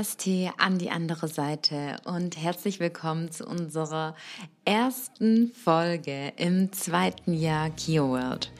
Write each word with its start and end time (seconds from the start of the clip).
Namaste 0.00 0.50
an 0.56 0.78
die 0.78 0.88
andere 0.88 1.28
Seite 1.28 1.98
und 2.06 2.38
herzlich 2.38 2.80
willkommen 2.80 3.30
zu 3.30 3.44
unserer 3.44 4.16
ersten 4.64 5.52
Folge 5.52 6.32
im 6.38 6.72
zweiten 6.72 7.34
Jahr 7.34 7.68
Kio 7.68 8.08
World. 8.08 8.50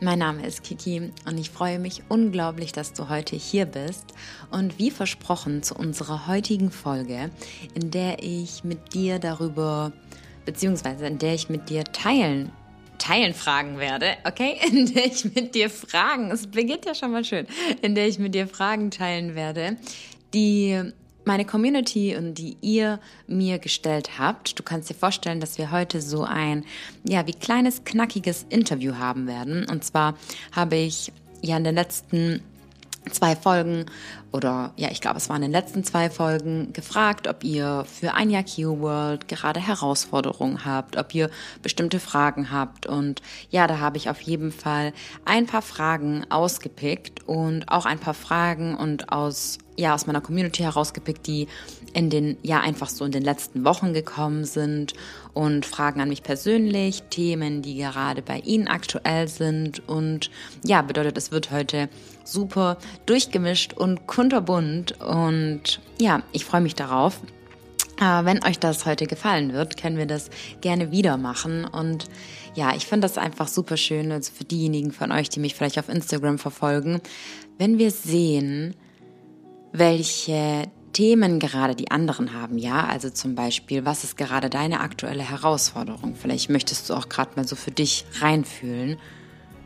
Mein 0.00 0.20
Name 0.20 0.46
ist 0.46 0.64
Kiki 0.64 1.12
und 1.26 1.36
ich 1.36 1.50
freue 1.50 1.78
mich 1.78 2.02
unglaublich, 2.08 2.72
dass 2.72 2.94
du 2.94 3.10
heute 3.10 3.36
hier 3.36 3.66
bist 3.66 4.06
und 4.50 4.78
wie 4.78 4.90
versprochen 4.90 5.62
zu 5.62 5.74
unserer 5.74 6.28
heutigen 6.28 6.70
Folge, 6.70 7.30
in 7.74 7.90
der 7.90 8.22
ich 8.22 8.64
mit 8.64 8.94
dir 8.94 9.18
darüber, 9.18 9.92
beziehungsweise 10.46 11.06
in 11.08 11.18
der 11.18 11.34
ich 11.34 11.50
mit 11.50 11.68
dir 11.68 11.84
teilen 11.84 12.52
Teilen 12.98 13.34
fragen 13.34 13.78
werde, 13.78 14.16
okay? 14.24 14.58
In 14.72 14.92
der 14.92 15.06
ich 15.06 15.24
mit 15.26 15.54
dir 15.54 15.68
Fragen, 15.70 16.30
es 16.30 16.46
beginnt 16.46 16.86
ja 16.86 16.94
schon 16.94 17.12
mal 17.12 17.24
schön, 17.24 17.46
in 17.82 17.94
der 17.94 18.08
ich 18.08 18.18
mit 18.18 18.34
dir 18.34 18.48
Fragen 18.48 18.90
teilen 18.90 19.34
werde, 19.34 19.76
die 20.36 20.92
meine 21.24 21.44
Community 21.44 22.14
und 22.16 22.34
die 22.34 22.56
ihr 22.60 23.00
mir 23.26 23.58
gestellt 23.58 24.18
habt. 24.18 24.58
Du 24.58 24.62
kannst 24.62 24.88
dir 24.88 24.94
vorstellen, 24.94 25.40
dass 25.40 25.58
wir 25.58 25.72
heute 25.72 26.00
so 26.00 26.22
ein, 26.22 26.64
ja, 27.02 27.26
wie 27.26 27.32
kleines, 27.32 27.82
knackiges 27.84 28.46
Interview 28.48 28.94
haben 28.94 29.26
werden. 29.26 29.66
Und 29.68 29.82
zwar 29.82 30.14
habe 30.52 30.76
ich 30.76 31.12
ja 31.42 31.56
in 31.56 31.64
den 31.64 31.74
letzten 31.74 32.42
zwei 33.10 33.34
Folgen 33.36 33.86
oder 34.32 34.72
ja, 34.76 34.90
ich 34.90 35.00
glaube, 35.00 35.16
es 35.16 35.28
waren 35.28 35.42
in 35.42 35.52
den 35.52 35.52
letzten 35.52 35.84
zwei 35.84 36.10
Folgen 36.10 36.72
gefragt, 36.72 37.28
ob 37.28 37.44
ihr 37.44 37.84
für 37.86 38.14
ein 38.14 38.30
Jahr 38.30 38.42
Kio 38.42 38.80
World 38.80 39.28
gerade 39.28 39.60
Herausforderungen 39.60 40.64
habt, 40.64 40.96
ob 40.96 41.14
ihr 41.14 41.30
bestimmte 41.62 42.00
Fragen 42.00 42.50
habt 42.50 42.86
und 42.86 43.22
ja, 43.50 43.66
da 43.66 43.78
habe 43.78 43.96
ich 43.96 44.10
auf 44.10 44.20
jeden 44.20 44.50
Fall 44.50 44.92
ein 45.24 45.46
paar 45.46 45.62
Fragen 45.62 46.26
ausgepickt 46.30 47.26
und 47.28 47.70
auch 47.70 47.86
ein 47.86 48.00
paar 48.00 48.14
Fragen 48.14 48.76
und 48.76 49.12
aus 49.12 49.58
ja 49.76 49.94
aus 49.94 50.06
meiner 50.06 50.20
Community 50.20 50.62
herausgepickt, 50.62 51.26
die 51.26 51.48
in 51.92 52.10
den 52.10 52.36
ja 52.42 52.60
einfach 52.60 52.88
so 52.88 53.04
in 53.04 53.12
den 53.12 53.22
letzten 53.22 53.64
Wochen 53.64 53.92
gekommen 53.92 54.44
sind 54.44 54.94
und 55.34 55.66
Fragen 55.66 56.00
an 56.00 56.08
mich 56.08 56.22
persönlich, 56.22 57.02
Themen, 57.10 57.62
die 57.62 57.76
gerade 57.76 58.22
bei 58.22 58.38
Ihnen 58.40 58.68
aktuell 58.68 59.28
sind 59.28 59.86
und 59.88 60.30
ja, 60.64 60.82
bedeutet, 60.82 61.16
es 61.18 61.30
wird 61.30 61.50
heute 61.50 61.88
super 62.24 62.78
durchgemischt 63.06 63.72
und 63.72 64.06
kunterbunt 64.06 65.00
und 65.00 65.80
ja, 66.00 66.22
ich 66.32 66.44
freue 66.44 66.60
mich 66.60 66.74
darauf. 66.74 67.20
Äh, 67.98 68.24
wenn 68.24 68.44
euch 68.44 68.58
das 68.58 68.84
heute 68.84 69.06
gefallen 69.06 69.54
wird, 69.54 69.80
können 69.80 69.96
wir 69.96 70.06
das 70.06 70.28
gerne 70.60 70.90
wieder 70.90 71.16
machen. 71.16 71.64
Und 71.64 72.04
ja, 72.54 72.74
ich 72.74 72.86
finde 72.86 73.06
das 73.06 73.16
einfach 73.16 73.48
super 73.48 73.78
schön, 73.78 74.12
also 74.12 74.32
für 74.32 74.44
diejenigen 74.44 74.92
von 74.92 75.12
euch, 75.12 75.30
die 75.30 75.40
mich 75.40 75.54
vielleicht 75.54 75.78
auf 75.78 75.88
Instagram 75.88 76.38
verfolgen, 76.38 77.00
wenn 77.58 77.78
wir 77.78 77.90
sehen, 77.90 78.74
welche 79.72 80.70
Themen 80.92 81.38
gerade 81.38 81.74
die 81.74 81.90
anderen 81.90 82.32
haben, 82.32 82.56
ja, 82.56 82.86
also 82.86 83.10
zum 83.10 83.34
Beispiel, 83.34 83.84
was 83.84 84.02
ist 84.02 84.16
gerade 84.16 84.48
deine 84.48 84.80
aktuelle 84.80 85.28
Herausforderung? 85.28 86.14
Vielleicht 86.14 86.48
möchtest 86.48 86.88
du 86.88 86.94
auch 86.94 87.08
gerade 87.08 87.32
mal 87.36 87.46
so 87.46 87.54
für 87.54 87.70
dich 87.70 88.06
reinfühlen. 88.20 88.96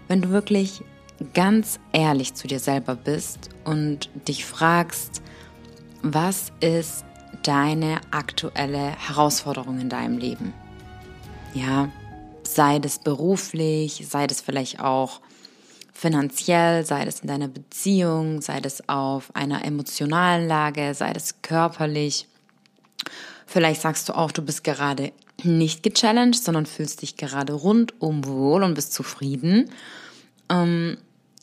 Wenn 0.09 0.23
du 0.23 0.31
wirklich 0.31 0.83
ganz 1.34 1.78
ehrlich 1.93 2.34
zu 2.34 2.48
dir 2.48 2.59
selber 2.59 2.97
bist 2.97 3.51
und 3.65 4.11
dich 4.27 4.45
fragst, 4.45 5.23
was 6.03 6.51
ist 6.61 7.05
deine 7.45 8.01
aktuelle 8.11 8.97
Herausforderung 8.98 9.78
in 9.78 9.89
deinem 9.89 10.19
Leben? 10.19 10.53
Ja, 11.55 11.91
sei 12.43 12.78
das 12.78 12.98
beruflich, 12.98 14.06
sei 14.09 14.27
das 14.27 14.41
vielleicht 14.41 14.81
auch 14.81 15.21
finanziell, 16.01 16.87
sei 16.87 17.05
das 17.05 17.20
in 17.20 17.29
deiner 17.29 17.48
Beziehung, 17.48 18.41
sei 18.41 18.61
das 18.61 18.89
auf 18.89 19.37
einer 19.37 19.67
emotionalen 19.67 20.49
Lage, 20.49 20.94
sei 20.94 21.12
das 21.12 21.43
körperlich. 21.43 22.27
Vielleicht 23.47 23.83
sagst 23.83 24.09
du 24.09 24.16
auch, 24.16 24.33
du 24.33 24.41
bist 24.41 24.65
gerade 24.65 25.12
nicht 25.43 25.83
gechallenged, 25.83 26.43
sondern 26.43 26.65
fühlst 26.65 27.03
dich 27.03 27.19
gerade 27.19 27.53
rundum 27.53 28.25
wohl 28.25 28.62
und 28.62 28.72
bist 28.72 28.94
zufrieden. 28.94 29.69
Ähm, 30.49 30.97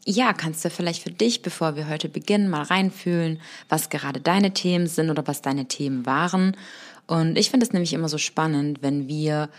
ja, 0.05 0.33
kannst 0.33 0.65
du 0.65 0.71
vielleicht 0.71 1.03
für 1.03 1.11
dich, 1.11 1.43
bevor 1.43 1.75
wir 1.75 1.87
heute 1.87 2.09
beginnen, 2.09 2.49
mal 2.49 2.63
reinfühlen, 2.63 3.39
was 3.69 3.89
gerade 3.89 4.21
deine 4.21 4.55
Themen 4.55 4.87
sind 4.87 5.11
oder 5.11 5.27
was 5.27 5.43
deine 5.43 5.65
Themen 5.65 6.07
waren. 6.07 6.57
Und 7.05 7.37
ich 7.37 7.51
finde 7.51 7.67
es 7.67 7.73
nämlich 7.73 7.93
immer 7.93 8.09
so 8.09 8.17
spannend, 8.17 8.81
wenn 8.81 9.07
wir 9.07 9.49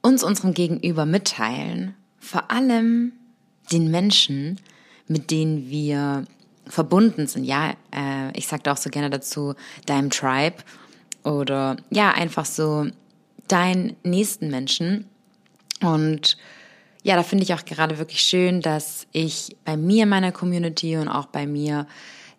uns 0.00 0.24
unserem 0.24 0.54
Gegenüber 0.54 1.04
mitteilen, 1.04 1.94
vor 2.18 2.50
allem 2.50 3.12
den 3.70 3.90
Menschen, 3.90 4.58
mit 5.06 5.30
denen 5.30 5.68
wir 5.70 6.24
verbunden 6.66 7.26
sind. 7.26 7.44
Ja, 7.44 7.74
äh, 7.94 8.36
ich 8.36 8.46
sage 8.46 8.70
auch 8.70 8.76
so 8.76 8.90
gerne 8.90 9.10
dazu, 9.10 9.54
deinem 9.86 10.10
Tribe 10.10 10.56
oder 11.24 11.76
ja, 11.90 12.12
einfach 12.12 12.46
so 12.46 12.86
deinen 13.48 13.96
nächsten 14.02 14.48
Menschen. 14.48 15.08
Und 15.80 16.36
ja, 17.02 17.16
da 17.16 17.22
finde 17.22 17.44
ich 17.44 17.54
auch 17.54 17.64
gerade 17.64 17.98
wirklich 17.98 18.20
schön, 18.20 18.60
dass 18.60 19.06
ich 19.12 19.56
bei 19.64 19.76
mir 19.76 20.04
in 20.04 20.08
meiner 20.08 20.32
Community 20.32 20.96
und 20.96 21.08
auch 21.08 21.26
bei 21.26 21.46
mir, 21.46 21.86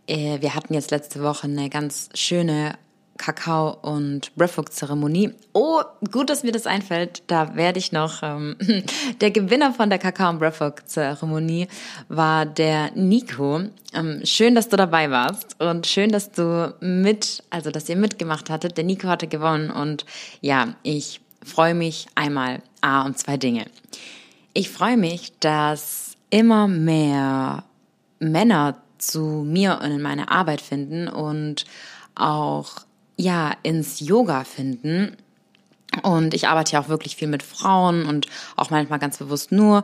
äh, 0.08 0.42
wir 0.42 0.56
hatten 0.56 0.74
jetzt 0.74 0.92
letzte 0.92 1.22
Woche 1.22 1.48
eine 1.48 1.70
ganz 1.70 2.10
schöne 2.14 2.76
Kakao- 3.18 3.78
und 3.82 4.36
Breathwork-Zeremonie. 4.36 5.34
Oh, 5.54 5.82
gut, 6.12 6.30
dass 6.30 6.44
mir 6.44 6.52
das 6.52 6.66
einfällt. 6.66 7.24
Da 7.28 7.56
werde 7.56 7.80
ich 7.80 7.92
noch. 7.92 8.24
Ähm, 8.24 8.56
der 9.22 9.32
Gewinner 9.32 9.74
von 9.74 9.90
der 9.90 10.00
Kakao- 10.00 10.32
und 10.32 10.40
Breathwork-Zeremonie 10.40 11.68
war 12.10 12.46
der 12.46 12.92
Nico. 12.96 13.62
Ähm, 13.94 14.22
schön, 14.24 14.56
dass 14.56 14.70
du 14.70 14.78
dabei 14.78 15.12
warst 15.12 15.62
und 15.62 15.86
schön, 15.86 16.12
dass 16.12 16.32
du 16.32 16.74
mit, 16.80 17.44
also 17.50 17.70
dass 17.72 17.88
ihr 17.88 17.96
mitgemacht 17.96 18.50
hattet. 18.50 18.78
Der 18.78 18.84
Nico 18.84 19.08
hatte 19.08 19.28
gewonnen 19.28 19.70
und 19.70 20.06
ja, 20.42 20.76
ich 20.82 21.22
freue 21.44 21.76
mich 21.76 22.08
einmal 22.16 22.62
A 22.82 23.06
und 23.06 23.18
zwei 23.18 23.38
Dinge. 23.38 23.66
Ich 24.54 24.70
freue 24.70 24.98
mich, 24.98 25.34
dass 25.40 26.16
immer 26.30 26.68
mehr 26.68 27.64
Männer 28.20 28.78
zu 28.98 29.44
mir 29.46 29.80
und 29.84 29.92
in 29.92 30.02
meine 30.02 30.32
Arbeit 30.32 30.62
finden 30.62 31.08
und 31.08 31.66
auch 32.16 32.78
ja 33.16 33.56
ins 33.64 34.00
Yoga 34.00 34.44
finden. 34.44 35.16
Und 36.02 36.34
ich 36.34 36.48
arbeite 36.48 36.74
ja 36.74 36.82
auch 36.82 36.90
wirklich 36.90 37.16
viel 37.16 37.28
mit 37.28 37.44
Frauen 37.44 38.06
und 38.06 38.28
auch 38.56 38.72
manchmal 38.72 39.00
ganz 39.00 39.18
bewusst 39.18 39.52
nur 39.52 39.84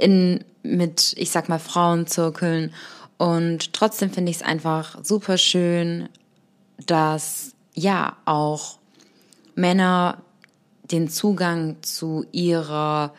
in, 0.00 0.42
mit, 0.62 1.14
ich 1.18 1.30
sag 1.30 1.48
mal, 1.48 1.58
Frauenzirkeln. 1.58 2.72
Und 3.18 3.72
trotzdem 3.74 4.10
finde 4.10 4.30
ich 4.30 4.38
es 4.38 4.42
einfach 4.42 4.98
super 5.04 5.36
schön, 5.36 6.08
dass 6.86 7.52
ja 7.74 8.16
auch 8.24 8.78
Männer 9.54 10.22
den 10.90 11.08
Zugang 11.08 11.76
zu 11.82 12.24
ihrer 12.32 13.14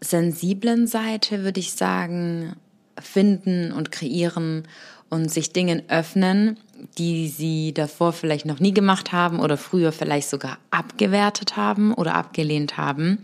sensiblen 0.00 0.86
Seite, 0.86 1.44
würde 1.44 1.60
ich 1.60 1.72
sagen, 1.72 2.56
finden 2.98 3.72
und 3.72 3.92
kreieren 3.92 4.66
und 5.10 5.30
sich 5.30 5.52
Dingen 5.52 5.82
öffnen, 5.88 6.58
die 6.98 7.28
sie 7.28 7.72
davor 7.72 8.12
vielleicht 8.12 8.46
noch 8.46 8.60
nie 8.60 8.72
gemacht 8.72 9.12
haben 9.12 9.40
oder 9.40 9.56
früher 9.56 9.92
vielleicht 9.92 10.28
sogar 10.28 10.58
abgewertet 10.70 11.56
haben 11.56 11.94
oder 11.94 12.14
abgelehnt 12.14 12.76
haben. 12.76 13.18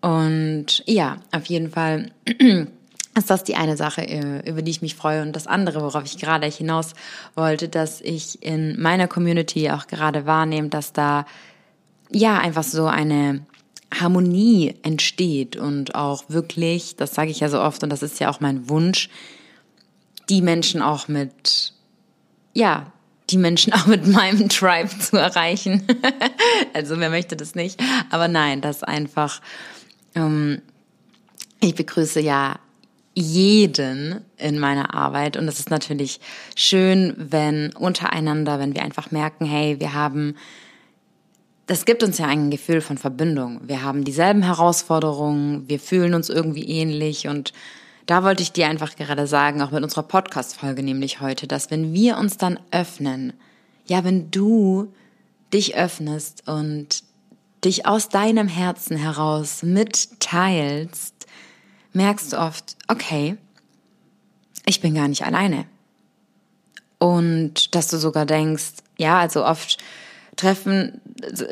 Und 0.00 0.82
ja, 0.86 1.16
auf 1.32 1.46
jeden 1.46 1.70
Fall 1.70 2.10
ist 3.16 3.30
das 3.30 3.44
die 3.44 3.56
eine 3.56 3.76
Sache, 3.76 4.02
äh, 4.06 4.48
über 4.48 4.62
die 4.62 4.70
ich 4.70 4.82
mich 4.82 4.94
freue. 4.94 5.22
Und 5.22 5.34
das 5.36 5.46
andere, 5.46 5.82
worauf 5.82 6.04
ich 6.04 6.18
gerade 6.18 6.46
hinaus 6.46 6.94
wollte, 7.34 7.68
dass 7.68 8.00
ich 8.00 8.42
in 8.42 8.80
meiner 8.80 9.08
Community 9.08 9.70
auch 9.70 9.86
gerade 9.86 10.26
wahrnehme, 10.26 10.68
dass 10.68 10.92
da 10.92 11.26
ja 12.10 12.38
einfach 12.38 12.64
so 12.64 12.86
eine 12.86 13.44
Harmonie 13.92 14.74
entsteht 14.82 15.56
und 15.56 15.94
auch 15.94 16.24
wirklich, 16.28 16.96
das 16.96 17.14
sage 17.14 17.30
ich 17.30 17.40
ja 17.40 17.48
so 17.48 17.60
oft 17.60 17.82
und 17.82 17.90
das 17.90 18.02
ist 18.02 18.20
ja 18.20 18.30
auch 18.30 18.40
mein 18.40 18.68
Wunsch, 18.68 19.08
die 20.28 20.42
Menschen 20.42 20.80
auch 20.80 21.08
mit, 21.08 21.74
ja, 22.52 22.92
die 23.30 23.38
Menschen 23.38 23.72
auch 23.74 23.86
mit 23.86 24.06
meinem 24.06 24.48
Tribe 24.48 24.90
zu 24.98 25.16
erreichen. 25.16 25.86
also 26.74 26.98
wer 26.98 27.10
möchte 27.10 27.36
das 27.36 27.54
nicht? 27.54 27.80
Aber 28.10 28.28
nein, 28.28 28.60
das 28.60 28.82
einfach, 28.82 29.40
ähm, 30.14 30.62
ich 31.60 31.74
begrüße 31.74 32.20
ja 32.20 32.56
jeden 33.14 34.20
in 34.36 34.58
meiner 34.58 34.94
Arbeit 34.94 35.36
und 35.36 35.48
es 35.48 35.58
ist 35.58 35.70
natürlich 35.70 36.20
schön, 36.54 37.14
wenn 37.16 37.74
untereinander, 37.74 38.58
wenn 38.58 38.74
wir 38.74 38.82
einfach 38.82 39.10
merken, 39.10 39.44
hey, 39.44 39.80
wir 39.80 39.94
haben 39.94 40.36
das 41.70 41.84
gibt 41.84 42.02
uns 42.02 42.18
ja 42.18 42.26
ein 42.26 42.50
Gefühl 42.50 42.80
von 42.80 42.98
Verbindung. 42.98 43.60
Wir 43.62 43.84
haben 43.84 44.02
dieselben 44.02 44.42
Herausforderungen, 44.42 45.68
wir 45.68 45.78
fühlen 45.78 46.14
uns 46.14 46.28
irgendwie 46.28 46.68
ähnlich 46.68 47.28
und 47.28 47.52
da 48.10 48.24
wollte 48.24 48.42
ich 48.42 48.50
dir 48.50 48.66
einfach 48.66 48.96
gerade 48.96 49.28
sagen, 49.28 49.62
auch 49.62 49.70
mit 49.70 49.84
unserer 49.84 50.02
Podcast-Folge 50.02 50.82
nämlich 50.82 51.20
heute, 51.20 51.46
dass 51.46 51.70
wenn 51.70 51.92
wir 51.92 52.18
uns 52.18 52.36
dann 52.36 52.58
öffnen, 52.72 53.34
ja, 53.86 54.02
wenn 54.02 54.32
du 54.32 54.92
dich 55.52 55.76
öffnest 55.76 56.48
und 56.48 57.04
dich 57.64 57.86
aus 57.86 58.08
deinem 58.08 58.48
Herzen 58.48 58.96
heraus 58.96 59.62
mitteilst, 59.62 61.14
merkst 61.92 62.32
du 62.32 62.40
oft, 62.40 62.76
okay, 62.88 63.36
ich 64.66 64.80
bin 64.80 64.96
gar 64.96 65.06
nicht 65.06 65.24
alleine. 65.24 65.66
Und 66.98 67.76
dass 67.76 67.86
du 67.86 67.96
sogar 67.96 68.26
denkst, 68.26 68.72
ja, 68.98 69.20
also 69.20 69.44
oft 69.46 69.78
treffen, 70.34 71.00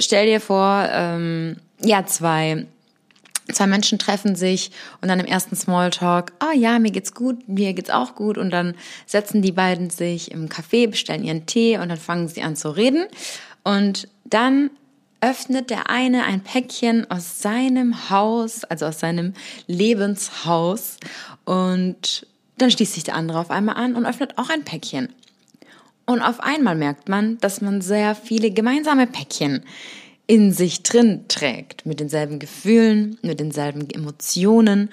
stell 0.00 0.26
dir 0.26 0.40
vor, 0.40 0.88
ähm, 0.90 1.58
ja, 1.80 2.04
zwei 2.04 2.66
zwei 3.52 3.66
Menschen 3.66 3.98
treffen 3.98 4.36
sich 4.36 4.70
und 5.00 5.08
dann 5.08 5.20
im 5.20 5.26
ersten 5.26 5.56
Smalltalk, 5.56 6.32
oh 6.42 6.56
ja, 6.56 6.78
mir 6.78 6.90
geht's 6.90 7.14
gut, 7.14 7.48
mir 7.48 7.72
geht's 7.74 7.90
auch 7.90 8.14
gut. 8.14 8.38
Und 8.38 8.50
dann 8.50 8.74
setzen 9.06 9.42
die 9.42 9.52
beiden 9.52 9.90
sich 9.90 10.30
im 10.30 10.48
Café, 10.48 10.88
bestellen 10.88 11.24
ihren 11.24 11.46
Tee 11.46 11.78
und 11.78 11.88
dann 11.88 11.98
fangen 11.98 12.28
sie 12.28 12.42
an 12.42 12.56
zu 12.56 12.70
reden. 12.70 13.06
Und 13.64 14.08
dann 14.24 14.70
öffnet 15.20 15.70
der 15.70 15.90
eine 15.90 16.24
ein 16.24 16.42
Päckchen 16.42 17.10
aus 17.10 17.40
seinem 17.40 18.10
Haus, 18.10 18.64
also 18.64 18.86
aus 18.86 19.00
seinem 19.00 19.34
Lebenshaus. 19.66 20.98
Und 21.44 22.26
dann 22.58 22.70
schließt 22.70 22.94
sich 22.94 23.04
der 23.04 23.14
andere 23.14 23.40
auf 23.40 23.50
einmal 23.50 23.76
an 23.76 23.94
und 23.94 24.06
öffnet 24.06 24.38
auch 24.38 24.50
ein 24.50 24.64
Päckchen. 24.64 25.08
Und 26.06 26.22
auf 26.22 26.40
einmal 26.40 26.74
merkt 26.74 27.08
man, 27.08 27.38
dass 27.38 27.60
man 27.60 27.80
sehr 27.80 28.14
viele 28.14 28.50
gemeinsame 28.50 29.06
Päckchen 29.06 29.64
in 30.28 30.52
sich 30.52 30.84
drin 30.84 31.24
trägt, 31.26 31.86
mit 31.86 31.98
denselben 31.98 32.38
Gefühlen, 32.38 33.18
mit 33.22 33.40
denselben 33.40 33.90
Emotionen 33.90 34.90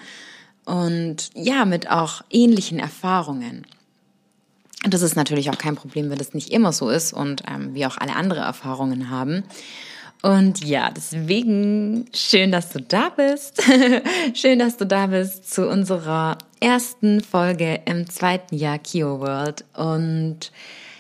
und 0.64 1.30
ja, 1.36 1.66
mit 1.66 1.92
auch 1.92 2.24
ähnlichen 2.32 2.80
Erfahrungen. 2.80 3.68
Und 4.84 4.94
das 4.94 5.02
ist 5.02 5.16
natürlich 5.16 5.50
auch 5.50 5.58
kein 5.58 5.76
Problem, 5.76 6.10
wenn 6.10 6.18
das 6.18 6.34
nicht 6.34 6.52
immer 6.52 6.72
so 6.72 6.90
ist 6.90 7.12
und 7.12 7.44
ähm, 7.52 7.76
wir 7.76 7.88
auch 7.88 7.98
alle 7.98 8.16
andere 8.16 8.40
Erfahrungen 8.40 9.10
haben. 9.10 9.44
Und 10.22 10.64
ja, 10.64 10.90
deswegen 10.90 12.06
schön, 12.14 12.52
dass 12.52 12.70
du 12.70 12.80
da 12.80 13.10
bist. 13.10 13.62
schön, 14.34 14.58
dass 14.58 14.78
du 14.78 14.86
da 14.86 15.08
bist 15.08 15.54
zu 15.54 15.68
unserer 15.68 16.38
ersten 16.62 17.22
Folge 17.22 17.81
im 17.86 18.10
zweiten 18.10 18.56
Jahr 18.56 18.80
Kio 18.80 19.20
World. 19.20 19.66
Und 19.76 20.52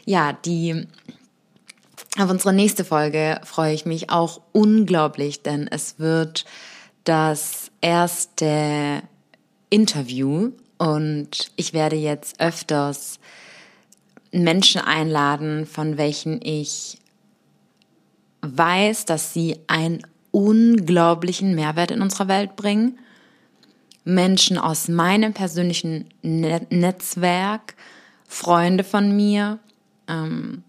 ja, 0.05 0.33
die 0.33 0.87
auf 2.17 2.29
unsere 2.29 2.53
nächste 2.53 2.85
Folge 2.85 3.41
freue 3.43 3.73
ich 3.73 3.85
mich 3.85 4.09
auch 4.09 4.41
unglaublich, 4.51 5.41
denn 5.41 5.67
es 5.67 5.99
wird 5.99 6.45
das 7.03 7.71
erste 7.81 9.01
Interview 9.69 10.51
und 10.77 11.51
ich 11.55 11.73
werde 11.73 11.95
jetzt 11.95 12.39
öfters 12.39 13.19
Menschen 14.31 14.81
einladen, 14.81 15.65
von 15.65 15.97
welchen 15.97 16.41
ich 16.41 16.97
weiß, 18.41 19.05
dass 19.05 19.33
sie 19.33 19.59
einen 19.67 20.01
unglaublichen 20.31 21.55
Mehrwert 21.55 21.91
in 21.91 22.01
unserer 22.01 22.27
Welt 22.27 22.55
bringen. 22.55 22.99
Menschen 24.03 24.57
aus 24.57 24.87
meinem 24.87 25.33
persönlichen 25.33 26.09
Netzwerk, 26.21 27.75
Freunde 28.27 28.83
von 28.83 29.15
mir, 29.15 29.59
ähm, 30.07 30.63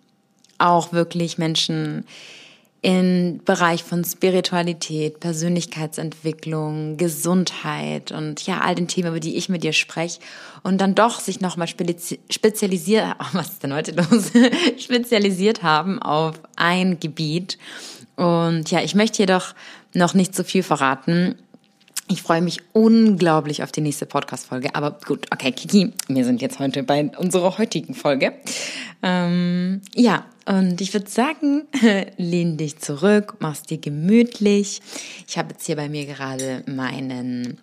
auch 0.58 0.92
wirklich 0.92 1.38
Menschen 1.38 2.04
im 2.82 3.40
Bereich 3.44 3.82
von 3.82 4.04
Spiritualität, 4.04 5.18
Persönlichkeitsentwicklung, 5.18 6.96
Gesundheit 6.96 8.12
und 8.12 8.46
ja, 8.46 8.60
all 8.60 8.76
den 8.76 8.86
Themen, 8.86 9.08
über 9.08 9.18
die 9.18 9.36
ich 9.36 9.48
mit 9.48 9.64
dir 9.64 9.72
spreche 9.72 10.20
und 10.62 10.80
dann 10.80 10.94
doch 10.94 11.18
sich 11.18 11.40
nochmal 11.40 11.66
spezialisiert, 11.66 13.16
oh, 13.18 13.24
was 13.32 13.48
ist 13.48 13.62
denn 13.64 13.74
heute 13.74 13.92
los? 13.92 14.30
spezialisiert 14.78 15.64
haben 15.64 16.00
auf 16.00 16.40
ein 16.54 17.00
Gebiet. 17.00 17.58
Und 18.14 18.70
ja, 18.70 18.80
ich 18.82 18.94
möchte 18.94 19.22
jedoch 19.22 19.54
noch 19.92 20.14
nicht 20.14 20.34
so 20.34 20.44
viel 20.44 20.62
verraten. 20.62 21.34
Ich 22.08 22.22
freue 22.22 22.40
mich 22.40 22.60
unglaublich 22.72 23.64
auf 23.64 23.72
die 23.72 23.80
nächste 23.80 24.06
Podcast-Folge. 24.06 24.76
Aber 24.76 24.92
gut, 25.04 25.26
okay, 25.32 25.50
Kiki, 25.50 25.92
wir 26.06 26.24
sind 26.24 26.40
jetzt 26.40 26.60
heute 26.60 26.84
bei 26.84 27.10
unserer 27.18 27.58
heutigen 27.58 27.94
Folge. 27.94 28.32
Ähm, 29.02 29.82
ja, 29.92 30.24
und 30.46 30.80
ich 30.80 30.94
würde 30.94 31.10
sagen, 31.10 31.66
lehn 32.16 32.56
dich 32.56 32.78
zurück, 32.78 33.36
mach's 33.40 33.62
dir 33.62 33.78
gemütlich. 33.78 34.80
Ich 35.26 35.38
habe 35.38 35.52
jetzt 35.52 35.66
hier 35.66 35.76
bei 35.76 35.88
mir 35.88 36.06
gerade 36.06 36.62
meinen 36.66 37.58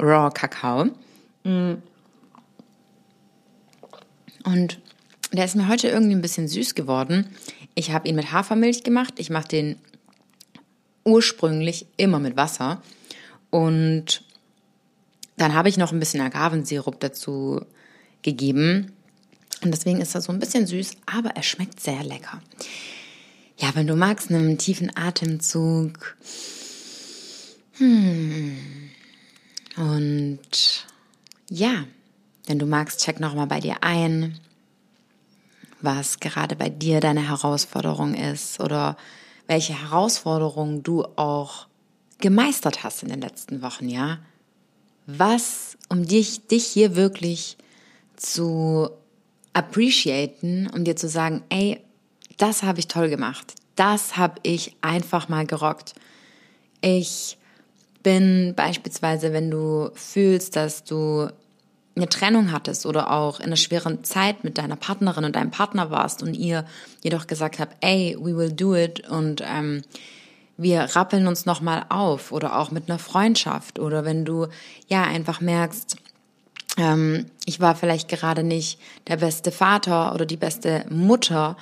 Raw 0.00 0.30
Kakao. 0.32 0.86
Mm. 1.44 1.74
Und 4.44 4.80
der 5.32 5.44
ist 5.44 5.56
mir 5.56 5.68
heute 5.68 5.88
irgendwie 5.88 6.14
ein 6.14 6.22
bisschen 6.22 6.48
süß 6.48 6.74
geworden. 6.74 7.26
Ich 7.74 7.92
habe 7.92 8.08
ihn 8.08 8.16
mit 8.16 8.32
Hafermilch 8.32 8.82
gemacht. 8.82 9.14
Ich 9.18 9.30
mache 9.30 9.48
den 9.48 9.76
ursprünglich 11.04 11.86
immer 11.96 12.18
mit 12.18 12.36
Wasser. 12.36 12.82
Und 13.50 14.24
dann 15.36 15.54
habe 15.54 15.68
ich 15.68 15.76
noch 15.76 15.92
ein 15.92 16.00
bisschen 16.00 16.22
Agavensirup 16.22 16.98
dazu 17.00 17.60
gegeben. 18.22 18.92
Und 19.62 19.70
deswegen 19.70 20.00
ist 20.00 20.14
er 20.14 20.20
so 20.20 20.32
ein 20.32 20.38
bisschen 20.38 20.66
süß, 20.66 20.92
aber 21.06 21.30
er 21.30 21.42
schmeckt 21.42 21.80
sehr 21.80 22.02
lecker. 22.02 22.42
Ja, 23.58 23.74
wenn 23.74 23.86
du 23.86 23.94
magst, 23.94 24.30
nimm 24.30 24.40
einen 24.40 24.58
tiefen 24.58 24.90
Atemzug. 24.96 26.16
Hm. 27.74 28.56
Und 29.76 30.86
ja, 31.48 31.84
wenn 32.46 32.58
du 32.58 32.66
magst, 32.66 33.00
check 33.00 33.20
nochmal 33.20 33.46
bei 33.46 33.60
dir 33.60 33.76
ein, 33.82 34.38
was 35.80 36.20
gerade 36.20 36.56
bei 36.56 36.68
dir 36.68 37.00
deine 37.00 37.28
Herausforderung 37.28 38.14
ist 38.14 38.60
oder 38.60 38.96
welche 39.46 39.80
Herausforderungen 39.80 40.82
du 40.82 41.04
auch 41.16 41.66
gemeistert 42.18 42.84
hast 42.84 43.02
in 43.02 43.08
den 43.08 43.20
letzten 43.20 43.62
Wochen, 43.62 43.88
ja? 43.88 44.18
Was, 45.06 45.76
um 45.88 46.06
dich, 46.06 46.46
dich 46.46 46.64
hier 46.66 46.94
wirklich 46.94 47.56
zu 48.16 48.90
appreciaten, 49.52 50.68
um 50.74 50.84
dir 50.84 50.96
zu 50.96 51.08
sagen, 51.08 51.42
ey, 51.48 51.80
das 52.38 52.62
habe 52.62 52.80
ich 52.80 52.88
toll 52.88 53.08
gemacht. 53.08 53.54
Das 53.76 54.16
habe 54.16 54.40
ich 54.42 54.76
einfach 54.80 55.28
mal 55.28 55.46
gerockt. 55.46 55.94
Ich 56.80 57.38
bin 58.02 58.54
beispielsweise, 58.56 59.32
wenn 59.32 59.50
du 59.50 59.90
fühlst, 59.94 60.56
dass 60.56 60.84
du 60.84 61.28
eine 61.94 62.08
Trennung 62.08 62.52
hattest 62.52 62.86
oder 62.86 63.10
auch 63.10 63.38
in 63.38 63.46
einer 63.46 63.56
schweren 63.56 64.02
Zeit 64.02 64.44
mit 64.44 64.58
deiner 64.58 64.76
Partnerin 64.76 65.24
und 65.24 65.36
deinem 65.36 65.50
Partner 65.50 65.90
warst 65.90 66.22
und 66.22 66.34
ihr 66.34 66.64
jedoch 67.02 67.26
gesagt 67.26 67.58
habt, 67.58 67.76
ey, 67.80 68.16
we 68.18 68.36
will 68.36 68.52
do 68.52 68.74
it 68.74 69.08
und 69.08 69.42
ähm, 69.46 69.82
wir 70.56 70.82
rappeln 70.94 71.26
uns 71.26 71.44
nochmal 71.44 71.84
auf 71.88 72.32
oder 72.32 72.58
auch 72.58 72.70
mit 72.70 72.88
einer 72.88 72.98
Freundschaft 72.98 73.78
oder 73.78 74.04
wenn 74.04 74.24
du 74.24 74.46
ja 74.88 75.02
einfach 75.02 75.40
merkst, 75.40 75.96
ähm, 76.76 77.26
ich 77.44 77.60
war 77.60 77.74
vielleicht 77.74 78.08
gerade 78.08 78.42
nicht 78.42 78.80
der 79.08 79.16
beste 79.18 79.52
Vater 79.52 80.14
oder 80.14 80.26
die 80.26 80.36
beste 80.36 80.84
Mutter, 80.88 81.56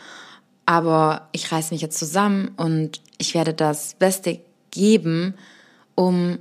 aber 0.67 1.29
ich 1.33 1.51
reiß 1.51 1.73
mich 1.73 1.81
jetzt 1.81 1.99
zusammen 1.99 2.53
und 2.57 3.01
ich 3.19 3.35
werde 3.35 3.55
das 3.55 3.95
Beste 3.95 4.41
geben, 4.71 5.35
um 5.95 6.39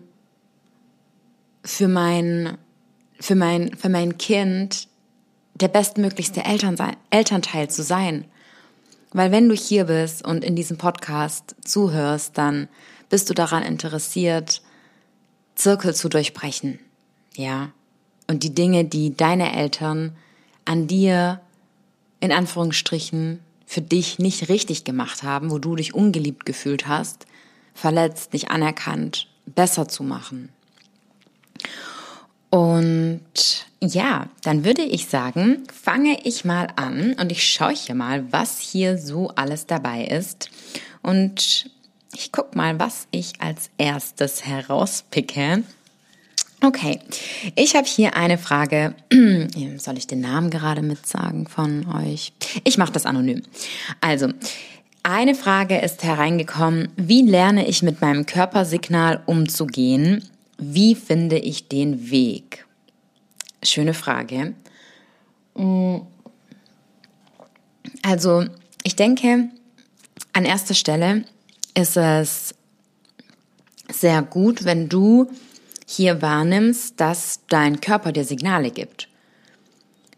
für 1.65 1.87
mein, 1.87 2.57
für 3.19 3.35
mein, 3.35 3.75
für 3.75 3.89
mein 3.89 4.17
Kind 4.17 4.87
der 5.55 5.67
bestmöglichste 5.67 6.45
Eltern 6.45 6.77
sein, 6.77 6.95
Elternteil 7.09 7.69
zu 7.69 7.83
sein. 7.83 8.25
Weil 9.11 9.31
wenn 9.31 9.49
du 9.49 9.55
hier 9.55 9.85
bist 9.85 10.23
und 10.23 10.43
in 10.43 10.55
diesem 10.55 10.77
Podcast 10.77 11.55
zuhörst, 11.65 12.37
dann 12.37 12.69
bist 13.09 13.29
du 13.29 13.33
daran 13.33 13.63
interessiert, 13.63 14.61
Zirkel 15.55 15.95
zu 15.95 16.07
durchbrechen. 16.07 16.79
Ja. 17.35 17.71
Und 18.29 18.43
die 18.43 18.53
Dinge, 18.53 18.85
die 18.85 19.17
deine 19.17 19.55
Eltern 19.55 20.15
an 20.63 20.85
dir 20.85 21.41
in 22.19 22.31
Anführungsstrichen 22.31 23.39
für 23.65 23.81
dich 23.81 24.19
nicht 24.19 24.49
richtig 24.49 24.83
gemacht 24.83 25.23
haben, 25.23 25.49
wo 25.49 25.57
du 25.57 25.75
dich 25.75 25.95
ungeliebt 25.95 26.45
gefühlt 26.45 26.87
hast, 26.87 27.25
verletzt, 27.73 28.33
nicht 28.33 28.51
anerkannt, 28.51 29.27
besser 29.47 29.87
zu 29.87 30.03
machen. 30.03 30.49
Und 32.51 33.65
ja, 33.81 34.27
dann 34.43 34.63
würde 34.63 34.83
ich 34.83 35.07
sagen, 35.07 35.63
fange 35.73 36.19
ich 36.23 36.45
mal 36.45 36.67
an 36.75 37.15
und 37.19 37.31
ich 37.31 37.43
schaue 37.43 37.73
hier 37.73 37.95
mal, 37.95 38.31
was 38.31 38.59
hier 38.59 38.99
so 38.99 39.29
alles 39.29 39.65
dabei 39.65 40.05
ist. 40.05 40.51
Und 41.01 41.71
ich 42.13 42.31
gucke 42.31 42.55
mal, 42.55 42.79
was 42.79 43.07
ich 43.09 43.41
als 43.41 43.71
erstes 43.79 44.45
herauspicke. 44.45 45.63
Okay, 46.61 46.99
ich 47.55 47.75
habe 47.75 47.87
hier 47.87 48.17
eine 48.17 48.37
Frage. 48.37 48.93
Soll 49.77 49.97
ich 49.97 50.07
den 50.07 50.19
Namen 50.19 50.49
gerade 50.49 50.81
mitsagen 50.81 51.47
von 51.47 51.87
euch? 51.87 52.33
Ich 52.65 52.77
mache 52.77 52.91
das 52.91 53.05
anonym. 53.05 53.43
Also, 54.01 54.27
eine 55.03 55.35
Frage 55.35 55.77
ist 55.77 56.03
hereingekommen. 56.03 56.89
Wie 56.97 57.21
lerne 57.21 57.65
ich 57.65 57.81
mit 57.81 58.01
meinem 58.01 58.25
Körpersignal 58.25 59.23
umzugehen? 59.25 60.23
Wie 60.57 60.95
finde 60.95 61.37
ich 61.37 61.69
den 61.69 62.11
Weg? 62.11 62.65
Schöne 63.63 63.93
Frage. 63.93 64.53
Mm. 65.55 65.99
Also, 68.03 68.45
ich 68.83 68.97
denke, 68.97 69.49
an 70.33 70.43
erster 70.43 70.73
Stelle 70.73 71.23
ist 71.73 71.95
es 71.95 72.53
sehr 73.89 74.21
gut, 74.21 74.65
wenn 74.65 74.89
du 74.89 75.31
hier 75.91 76.21
wahrnimmst, 76.21 76.99
dass 76.99 77.39
dein 77.47 77.81
Körper 77.81 78.11
dir 78.11 78.23
Signale 78.23 78.69
gibt. 78.69 79.09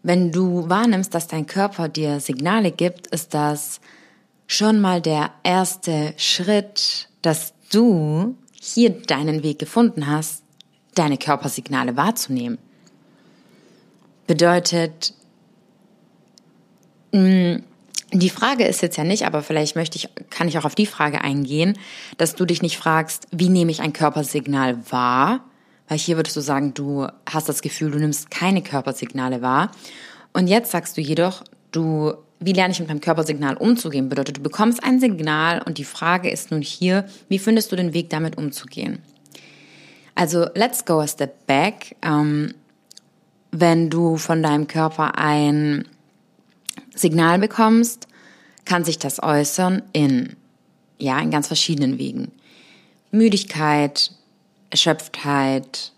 Wenn 0.02 0.30
du 0.30 0.68
wahrnimmst, 0.68 1.14
dass 1.14 1.28
dein 1.28 1.46
Körper 1.46 1.88
dir 1.88 2.20
Signale 2.20 2.72
gibt, 2.72 3.06
ist 3.06 3.32
das 3.32 3.80
schon 4.46 4.82
mal 4.82 5.00
der 5.00 5.30
erste 5.44 6.12
Schritt, 6.18 7.08
dass 7.22 7.54
du 7.72 8.36
hier 8.60 8.90
deinen 8.90 9.42
Weg 9.42 9.58
gefunden 9.60 10.06
hast, 10.08 10.42
deine 10.94 11.16
Körpersignale 11.16 11.96
wahrzunehmen. 11.96 12.58
Bedeutet, 14.26 15.14
mm, 17.12 17.56
die 18.12 18.30
Frage 18.30 18.66
ist 18.66 18.82
jetzt 18.82 18.98
ja 18.98 19.04
nicht, 19.04 19.24
aber 19.24 19.42
vielleicht 19.42 19.74
möchte 19.74 19.96
ich, 19.96 20.10
kann 20.28 20.48
ich 20.48 20.58
auch 20.58 20.66
auf 20.66 20.74
die 20.74 20.84
Frage 20.84 21.22
eingehen, 21.22 21.78
dass 22.18 22.34
du 22.34 22.44
dich 22.44 22.60
nicht 22.60 22.76
fragst, 22.76 23.26
wie 23.30 23.48
nehme 23.48 23.70
ich 23.70 23.80
ein 23.80 23.94
Körpersignal 23.94 24.78
wahr? 24.90 25.46
Hier 25.94 26.16
würdest 26.16 26.36
du 26.36 26.40
sagen, 26.40 26.74
du 26.74 27.06
hast 27.28 27.48
das 27.48 27.62
Gefühl, 27.62 27.90
du 27.90 27.98
nimmst 27.98 28.30
keine 28.30 28.62
Körpersignale 28.62 29.42
wahr. 29.42 29.72
Und 30.32 30.46
jetzt 30.46 30.70
sagst 30.70 30.96
du 30.96 31.00
jedoch, 31.00 31.44
du, 31.72 32.14
wie 32.40 32.52
lerne 32.52 32.72
ich 32.72 32.80
mit 32.80 32.88
meinem 32.88 33.00
Körpersignal 33.00 33.56
umzugehen? 33.56 34.08
Bedeutet, 34.08 34.38
du 34.38 34.42
bekommst 34.42 34.82
ein 34.82 35.00
Signal 35.00 35.62
und 35.62 35.78
die 35.78 35.84
Frage 35.84 36.30
ist 36.30 36.50
nun 36.50 36.62
hier, 36.62 37.06
wie 37.28 37.38
findest 37.38 37.72
du 37.72 37.76
den 37.76 37.94
Weg, 37.94 38.10
damit 38.10 38.38
umzugehen? 38.38 39.00
Also, 40.14 40.46
let's 40.54 40.84
go 40.84 41.00
a 41.00 41.06
step 41.06 41.46
back. 41.46 41.96
Ähm, 42.02 42.54
wenn 43.50 43.90
du 43.90 44.16
von 44.16 44.42
deinem 44.42 44.66
Körper 44.66 45.18
ein 45.18 45.86
Signal 46.94 47.38
bekommst, 47.38 48.08
kann 48.64 48.84
sich 48.84 48.98
das 48.98 49.22
äußern 49.22 49.82
in, 49.92 50.36
ja, 50.98 51.18
in 51.20 51.30
ganz 51.30 51.46
verschiedenen 51.46 51.98
Wegen. 51.98 52.32
Müdigkeit, 53.10 54.12
Erschöpftheit, 54.72 55.92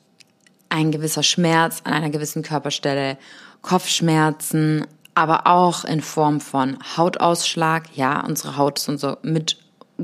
ein 0.69 0.91
gewisser 0.91 1.23
Schmerz 1.23 1.81
an 1.85 1.93
einer 1.93 2.11
gewissen 2.11 2.43
Körperstelle, 2.43 3.17
Kopfschmerzen, 3.63 4.87
aber 5.15 5.47
auch 5.47 5.85
in 5.85 6.01
Form 6.01 6.41
von 6.41 6.77
Hautausschlag. 6.97 7.85
Ja, 7.95 8.25
unsere 8.27 8.57
Haut 8.57 8.79
ist 8.79 8.89
unser 8.89 9.19
mit 9.23 9.59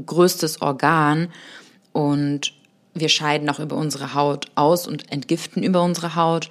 größtes 0.06 0.62
Organ 0.62 1.32
und 1.92 2.54
wir 2.94 3.08
scheiden 3.08 3.50
auch 3.50 3.58
über 3.58 3.76
unsere 3.76 4.14
Haut 4.14 4.46
aus 4.54 4.86
und 4.86 5.10
entgiften 5.10 5.64
über 5.64 5.82
unsere 5.82 6.14
Haut. 6.14 6.48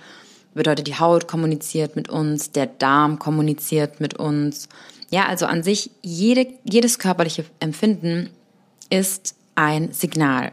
Bedeutet, 0.54 0.88
die 0.88 1.00
Haut 1.00 1.28
kommuniziert 1.28 1.96
mit 1.96 2.10
uns, 2.10 2.52
der 2.52 2.66
Darm 2.66 3.18
kommuniziert 3.18 4.02
mit 4.02 4.16
uns. 4.16 4.68
Ja, 5.10 5.28
also 5.28 5.46
an 5.46 5.64
sich, 5.64 5.92
jede, 6.02 6.48
jedes 6.64 7.00
körperliche 7.00 7.46
Empfinden 7.62 8.30
ist 8.90 9.36
ein 9.56 9.94
Signal. 9.94 10.52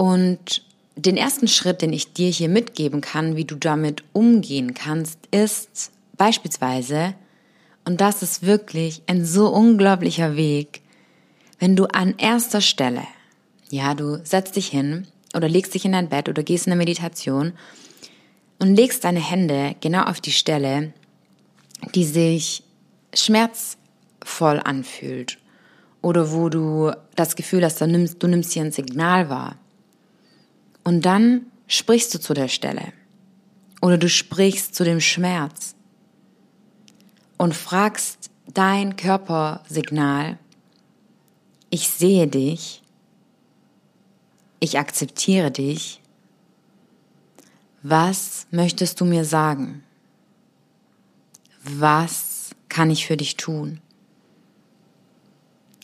Und 0.00 0.62
den 0.96 1.18
ersten 1.18 1.46
Schritt, 1.46 1.82
den 1.82 1.92
ich 1.92 2.14
dir 2.14 2.30
hier 2.30 2.48
mitgeben 2.48 3.02
kann, 3.02 3.36
wie 3.36 3.44
du 3.44 3.54
damit 3.54 4.02
umgehen 4.14 4.72
kannst, 4.72 5.18
ist 5.30 5.92
beispielsweise, 6.16 7.12
und 7.84 8.00
das 8.00 8.22
ist 8.22 8.46
wirklich 8.46 9.02
ein 9.06 9.26
so 9.26 9.48
unglaublicher 9.48 10.36
Weg, 10.36 10.80
wenn 11.58 11.76
du 11.76 11.84
an 11.84 12.14
erster 12.16 12.62
Stelle, 12.62 13.02
ja, 13.68 13.92
du 13.92 14.24
setzt 14.24 14.56
dich 14.56 14.68
hin 14.68 15.06
oder 15.34 15.50
legst 15.50 15.74
dich 15.74 15.84
in 15.84 15.92
dein 15.92 16.08
Bett 16.08 16.30
oder 16.30 16.44
gehst 16.44 16.66
in 16.66 16.72
eine 16.72 16.78
Meditation 16.78 17.52
und 18.58 18.74
legst 18.74 19.04
deine 19.04 19.20
Hände 19.20 19.76
genau 19.82 20.04
auf 20.04 20.22
die 20.22 20.32
Stelle, 20.32 20.94
die 21.94 22.06
sich 22.06 22.62
schmerzvoll 23.12 24.60
anfühlt 24.64 25.36
oder 26.00 26.32
wo 26.32 26.48
du 26.48 26.90
das 27.16 27.36
Gefühl 27.36 27.66
hast, 27.66 27.82
du 27.82 27.86
nimmst, 27.86 28.22
du 28.22 28.28
nimmst 28.28 28.52
hier 28.54 28.62
ein 28.62 28.72
Signal 28.72 29.28
wahr. 29.28 29.59
Und 30.84 31.02
dann 31.02 31.46
sprichst 31.66 32.14
du 32.14 32.20
zu 32.20 32.34
der 32.34 32.48
Stelle 32.48 32.92
oder 33.80 33.98
du 33.98 34.08
sprichst 34.08 34.74
zu 34.74 34.84
dem 34.84 35.00
Schmerz 35.00 35.74
und 37.36 37.54
fragst 37.54 38.30
dein 38.52 38.96
Körpersignal, 38.96 40.38
ich 41.70 41.88
sehe 41.88 42.26
dich, 42.26 42.82
ich 44.58 44.78
akzeptiere 44.78 45.50
dich, 45.50 46.00
was 47.82 48.46
möchtest 48.50 49.00
du 49.00 49.04
mir 49.04 49.24
sagen? 49.24 49.82
Was 51.62 52.50
kann 52.68 52.90
ich 52.90 53.06
für 53.06 53.16
dich 53.16 53.36
tun? 53.36 53.80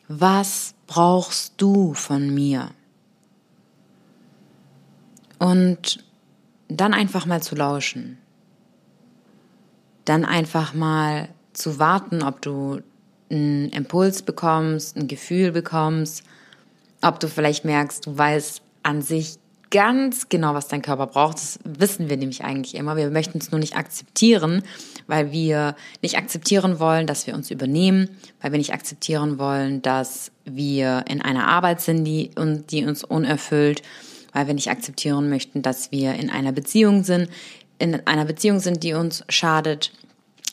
Was 0.09 0.75
brauchst 0.87 1.55
du 1.57 1.95
von 1.95 2.35
mir? 2.35 2.71
Und 5.38 6.05
dann 6.69 6.95
einfach 6.95 7.26
mal 7.26 7.43
zu 7.43 7.55
lauschen. 7.55 8.19
Dann 10.05 10.25
einfach 10.25 10.75
mal 10.75 11.28
zu 11.52 11.78
warten, 11.78 12.23
ob 12.23 12.43
du 12.43 12.81
einen 13.31 13.71
Impuls 13.71 14.23
bekommst, 14.23 14.97
ein 14.97 15.09
Gefühl 15.09 15.52
bekommst, 15.52 16.23
ob 17.02 17.21
du 17.21 17.28
vielleicht 17.28 17.64
merkst, 17.64 18.07
du 18.07 18.16
weißt 18.16 18.62
an 18.83 19.02
sich 19.02 19.38
ganz 19.71 20.28
genau, 20.28 20.55
was 20.55 20.69
dein 20.69 20.83
Körper 20.83 21.09
braucht. 21.09 21.37
Das 21.37 21.59
wissen 21.64 22.09
wir 22.09 22.16
nämlich 22.16 22.45
eigentlich 22.45 22.76
immer. 22.76 22.97
Wir 22.97 23.11
möchten 23.11 23.38
es 23.38 23.50
nur 23.50 23.59
nicht 23.59 23.76
akzeptieren, 23.76 24.62
weil 25.09 25.33
wir 25.33 25.75
nicht 26.02 26.16
akzeptieren 26.16 26.78
wollen, 26.78 27.07
dass 27.07 27.26
wir 27.26 27.35
uns 27.35 27.50
übernehmen, 27.50 28.09
weil 28.40 28.52
wir 28.52 28.59
nicht 28.59 28.73
akzeptieren 28.73 29.38
wollen, 29.38 29.83
dass 29.83 30.31
wir 30.45 31.05
in 31.09 31.21
einer 31.21 31.49
Arbeit 31.49 31.81
sind, 31.81 32.05
die, 32.05 32.31
die 32.71 32.85
uns 32.85 33.02
unerfüllt, 33.02 33.83
weil 34.37 34.49
wir 34.49 34.55
nicht 34.55 34.69
akzeptieren 34.69 35.31
möchten, 35.31 35.62
dass 35.62 35.90
wir 35.93 36.12
in 36.12 36.28
einer 36.28 36.52
Beziehung 36.52 37.05
sind, 37.05 37.31
in 37.78 38.07
einer 38.07 38.26
Beziehung 38.26 38.61
sind, 38.61 38.83
die 38.83 38.93
uns 38.93 39.25
schadet, 39.31 39.93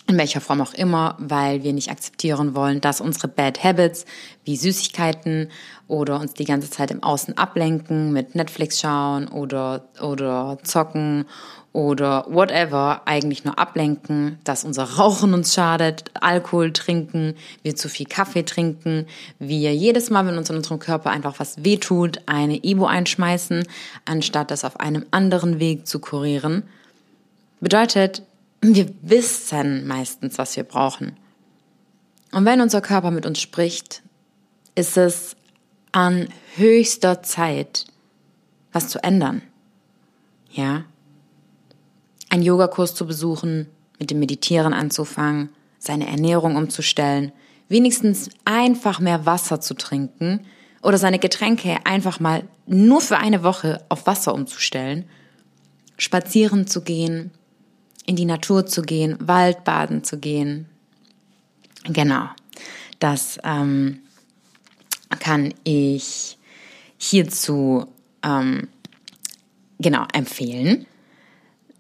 in 0.08 0.18
welcher 0.18 0.42
Form 0.42 0.62
auch 0.62 0.74
immer, 0.74 1.16
weil 1.18 1.64
wir 1.64 1.72
nicht 1.72 1.90
akzeptieren 1.90 2.56
wollen, 2.56 2.82
dass 2.82 3.00
unsere 3.00 3.30
Bad 3.30 3.64
Habits 3.64 4.06
wie 4.44 4.58
Süßigkeiten 4.58 5.50
oder 5.88 6.20
uns 6.20 6.34
die 6.34 6.46
ganze 6.46 6.70
Zeit 6.70 6.92
im 6.92 7.02
Außen 7.02 7.38
ablenken 7.38 8.12
mit 8.12 8.36
Netflix 8.36 8.82
schauen 8.82 9.28
oder, 9.30 9.86
oder 10.02 10.58
zocken 10.64 11.26
oder 11.72 12.26
whatever 12.30 13.02
eigentlich 13.06 13.46
nur 13.46 13.58
ablenken, 13.58 14.38
dass 14.44 14.64
unser 14.64 14.84
Rauchen 14.84 15.34
uns 15.34 15.54
schadet, 15.54 16.06
Alkohol 16.14 16.72
trinken, 16.72 17.36
wir 17.64 17.76
zu 17.76 17.90
viel 17.90 18.06
Kaffee 18.06 18.44
trinken, 18.44 19.08
wir 19.40 19.74
jedes 19.74 20.10
Mal, 20.10 20.28
wenn 20.28 20.38
uns 20.38 20.50
in 20.50 20.58
unserem 20.58 20.80
Körper 20.80 21.10
einfach 21.10 21.40
was 21.40 21.64
wehtut, 21.64 22.20
eine 22.28 22.64
Ibo 22.64 22.86
einschmeißen, 22.86 23.66
anstatt 24.06 24.52
das 24.52 24.66
auf 24.66 24.80
einem 24.80 25.06
anderen 25.12 25.60
Weg 25.60 25.88
zu 25.88 26.00
kurieren. 26.00 26.64
Bedeutet, 27.60 28.22
wir 28.64 28.90
wissen 29.02 29.86
meistens, 29.88 30.38
was 30.38 30.56
wir 30.56 30.64
brauchen. 30.64 31.18
Und 32.32 32.46
wenn 32.46 32.62
unser 32.62 32.82
Körper 32.82 33.12
mit 33.12 33.26
uns 33.26 33.40
spricht, 33.40 34.02
ist 34.76 34.98
es 34.98 35.36
an 35.92 36.28
höchster 36.56 37.22
Zeit, 37.22 37.86
was 38.72 38.90
zu 38.90 39.04
ändern. 39.04 39.42
Ja? 40.50 40.86
Einen 42.30 42.44
Yogakurs 42.44 42.96
zu 42.96 43.06
besuchen, 43.06 43.68
mit 44.00 44.10
dem 44.10 44.20
Meditieren 44.20 44.74
anzufangen, 44.74 45.50
seine 45.78 46.08
Ernährung 46.08 46.56
umzustellen, 46.56 47.32
wenigstens 47.70 48.30
einfach 48.46 49.00
mehr 49.00 49.26
Wasser 49.26 49.62
zu 49.62 49.76
trinken 49.76 50.46
oder 50.82 50.98
seine 50.98 51.20
Getränke 51.20 51.78
einfach 51.86 52.20
mal 52.20 52.44
nur 52.66 53.02
für 53.02 53.18
eine 53.18 53.44
Woche 53.44 53.84
auf 53.90 54.08
Wasser 54.08 54.34
umzustellen, 54.34 55.06
spazieren 55.98 56.66
zu 56.66 56.82
gehen, 56.82 57.32
in 58.06 58.16
die 58.16 58.26
Natur 58.26 58.66
zu 58.66 58.82
gehen, 58.82 59.18
Waldbaden 59.20 60.04
zu 60.04 60.18
gehen. 60.18 60.68
Genau, 61.86 62.28
das 63.00 63.40
ähm, 63.44 64.00
kann 65.20 65.54
ich 65.64 66.38
hierzu 66.98 67.86
ähm, 68.24 68.68
genau 69.80 70.06
empfehlen. 70.14 70.86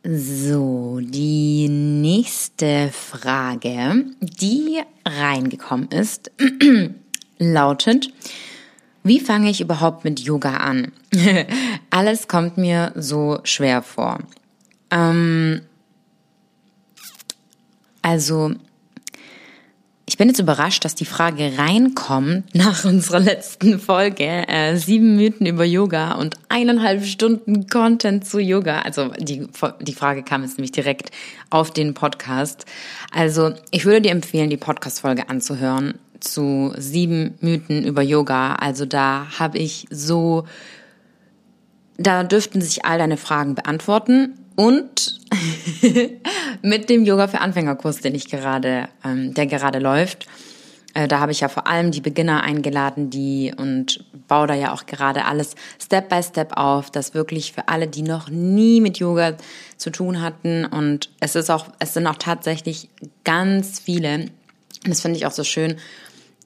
So, 0.06 1.00
die 1.02 1.70
nächste 1.70 2.90
Frage, 2.92 4.06
die 4.20 4.82
reingekommen 5.06 5.88
ist, 5.92 6.30
lautet, 7.40 8.12
wie 9.04 9.22
fange 9.22 9.50
ich 9.50 9.62
überhaupt 9.62 10.04
mit 10.04 10.20
Yoga 10.20 10.58
an? 10.58 10.92
Alles 11.90 12.28
kommt 12.28 12.58
mir 12.58 12.92
so 12.96 13.40
schwer 13.44 13.82
vor. 13.82 14.20
Ähm, 14.92 15.62
also, 18.04 18.52
ich 20.06 20.18
bin 20.18 20.28
jetzt 20.28 20.40
überrascht, 20.40 20.86
dass 20.86 20.94
die 20.94 21.06
Frage 21.06 21.54
reinkommt 21.58 22.44
nach 22.54 22.86
unserer 22.86 23.20
letzten 23.20 23.80
Folge. 23.80 24.48
Äh, 24.48 24.76
sieben 24.78 25.16
Mythen 25.16 25.48
über 25.48 25.64
Yoga 25.64 26.14
und 26.16 26.36
eineinhalb 26.50 27.06
Stunden 27.06 27.68
Content 27.68 28.26
zu 28.26 28.40
Yoga. 28.40 28.82
Also 28.82 29.08
die, 29.18 29.48
die 29.82 29.94
Frage 29.94 30.22
kam 30.22 30.44
jetzt 30.44 30.58
nämlich 30.58 30.74
direkt 30.74 31.10
auf 31.50 31.72
den 31.72 31.96
Podcast. 31.96 32.66
Also 33.12 33.54
ich 33.72 33.86
würde 33.86 34.02
dir 34.02 34.12
empfehlen, 34.12 34.52
die 34.52 34.58
Podcast-Folge 34.58 35.30
anzuhören 35.30 35.96
zu 36.20 36.74
sieben 36.78 37.36
Mythen 37.42 37.86
über 37.86 38.02
Yoga. 38.02 38.56
Also 38.56 38.86
da 38.86 39.28
habe 39.40 39.58
ich 39.58 39.88
so, 39.90 40.46
da 41.98 42.24
dürften 42.24 42.62
sich 42.62 42.86
all 42.86 42.98
deine 42.98 43.18
Fragen 43.18 43.56
beantworten. 43.56 44.38
Und 44.56 45.20
mit 46.62 46.90
dem 46.90 47.06
Yoga 47.06 47.28
für 47.28 47.42
Anfängerkurs, 47.42 48.02
den 48.02 48.16
ich 48.16 48.30
gerade, 48.30 48.88
ähm, 49.04 49.34
der 49.34 49.48
gerade 49.48 49.80
läuft. 49.80 50.28
Äh, 50.94 51.08
da 51.08 51.20
habe 51.20 51.32
ich 51.32 51.40
ja 51.40 51.50
vor 51.50 51.68
allem 51.68 51.92
die 51.92 52.02
Beginner 52.02 52.44
eingeladen, 52.44 53.10
die 53.10 53.54
und 53.56 54.06
baue 54.28 54.48
da 54.48 54.54
ja 54.54 54.74
auch 54.74 54.86
gerade 54.86 55.26
alles 55.26 55.56
Step 55.84 56.10
by 56.10 56.22
Step 56.22 56.56
auf, 56.56 56.92
das 56.92 57.14
wirklich 57.14 57.54
für 57.54 57.68
alle, 57.68 57.88
die 57.88 58.04
noch 58.04 58.30
nie 58.30 58.80
mit 58.80 59.00
Yoga 59.00 59.36
zu 59.78 59.90
tun 59.90 60.22
hatten 60.22 60.66
und 60.66 61.10
es 61.20 61.36
ist 61.36 61.50
auch, 61.50 61.68
es 61.80 61.94
sind 61.94 62.06
auch 62.06 62.18
tatsächlich 62.18 62.90
ganz 63.24 63.80
viele, 63.80 64.26
und 64.84 64.90
das 64.90 65.02
finde 65.02 65.18
ich 65.18 65.26
auch 65.26 65.32
so 65.32 65.44
schön, 65.44 65.78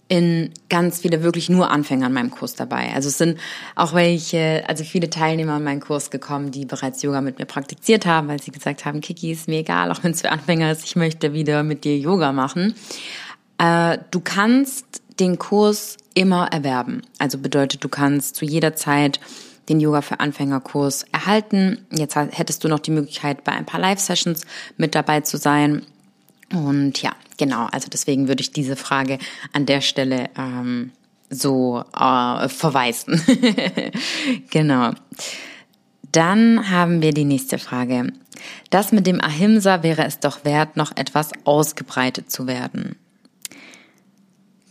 in 0.10 0.52
ganz 0.70 1.00
viele 1.00 1.22
wirklich 1.24 1.50
nur 1.50 1.70
Anfänger 1.70 2.08
in 2.08 2.14
meinem 2.14 2.32
Kurs 2.32 2.56
dabei. 2.56 2.94
Also 2.94 3.10
es 3.10 3.18
sind 3.18 3.40
auch 3.76 3.94
welche, 3.94 4.64
also 4.68 4.84
viele 4.84 5.10
Teilnehmer 5.10 5.58
in 5.58 5.64
meinen 5.64 5.82
Kurs 5.82 6.10
gekommen, 6.10 6.52
die 6.52 6.66
bereits 6.66 7.02
Yoga 7.02 7.22
mit 7.22 7.40
mir 7.40 7.46
praktiziert 7.46 8.06
haben, 8.06 8.28
weil 8.28 8.42
sie 8.42 8.52
gesagt 8.52 8.86
haben, 8.86 9.02
Kiki 9.02 9.32
ist 9.32 9.48
mir 9.48 9.60
egal, 9.60 9.92
auch 9.92 10.04
wenn 10.04 10.12
es 10.12 10.22
für 10.22 10.32
Anfänger 10.32 10.72
ist, 10.72 10.86
ich 10.86 10.96
möchte 10.96 11.34
wieder 11.34 11.64
mit 11.64 11.84
dir 11.84 11.98
Yoga 11.98 12.32
machen. 12.32 12.74
Äh, 13.58 13.98
du 14.12 14.22
kannst 14.22 15.02
den 15.20 15.38
Kurs 15.38 15.98
immer 16.14 16.48
erwerben. 16.52 17.02
Also 17.20 17.38
bedeutet, 17.38 17.84
du 17.84 17.90
kannst 17.90 18.36
zu 18.36 18.46
jeder 18.46 18.76
Zeit 18.76 19.20
den 19.70 19.80
Yoga 19.80 20.02
für 20.02 20.20
Anfängerkurs 20.20 21.06
erhalten. 21.12 21.86
Jetzt 21.92 22.16
hättest 22.16 22.64
du 22.64 22.70
noch 22.70 22.80
die 22.80 22.92
Möglichkeit, 22.92 23.44
bei 23.44 23.52
ein 23.52 23.66
paar 23.66 23.80
Live-Sessions 23.80 24.46
mit 24.78 24.96
dabei 24.96 25.22
zu 25.22 25.38
sein. 25.38 25.84
Und 26.54 27.01
ja, 27.01 27.13
genau, 27.38 27.66
also 27.72 27.88
deswegen 27.92 28.27
würde 28.27 28.42
ich 28.42 28.51
diese 28.51 28.75
Frage 28.75 29.20
an 29.54 29.66
der 29.66 29.82
Stelle 29.82 30.30
ähm, 30.38 30.92
so 31.30 31.84
äh, 31.94 32.50
verweisen. 32.50 33.22
genau. 34.50 34.92
Dann 36.12 36.70
haben 36.70 37.01
wir 37.01 37.12
die 37.12 37.25
nächste 37.25 37.58
Frage. 37.58 38.13
Das 38.70 38.92
mit 38.92 39.08
dem 39.08 39.22
Ahimsa 39.22 39.84
wäre 39.84 40.06
es 40.06 40.20
doch 40.20 40.46
wert, 40.46 40.77
noch 40.77 40.96
etwas 40.96 41.32
ausgebreitet 41.44 42.32
zu 42.32 42.48
werden. 42.48 42.96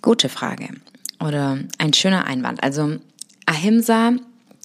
Gute 0.02 0.28
Frage 0.28 0.68
oder 1.20 1.58
ein 1.78 1.92
schöner 1.92 2.26
Einwand. 2.26 2.62
Also 2.62 2.96
Ahimsa, 3.44 4.12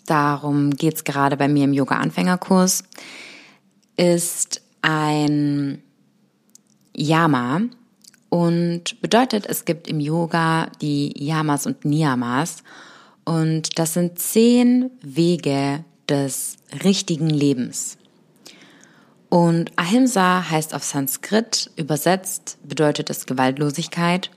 darum 0.05 0.71
geht 0.71 0.95
es 0.95 1.03
gerade 1.03 1.37
bei 1.37 1.47
mir 1.47 1.65
im 1.65 1.73
Yoga-Anfängerkurs, 1.73 2.83
ist 3.97 4.61
ein 4.81 5.81
Yama 6.95 7.61
und 8.29 9.01
bedeutet, 9.01 9.45
es 9.45 9.65
gibt 9.65 9.87
im 9.87 9.99
Yoga 9.99 10.67
die 10.81 11.13
Yamas 11.17 11.65
und 11.65 11.85
Niyamas 11.85 12.63
und 13.25 13.77
das 13.77 13.93
sind 13.93 14.19
zehn 14.19 14.91
Wege 15.01 15.83
des 16.07 16.57
richtigen 16.83 17.29
Lebens. 17.29 17.97
Und 19.29 19.71
Ahimsa 19.77 20.49
heißt 20.49 20.73
auf 20.73 20.83
Sanskrit 20.83 21.71
übersetzt, 21.77 22.57
bedeutet 22.63 23.09
es 23.09 23.25
Gewaltlosigkeit. 23.25 24.29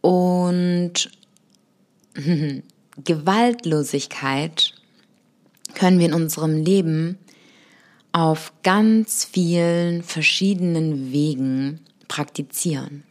Und 0.00 1.08
Gewaltlosigkeit 3.04 4.74
können 5.74 6.00
wir 6.00 6.06
in 6.06 6.14
unserem 6.14 6.56
Leben 6.56 7.18
auf 8.12 8.52
ganz 8.62 9.24
vielen 9.24 10.02
verschiedenen 10.02 11.12
Wegen 11.12 11.80
praktizieren. 12.08 13.04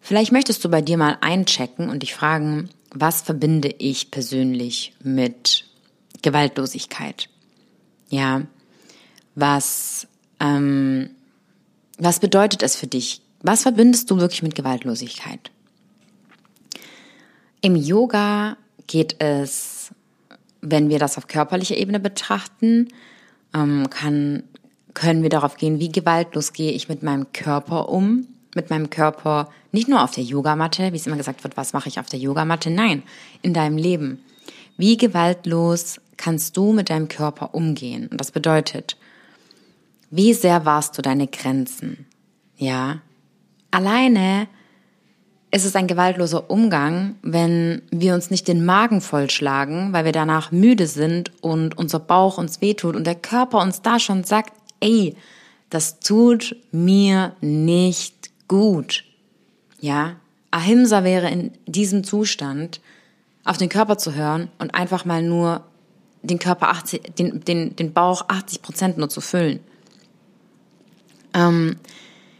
Vielleicht 0.00 0.32
möchtest 0.32 0.64
du 0.64 0.70
bei 0.70 0.80
dir 0.80 0.96
mal 0.96 1.18
einchecken 1.20 1.90
und 1.90 2.02
dich 2.02 2.14
fragen, 2.14 2.70
was 2.90 3.20
verbinde 3.20 3.68
ich 3.78 4.10
persönlich 4.10 4.94
mit 5.02 5.66
Gewaltlosigkeit? 6.22 7.28
Ja, 8.08 8.42
was, 9.34 10.06
ähm, 10.40 11.10
was 11.98 12.20
bedeutet 12.20 12.62
es 12.62 12.74
für 12.74 12.86
dich? 12.86 13.20
Was 13.42 13.62
verbindest 13.62 14.10
du 14.10 14.18
wirklich 14.18 14.42
mit 14.42 14.54
Gewaltlosigkeit? 14.54 15.50
Im 17.60 17.76
Yoga 17.76 18.56
geht 18.86 19.20
es, 19.20 19.90
wenn 20.60 20.88
wir 20.88 20.98
das 20.98 21.18
auf 21.18 21.28
körperlicher 21.28 21.76
Ebene 21.76 22.00
betrachten, 22.00 22.88
ähm, 23.54 23.88
kann, 23.90 24.42
können 24.94 25.22
wir 25.22 25.30
darauf 25.30 25.56
gehen, 25.56 25.78
wie 25.78 25.90
gewaltlos 25.90 26.52
gehe 26.52 26.72
ich 26.72 26.88
mit 26.88 27.02
meinem 27.02 27.32
Körper 27.32 27.88
um, 27.88 28.26
mit 28.54 28.70
meinem 28.70 28.90
Körper 28.90 29.50
nicht 29.72 29.88
nur 29.88 30.02
auf 30.02 30.12
der 30.12 30.24
Yogamatte, 30.24 30.92
wie 30.92 30.96
es 30.96 31.06
immer 31.06 31.16
gesagt 31.16 31.44
wird, 31.44 31.56
was 31.56 31.72
mache 31.72 31.88
ich 31.88 32.00
auf 32.00 32.06
der 32.06 32.18
Yogamatte, 32.18 32.70
nein, 32.70 33.02
in 33.42 33.54
deinem 33.54 33.76
Leben. 33.76 34.22
Wie 34.76 34.96
gewaltlos 34.96 36.00
kannst 36.16 36.56
du 36.56 36.72
mit 36.72 36.90
deinem 36.90 37.08
Körper 37.08 37.54
umgehen? 37.54 38.08
Und 38.08 38.20
das 38.20 38.30
bedeutet, 38.30 38.96
wie 40.10 40.32
sehr 40.32 40.64
warst 40.64 40.96
du 40.96 41.02
deine 41.02 41.26
Grenzen? 41.26 42.06
Ja, 42.56 43.00
alleine 43.70 44.48
ist 45.50 45.64
es 45.64 45.76
ein 45.76 45.86
gewaltloser 45.86 46.50
Umgang, 46.50 47.16
wenn 47.22 47.82
wir 47.90 48.14
uns 48.14 48.30
nicht 48.30 48.48
den 48.48 48.64
Magen 48.64 49.00
vollschlagen, 49.00 49.92
weil 49.92 50.04
wir 50.04 50.12
danach 50.12 50.52
müde 50.52 50.86
sind 50.86 51.32
und 51.42 51.78
unser 51.78 52.00
Bauch 52.00 52.38
uns 52.38 52.60
wehtut 52.60 52.96
und 52.96 53.06
der 53.06 53.14
Körper 53.14 53.60
uns 53.60 53.80
da 53.80 53.98
schon 53.98 54.24
sagt, 54.24 54.52
ey, 54.80 55.16
das 55.70 56.00
tut 56.00 56.56
mir 56.70 57.34
nicht 57.40 58.30
gut. 58.46 59.04
Ja, 59.80 60.16
Ahimsa 60.50 61.04
wäre 61.04 61.30
in 61.30 61.52
diesem 61.66 62.04
Zustand, 62.04 62.80
auf 63.44 63.56
den 63.56 63.70
Körper 63.70 63.96
zu 63.96 64.14
hören 64.14 64.50
und 64.58 64.74
einfach 64.74 65.06
mal 65.06 65.22
nur 65.22 65.64
den 66.22 66.38
Körper 66.38 66.68
80, 66.68 67.14
den, 67.16 67.42
den, 67.44 67.76
den 67.76 67.92
Bauch 67.94 68.26
80 68.28 68.60
Prozent 68.60 68.98
nur 68.98 69.08
zu 69.08 69.22
füllen. 69.22 69.60
Ähm, 71.32 71.76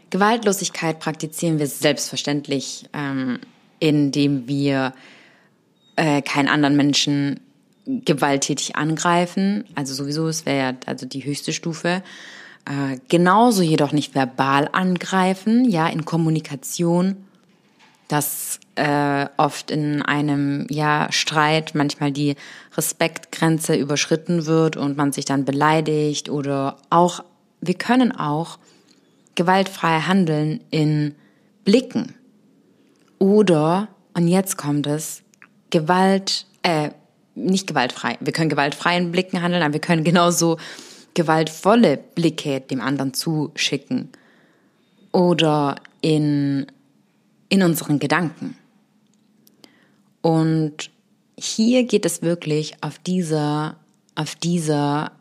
Gewaltlosigkeit 0.09 0.99
praktizieren 0.99 1.59
wir 1.59 1.67
selbstverständlich, 1.67 2.85
ähm, 2.93 3.39
indem 3.79 4.47
wir 4.47 4.93
äh, 5.95 6.21
keinen 6.21 6.47
anderen 6.47 6.75
Menschen 6.75 7.39
gewalttätig 7.85 8.75
angreifen. 8.75 9.65
Also 9.75 9.93
sowieso, 9.93 10.27
es 10.27 10.45
wäre 10.45 10.57
ja 10.57 10.77
also 10.85 11.05
die 11.05 11.25
höchste 11.25 11.53
Stufe. 11.53 12.03
Äh, 12.65 12.97
genauso 13.07 13.63
jedoch 13.63 13.91
nicht 13.91 14.13
verbal 14.13 14.69
angreifen, 14.71 15.65
ja, 15.65 15.87
in 15.87 16.05
Kommunikation, 16.05 17.17
dass 18.07 18.59
äh, 18.75 19.27
oft 19.37 19.71
in 19.71 20.01
einem 20.01 20.67
ja, 20.69 21.11
Streit 21.11 21.73
manchmal 21.75 22.11
die 22.11 22.35
Respektgrenze 22.75 23.75
überschritten 23.75 24.45
wird 24.45 24.77
und 24.77 24.97
man 24.97 25.11
sich 25.11 25.25
dann 25.25 25.45
beleidigt 25.45 26.29
oder 26.29 26.77
auch, 26.89 27.23
wir 27.61 27.75
können 27.75 28.11
auch 28.11 28.57
gewaltfrei 29.39 30.01
handeln 30.01 30.59
in 30.69 31.15
Blicken. 31.63 32.13
Oder, 33.19 33.87
und 34.13 34.27
jetzt 34.27 34.57
kommt 34.57 34.85
es, 34.85 35.23
Gewalt, 35.69 36.45
äh, 36.61 36.89
nicht 37.35 37.65
gewaltfrei. 37.65 38.17
Wir 38.19 38.33
können 38.33 38.49
gewaltfreien 38.49 39.13
Blicken 39.13 39.41
handeln, 39.41 39.63
aber 39.63 39.75
wir 39.75 39.79
können 39.79 40.03
genauso 40.03 40.57
gewaltvolle 41.13 41.97
Blicke 42.15 42.59
dem 42.59 42.81
anderen 42.81 43.13
zuschicken. 43.13 44.09
Oder 45.13 45.77
in, 46.01 46.67
in 47.47 47.63
unseren 47.63 47.99
Gedanken. 47.99 48.57
Und 50.21 50.91
hier 51.37 51.85
geht 51.85 52.05
es 52.05 52.21
wirklich 52.21 52.73
auf 52.81 52.99
dieser, 52.99 53.77
auf 54.15 54.35
dieser, 54.35 55.13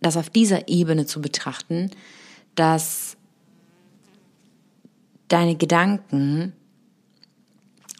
das 0.00 0.16
auf 0.16 0.30
dieser 0.30 0.68
Ebene 0.68 1.06
zu 1.06 1.20
betrachten, 1.20 1.90
dass 2.54 3.16
deine 5.32 5.56
Gedanken. 5.56 6.52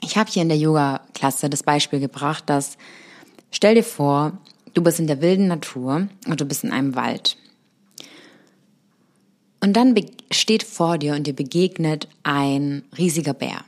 Ich 0.03 0.17
habe 0.17 0.31
hier 0.31 0.43
in 0.43 0.49
der 0.49 0.59
Yoga-Klasse 0.59 1.49
das 1.49 1.63
Beispiel 1.63 2.01
gebracht, 2.01 2.45
dass 2.47 2.77
stell 3.51 3.75
dir 3.75 3.85
vor, 3.85 4.39
du 4.75 4.83
bist 4.83 5.01
in 5.01 5.07
der 5.07 5.23
wilden 5.23 5.49
Natur 5.49 6.09
und 6.27 6.41
du 6.41 6.45
bist 6.45 6.65
in 6.65 6.73
einem 6.73 6.95
Wald. 6.95 7.37
Und 9.61 9.75
dann 9.75 9.95
steht 10.33 10.65
vor 10.65 10.99
dir 10.99 11.15
und 11.15 11.27
dir 11.27 11.35
begegnet 11.35 12.09
ein 12.25 12.83
riesiger 12.99 13.33
Bär. 13.33 13.65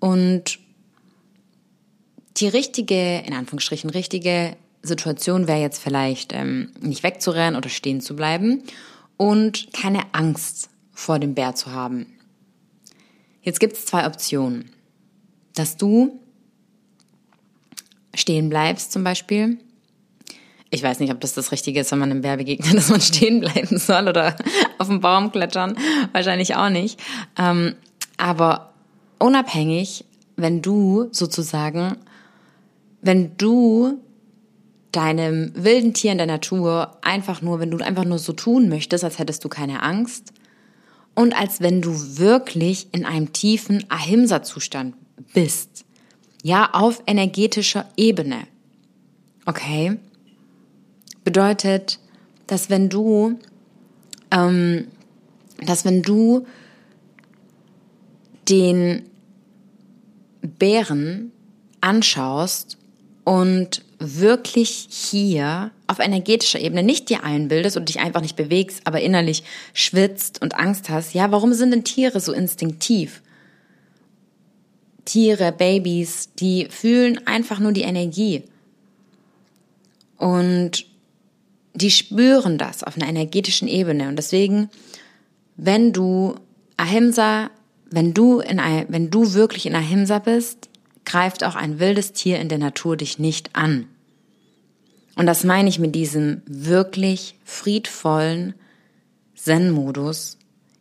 Und 0.00 0.58
die 2.38 2.48
richtige, 2.48 3.18
in 3.18 3.34
Anführungsstrichen 3.34 3.90
richtige 3.90 4.56
Situation 4.82 5.46
wäre 5.46 5.60
jetzt 5.60 5.78
vielleicht 5.78 6.32
ähm, 6.32 6.72
nicht 6.80 7.02
wegzurennen 7.02 7.56
oder 7.56 7.68
stehen 7.68 8.00
zu 8.00 8.16
bleiben 8.16 8.62
und 9.16 9.72
keine 9.72 10.02
Angst 10.12 10.70
vor 10.92 11.18
dem 11.18 11.34
Bär 11.34 11.54
zu 11.54 11.72
haben. 11.72 12.15
Jetzt 13.46 13.60
gibt 13.60 13.74
es 13.74 13.86
zwei 13.86 14.06
Optionen. 14.06 14.72
Dass 15.54 15.76
du 15.76 16.20
stehen 18.12 18.48
bleibst 18.48 18.90
zum 18.90 19.04
Beispiel. 19.04 19.58
Ich 20.70 20.82
weiß 20.82 20.98
nicht, 20.98 21.12
ob 21.12 21.20
das 21.20 21.32
das 21.32 21.52
Richtige 21.52 21.78
ist, 21.80 21.92
wenn 21.92 22.00
man 22.00 22.10
einem 22.10 22.22
Bär 22.22 22.36
begegnet, 22.36 22.74
dass 22.76 22.90
man 22.90 23.00
stehen 23.00 23.40
bleiben 23.40 23.78
soll 23.78 24.08
oder 24.08 24.36
auf 24.78 24.88
den 24.88 25.00
Baum 25.00 25.30
klettern. 25.30 25.78
Wahrscheinlich 26.12 26.56
auch 26.56 26.70
nicht. 26.70 27.00
Ähm, 27.38 27.76
aber 28.16 28.72
unabhängig, 29.20 30.04
wenn 30.34 30.60
du 30.60 31.08
sozusagen, 31.12 31.98
wenn 33.00 33.36
du 33.36 34.00
deinem 34.90 35.52
wilden 35.54 35.94
Tier 35.94 36.10
in 36.10 36.18
der 36.18 36.26
Natur 36.26 36.98
einfach 37.00 37.42
nur, 37.42 37.60
wenn 37.60 37.70
du 37.70 37.78
einfach 37.78 38.04
nur 38.04 38.18
so 38.18 38.32
tun 38.32 38.68
möchtest, 38.68 39.04
als 39.04 39.20
hättest 39.20 39.44
du 39.44 39.48
keine 39.48 39.84
Angst 39.84 40.32
und 41.16 41.34
als 41.34 41.60
wenn 41.60 41.80
du 41.80 42.18
wirklich 42.18 42.88
in 42.92 43.04
einem 43.04 43.32
tiefen 43.32 43.84
Ahimsa-Zustand 43.88 44.94
bist. 45.32 45.84
Ja, 46.42 46.68
auf 46.72 47.02
energetischer 47.06 47.88
Ebene. 47.96 48.46
Okay? 49.46 49.96
Bedeutet, 51.24 51.98
dass 52.46 52.70
wenn 52.70 52.90
du, 52.90 53.38
ähm, 54.30 54.88
dass 55.64 55.84
wenn 55.86 56.02
du 56.02 56.46
den 58.48 59.08
Bären 60.42 61.32
anschaust 61.80 62.76
und 63.24 63.85
wirklich 63.98 64.88
hier 64.90 65.70
auf 65.86 65.98
energetischer 65.98 66.60
Ebene 66.60 66.82
nicht 66.82 67.08
dir 67.08 67.24
einbildest 67.24 67.76
und 67.76 67.88
dich 67.88 68.00
einfach 68.00 68.20
nicht 68.20 68.36
bewegst, 68.36 68.82
aber 68.84 69.00
innerlich 69.00 69.42
schwitzt 69.72 70.42
und 70.42 70.54
Angst 70.56 70.90
hast, 70.90 71.14
ja, 71.14 71.30
warum 71.32 71.52
sind 71.54 71.70
denn 71.70 71.84
Tiere 71.84 72.20
so 72.20 72.32
instinktiv? 72.32 73.22
Tiere, 75.04 75.52
Babys, 75.52 76.30
die 76.38 76.66
fühlen 76.68 77.26
einfach 77.26 77.58
nur 77.58 77.72
die 77.72 77.82
Energie. 77.82 78.42
Und 80.18 80.86
die 81.74 81.90
spüren 81.90 82.58
das 82.58 82.82
auf 82.82 82.96
einer 82.96 83.08
energetischen 83.08 83.68
Ebene. 83.68 84.08
Und 84.08 84.16
deswegen, 84.16 84.68
wenn 85.56 85.92
du 85.92 86.34
Ahimsa, 86.76 87.50
wenn 87.90 88.14
du 88.14 88.40
in, 88.40 88.58
wenn 88.88 89.10
du 89.10 89.34
wirklich 89.34 89.66
in 89.66 89.74
Ahimsa 89.74 90.18
bist, 90.18 90.65
greift 91.06 91.44
auch 91.44 91.54
ein 91.54 91.78
wildes 91.78 92.12
Tier 92.12 92.38
in 92.38 92.50
der 92.50 92.58
Natur 92.58 92.96
dich 92.96 93.18
nicht 93.18 93.56
an. 93.56 93.88
Und 95.16 95.26
das 95.26 95.44
meine 95.44 95.68
ich 95.68 95.78
mit 95.78 95.94
diesem 95.94 96.42
wirklich 96.46 97.36
friedvollen 97.44 98.54
Zen-Modus, 99.34 100.36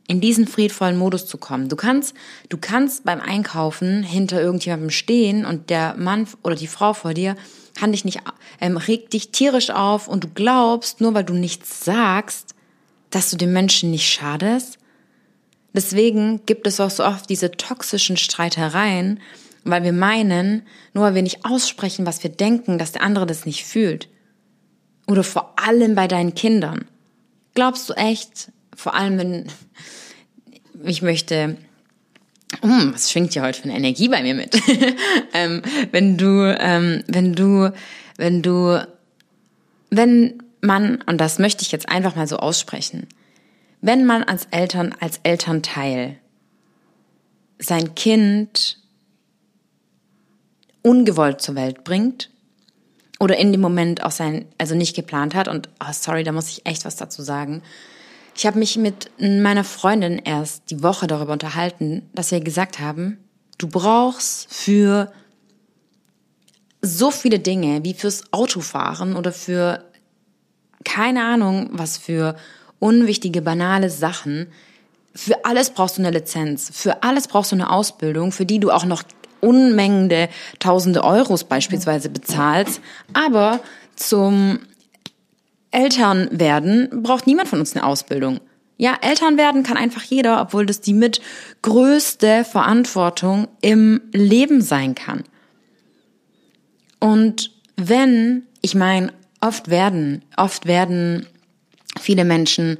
in 0.07 0.19
diesen 0.19 0.47
friedvollen 0.47 0.97
Modus 0.97 1.25
zu 1.25 1.38
kommen. 1.38 1.69
Du 1.69 1.75
kannst, 1.75 2.13
du 2.49 2.57
kannst 2.57 3.05
beim 3.05 3.21
Einkaufen 3.21 4.03
hinter 4.03 4.41
irgendjemandem 4.41 4.89
stehen 4.89 5.45
und 5.45 5.69
der 5.69 5.95
Mann 5.95 6.27
oder 6.43 6.55
die 6.55 6.67
Frau 6.67 6.93
vor 6.93 7.13
dir 7.13 7.35
kann 7.75 7.91
dich 7.91 8.05
nicht, 8.05 8.19
ähm, 8.61 8.77
regt 8.77 9.13
dich 9.13 9.31
tierisch 9.31 9.69
auf 9.69 10.07
und 10.07 10.23
du 10.23 10.27
glaubst, 10.33 11.01
nur 11.01 11.13
weil 11.13 11.23
du 11.23 11.33
nichts 11.33 11.83
sagst, 11.83 12.55
dass 13.09 13.29
du 13.29 13.38
dem 13.38 13.53
Menschen 13.53 13.91
nicht 13.91 14.07
schadest. 14.07 14.77
Deswegen 15.73 16.45
gibt 16.45 16.67
es 16.67 16.79
auch 16.79 16.89
so 16.89 17.03
oft 17.03 17.29
diese 17.29 17.51
toxischen 17.51 18.17
Streitereien, 18.17 19.19
weil 19.65 19.84
wir 19.84 19.93
meinen, 19.93 20.62
nur 20.93 21.04
weil 21.04 21.15
wir 21.15 21.23
nicht 21.23 21.43
aussprechen, 21.43 22.06
was 22.06 22.23
wir 22.23 22.30
denken, 22.30 22.78
dass 22.78 22.93
der 22.93 23.01
andere 23.01 23.25
das 23.25 23.45
nicht 23.45 23.65
fühlt. 23.65 24.08
Oder 25.08 25.23
vor 25.23 25.56
allem 25.60 25.95
bei 25.95 26.08
deinen 26.08 26.36
Kindern. 26.36 26.86
Glaubst 27.56 27.89
du 27.89 27.93
echt, 27.93 28.51
vor 28.75 28.93
allem 28.93 29.17
wenn 29.17 29.47
ich 30.84 31.01
möchte, 31.01 31.58
hm, 32.62 32.93
was 32.93 33.12
schwingt 33.12 33.34
hier 33.34 33.41
heute 33.41 33.60
für 33.60 33.65
eine 33.65 33.78
Energie 33.78 34.08
bei 34.08 34.21
mir 34.21 34.36
mit? 34.36 34.56
ähm, 35.34 35.63
wenn 35.91 36.17
du, 36.17 36.56
ähm, 36.60 37.04
wenn 37.08 37.34
du, 37.34 37.73
wenn 38.17 38.41
du, 38.43 38.88
wenn 39.89 40.43
man, 40.62 41.01
und 41.08 41.19
das 41.19 41.39
möchte 41.39 41.63
ich 41.63 41.71
jetzt 41.71 41.89
einfach 41.89 42.15
mal 42.15 42.28
so 42.28 42.38
aussprechen, 42.38 43.08
wenn 43.82 44.06
man 44.06 44.23
als 44.23 44.47
Eltern, 44.51 44.93
als 44.99 45.19
Elternteil 45.23 46.17
sein 47.58 47.95
Kind 47.95 48.80
ungewollt 50.86 51.41
zur 51.41 51.56
Welt 51.56 51.84
bringt 51.84 52.30
oder 53.19 53.38
in 53.38 53.52
dem 53.52 53.60
Moment 53.60 54.04
auch 54.04 54.12
sein, 54.12 54.45
also 54.60 54.76
nicht 54.76 54.95
geplant 54.95 55.34
hat. 55.34 55.48
Und 55.48 55.67
oh, 55.82 55.91
sorry, 55.91 56.24
da 56.24 56.32
muss 56.32 56.50
ich 56.50 56.65
echt 56.65 56.86
was 56.86 56.95
dazu 56.95 57.24
sagen. 57.24 57.63
Ich 58.36 58.45
habe 58.45 58.60
mich 58.60 58.78
mit 58.78 59.10
meiner 59.19 59.63
Freundin 59.63 60.19
erst 60.19 60.69
die 60.69 60.84
Woche 60.84 61.08
darüber 61.08 61.34
unterhalten, 61.34 62.08
dass 62.13 62.32
wir 62.32 62.39
gesagt 62.39 62.80
haben, 62.80 63.17
du 63.58 63.67
brauchst 63.67 64.54
für 64.54 65.12
so 66.82 67.10
viele 67.10 67.39
Dinge 67.39 67.84
wie 67.84 67.95
fürs 67.95 68.32
Autofahren 68.32 69.15
oder 69.15 69.32
für 69.32 69.84
keine 70.84 71.24
Ahnung, 71.24 71.69
was 71.71 71.98
für 71.98 72.36
unwichtige, 72.78 73.41
banale 73.41 73.89
Sachen. 73.89 74.52
Für 75.15 75.45
alles 75.45 75.71
brauchst 75.71 75.98
du 75.98 76.04
eine 76.04 76.12
Lizenz. 76.12 76.69
Für 76.71 77.02
alles 77.02 77.28
brauchst 77.28 77.54
du 77.54 77.56
eine 77.56 77.71
Ausbildung, 77.71 78.32
für 78.32 78.45
die 78.45 78.60
du 78.60 78.69
auch 78.69 78.86
noch 78.86 79.02
Unmengende 79.41 80.30
tausende 80.60 81.04
Euros 81.04 81.43
beispielsweise 81.43 82.10
bezahlst, 82.10 82.82
aber 83.13 83.60
zum 83.95 84.60
Eltern 85.71 86.30
werden 86.32 87.04
braucht 87.04 87.28
niemand 87.28 87.50
von 87.50 87.60
uns 87.60 87.76
eine 87.76 87.86
Ausbildung. 87.86 88.39
Ja, 88.78 88.98
Eltern 89.02 89.38
werden 89.38 89.63
kann 89.63 89.78
einfach 89.78 90.04
jeder, 90.04 90.41
obwohl 90.41 90.65
das 90.65 90.82
die 90.82 90.93
mit 90.93 91.21
größte 91.62 92.43
Verantwortung 92.43 93.48
im 93.62 94.02
Leben 94.12 94.62
sein 94.62 94.95
kann. 94.95 95.24
Und 97.00 97.52
wenn, 97.78 98.43
ich 98.62 98.76
meine, 98.76 99.13
oft 99.41 99.69
werden, 99.69 100.24
oft 100.38 100.65
werden 100.65 101.26
viele 102.00 102.26
Menschen 102.26 102.78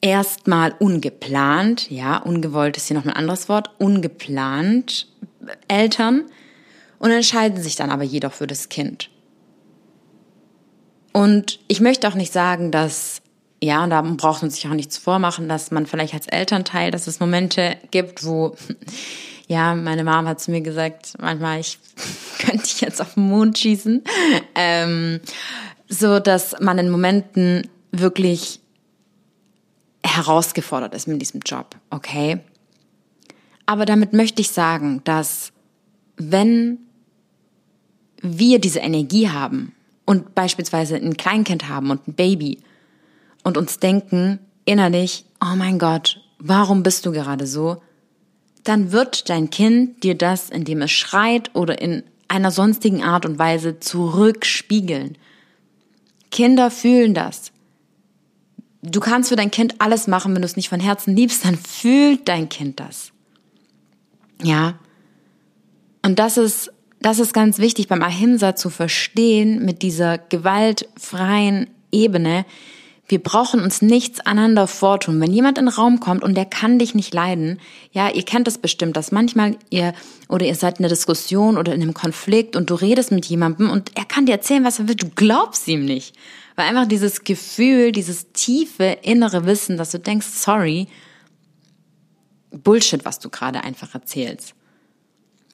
erstmal 0.00 0.74
ungeplant, 0.78 1.90
ja, 1.90 2.18
ungewollt 2.18 2.76
ist 2.76 2.88
hier 2.88 2.96
noch 2.96 3.04
ein 3.04 3.12
anderes 3.12 3.48
Wort, 3.48 3.70
ungeplant 3.78 5.08
Eltern 5.68 6.24
und 6.98 7.10
entscheiden 7.10 7.62
sich 7.62 7.76
dann 7.76 7.90
aber 7.90 8.02
jedoch 8.02 8.32
für 8.32 8.46
das 8.46 8.68
Kind. 8.68 9.10
Und 11.12 11.58
ich 11.68 11.80
möchte 11.80 12.08
auch 12.08 12.14
nicht 12.14 12.32
sagen, 12.32 12.70
dass, 12.70 13.22
ja, 13.62 13.82
und 13.82 13.90
da 13.90 14.02
braucht 14.02 14.42
man 14.42 14.50
sich 14.50 14.66
auch 14.68 14.72
nichts 14.74 14.98
vormachen, 14.98 15.48
dass 15.48 15.70
man 15.70 15.86
vielleicht 15.86 16.14
als 16.14 16.26
Elternteil, 16.26 16.90
dass 16.90 17.06
es 17.06 17.20
Momente 17.20 17.76
gibt, 17.90 18.24
wo, 18.24 18.56
ja, 19.48 19.74
meine 19.74 20.04
Mama 20.04 20.28
hat 20.30 20.40
zu 20.40 20.50
mir 20.50 20.60
gesagt, 20.60 21.14
manchmal, 21.20 21.60
ich 21.60 21.78
könnte 22.38 22.64
ich 22.66 22.80
jetzt 22.80 23.00
auf 23.00 23.14
den 23.14 23.28
Mond 23.28 23.58
schießen, 23.58 24.04
ähm, 24.54 25.20
so 25.88 26.20
dass 26.20 26.54
man 26.60 26.78
in 26.78 26.90
Momenten 26.90 27.68
wirklich 27.90 28.60
herausgefordert 30.04 30.94
ist 30.94 31.08
mit 31.08 31.20
diesem 31.20 31.40
Job, 31.40 31.74
okay? 31.90 32.40
Aber 33.68 33.84
damit 33.84 34.14
möchte 34.14 34.40
ich 34.40 34.50
sagen, 34.50 35.02
dass 35.04 35.52
wenn 36.16 36.78
wir 38.22 38.60
diese 38.60 38.78
Energie 38.78 39.28
haben 39.28 39.74
und 40.06 40.34
beispielsweise 40.34 40.96
ein 40.96 41.18
Kleinkind 41.18 41.68
haben 41.68 41.90
und 41.90 42.08
ein 42.08 42.14
Baby 42.14 42.60
und 43.44 43.58
uns 43.58 43.78
denken 43.78 44.38
innerlich, 44.64 45.26
oh 45.42 45.54
mein 45.54 45.78
Gott, 45.78 46.18
warum 46.38 46.82
bist 46.82 47.04
du 47.04 47.12
gerade 47.12 47.46
so? 47.46 47.82
Dann 48.64 48.90
wird 48.90 49.28
dein 49.28 49.50
Kind 49.50 50.02
dir 50.02 50.16
das, 50.16 50.48
indem 50.48 50.80
es 50.80 50.90
schreit 50.90 51.54
oder 51.54 51.78
in 51.82 52.04
einer 52.26 52.50
sonstigen 52.50 53.02
Art 53.02 53.26
und 53.26 53.38
Weise 53.38 53.80
zurückspiegeln. 53.80 55.18
Kinder 56.30 56.70
fühlen 56.70 57.12
das 57.12 57.52
du 58.80 59.00
kannst 59.00 59.28
für 59.28 59.36
dein 59.36 59.50
Kind 59.50 59.74
alles 59.80 60.06
machen, 60.06 60.34
wenn 60.34 60.42
du 60.42 60.46
es 60.46 60.56
nicht 60.56 60.68
von 60.68 60.80
Herzen 60.80 61.14
liebst, 61.16 61.44
dann 61.44 61.56
fühlt 61.56 62.28
dein 62.28 62.48
Kind 62.48 62.80
das. 62.80 63.12
Ja. 64.42 64.78
Und 66.04 66.18
das 66.18 66.36
ist, 66.36 66.72
das 67.00 67.18
ist 67.18 67.32
ganz 67.32 67.58
wichtig 67.58 67.88
beim 67.88 68.02
Ahimsa 68.02 68.56
zu 68.56 68.70
verstehen 68.70 69.64
mit 69.64 69.82
dieser 69.82 70.18
gewaltfreien 70.18 71.68
Ebene. 71.92 72.44
Wir 73.10 73.22
brauchen 73.22 73.60
uns 73.60 73.80
nichts 73.80 74.20
aneinander 74.20 74.66
vortun. 74.66 75.18
Wenn 75.20 75.32
jemand 75.32 75.56
in 75.56 75.64
den 75.64 75.74
Raum 75.74 75.98
kommt 75.98 76.22
und 76.22 76.34
der 76.34 76.44
kann 76.44 76.78
dich 76.78 76.94
nicht 76.94 77.14
leiden, 77.14 77.58
ja, 77.90 78.10
ihr 78.10 78.22
kennt 78.22 78.46
das 78.46 78.58
bestimmt, 78.58 78.98
dass 78.98 79.12
manchmal 79.12 79.56
ihr 79.70 79.94
oder 80.28 80.44
ihr 80.44 80.54
seid 80.54 80.78
in 80.78 80.84
einer 80.84 80.94
Diskussion 80.94 81.56
oder 81.56 81.74
in 81.74 81.80
einem 81.80 81.94
Konflikt 81.94 82.54
und 82.54 82.68
du 82.68 82.74
redest 82.74 83.10
mit 83.10 83.24
jemandem 83.24 83.70
und 83.70 83.92
er 83.96 84.04
kann 84.04 84.26
dir 84.26 84.32
erzählen, 84.32 84.64
was 84.64 84.78
er 84.78 84.88
will, 84.88 84.94
du 84.94 85.08
glaubst 85.14 85.66
ihm 85.68 85.86
nicht. 85.86 86.14
Weil 86.54 86.68
einfach 86.68 86.86
dieses 86.86 87.24
Gefühl, 87.24 87.92
dieses 87.92 88.32
tiefe 88.32 88.98
innere 89.02 89.46
Wissen, 89.46 89.78
dass 89.78 89.92
du 89.92 89.98
denkst, 89.98 90.26
sorry, 90.26 90.86
Bullshit, 92.50 93.04
was 93.04 93.18
du 93.18 93.28
gerade 93.30 93.64
einfach 93.64 93.94
erzählst. 93.94 94.54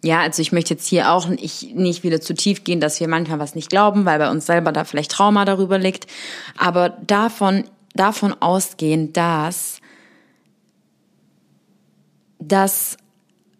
Ja, 0.02 0.20
also 0.20 0.42
ich 0.42 0.52
möchte 0.52 0.74
jetzt 0.74 0.86
hier 0.86 1.10
auch 1.12 1.28
nicht, 1.28 2.02
wieder 2.02 2.20
zu 2.20 2.34
tief 2.34 2.62
gehen, 2.62 2.78
dass 2.78 3.00
wir 3.00 3.08
manchmal 3.08 3.38
was 3.38 3.54
nicht 3.54 3.70
glauben, 3.70 4.04
weil 4.04 4.18
bei 4.18 4.30
uns 4.30 4.44
selber 4.44 4.70
da 4.70 4.84
vielleicht 4.84 5.10
Trauma 5.10 5.46
darüber 5.46 5.78
liegt. 5.78 6.06
Aber 6.58 6.90
davon, 6.90 7.64
davon 7.94 8.34
ausgehen, 8.40 9.14
dass, 9.14 9.80
dass 12.38 12.98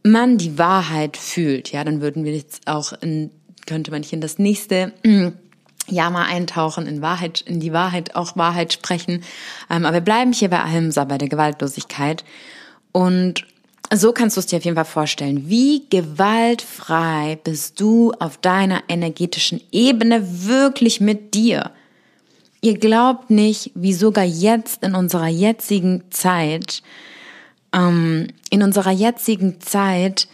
man 0.03 0.37
die 0.37 0.59
Wahrheit 0.59 1.17
fühlt. 1.17 1.73
Ja, 1.73 1.83
dann 1.83 2.03
würden 2.03 2.25
wir 2.25 2.35
jetzt 2.35 2.69
auch 2.69 2.93
in, 2.93 3.31
könnte 3.67 3.91
man 3.91 4.03
hier 4.03 4.15
in 4.15 4.21
das 4.21 4.39
nächste 4.39 4.93
ja 5.89 6.11
mal 6.11 6.27
eintauchen 6.27 6.87
in 6.87 7.03
Wahrheit, 7.03 7.41
in 7.43 7.61
die 7.61 7.73
Wahrheit, 7.73 8.17
auch 8.17 8.37
Wahrheit 8.37 8.73
sprechen. 8.73 9.23
Ähm, 9.71 9.85
aber 9.85 9.95
wir 9.95 10.01
bleiben 10.01 10.33
hier 10.33 10.51
bei 10.51 10.61
Ahimsa, 10.61 11.05
bei 11.05 11.19
der 11.19 11.29
Gewaltlosigkeit. 11.29 12.25
Und 12.95 13.45
so 13.93 14.13
kannst 14.13 14.37
du 14.37 14.41
es 14.41 14.47
dir 14.47 14.59
auf 14.59 14.65
jeden 14.65 14.77
Fall 14.77 14.85
vorstellen. 14.85 15.49
Wie 15.49 15.83
gewaltfrei 15.91 17.41
bist 17.43 17.81
du 17.81 18.13
auf 18.21 18.39
deiner 18.39 18.85
energetischen 18.89 19.61
Ebene 19.73 20.47
wirklich 20.47 21.01
mit 21.01 21.35
dir? 21.35 21.73
Ihr 22.61 22.79
glaubt 22.79 23.31
nicht, 23.31 23.73
wie 23.75 23.93
sogar 23.93 24.25
jetzt 24.25 24.85
in 24.85 24.95
unserer 24.95 25.27
jetzigen 25.27 26.05
Zeit, 26.11 26.85
ähm, 27.75 28.29
in 28.49 28.63
unserer 28.63 28.93
jetzigen 28.93 29.61
Zeit, 29.61 30.29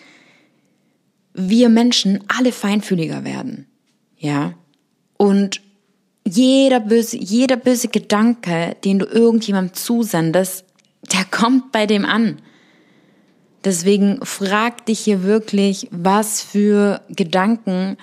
wir 1.33 1.71
Menschen 1.71 2.23
alle 2.29 2.53
feinfühliger 2.53 3.25
werden. 3.25 3.67
Ja. 4.19 4.53
Und 5.17 5.63
jeder 6.29 6.81
böse, 6.81 7.17
jeder 7.17 7.57
böse 7.57 7.89
Gedanke, 7.89 8.77
den 8.85 8.99
du 8.99 9.07
irgendjemandem 9.07 9.75
zusendest, 9.75 10.67
der 11.11 11.25
kommt 11.25 11.73
bei 11.73 11.87
dem 11.87 12.05
an. 12.05 12.43
Deswegen 13.65 14.25
frag 14.25 14.87
dich 14.87 15.01
hier 15.01 15.23
wirklich, 15.23 15.89
was 15.91 16.41
für 16.41 17.03
Gedanken 17.11 17.97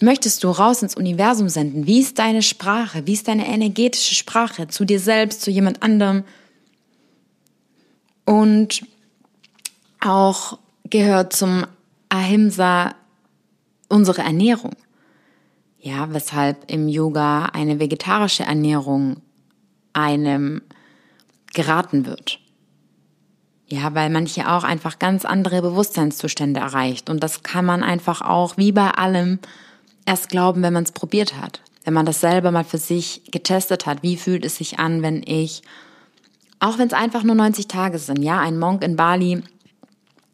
möchtest 0.00 0.42
du 0.42 0.50
raus 0.50 0.82
ins 0.82 0.96
Universum 0.96 1.48
senden? 1.48 1.86
Wie 1.86 2.00
ist 2.00 2.18
deine 2.18 2.42
Sprache? 2.42 3.06
Wie 3.06 3.12
ist 3.12 3.28
deine 3.28 3.46
energetische 3.46 4.14
Sprache 4.14 4.68
zu 4.68 4.84
dir 4.84 5.00
selbst, 5.00 5.42
zu 5.42 5.50
jemand 5.50 5.82
anderem? 5.82 6.24
Und 8.24 8.84
auch 10.00 10.58
gehört 10.90 11.32
zum 11.32 11.66
Ahimsa 12.08 12.94
unsere 13.88 14.22
Ernährung. 14.22 14.74
Ja, 15.80 16.12
weshalb 16.12 16.70
im 16.70 16.88
Yoga 16.88 17.46
eine 17.46 17.78
vegetarische 17.78 18.42
Ernährung 18.42 19.18
einem 19.92 20.62
geraten 21.54 22.06
wird. 22.06 22.40
Ja, 23.68 23.94
weil 23.94 24.10
manche 24.10 24.48
auch 24.48 24.62
einfach 24.62 24.98
ganz 24.98 25.24
andere 25.24 25.60
Bewusstseinszustände 25.60 26.60
erreicht. 26.60 27.10
Und 27.10 27.22
das 27.22 27.42
kann 27.42 27.64
man 27.64 27.82
einfach 27.82 28.20
auch, 28.20 28.56
wie 28.56 28.70
bei 28.72 28.90
allem, 28.90 29.40
erst 30.04 30.28
glauben, 30.28 30.62
wenn 30.62 30.72
man 30.72 30.84
es 30.84 30.92
probiert 30.92 31.40
hat. 31.40 31.60
Wenn 31.84 31.94
man 31.94 32.06
das 32.06 32.20
selber 32.20 32.52
mal 32.52 32.64
für 32.64 32.78
sich 32.78 33.22
getestet 33.32 33.86
hat. 33.86 34.02
Wie 34.02 34.16
fühlt 34.16 34.44
es 34.44 34.56
sich 34.56 34.78
an, 34.78 35.02
wenn 35.02 35.22
ich, 35.24 35.62
auch 36.60 36.78
wenn 36.78 36.86
es 36.86 36.92
einfach 36.92 37.24
nur 37.24 37.34
90 37.34 37.66
Tage 37.66 37.98
sind, 37.98 38.22
ja, 38.22 38.38
ein 38.38 38.58
Monk 38.58 38.84
in 38.84 38.96
Bali 38.96 39.42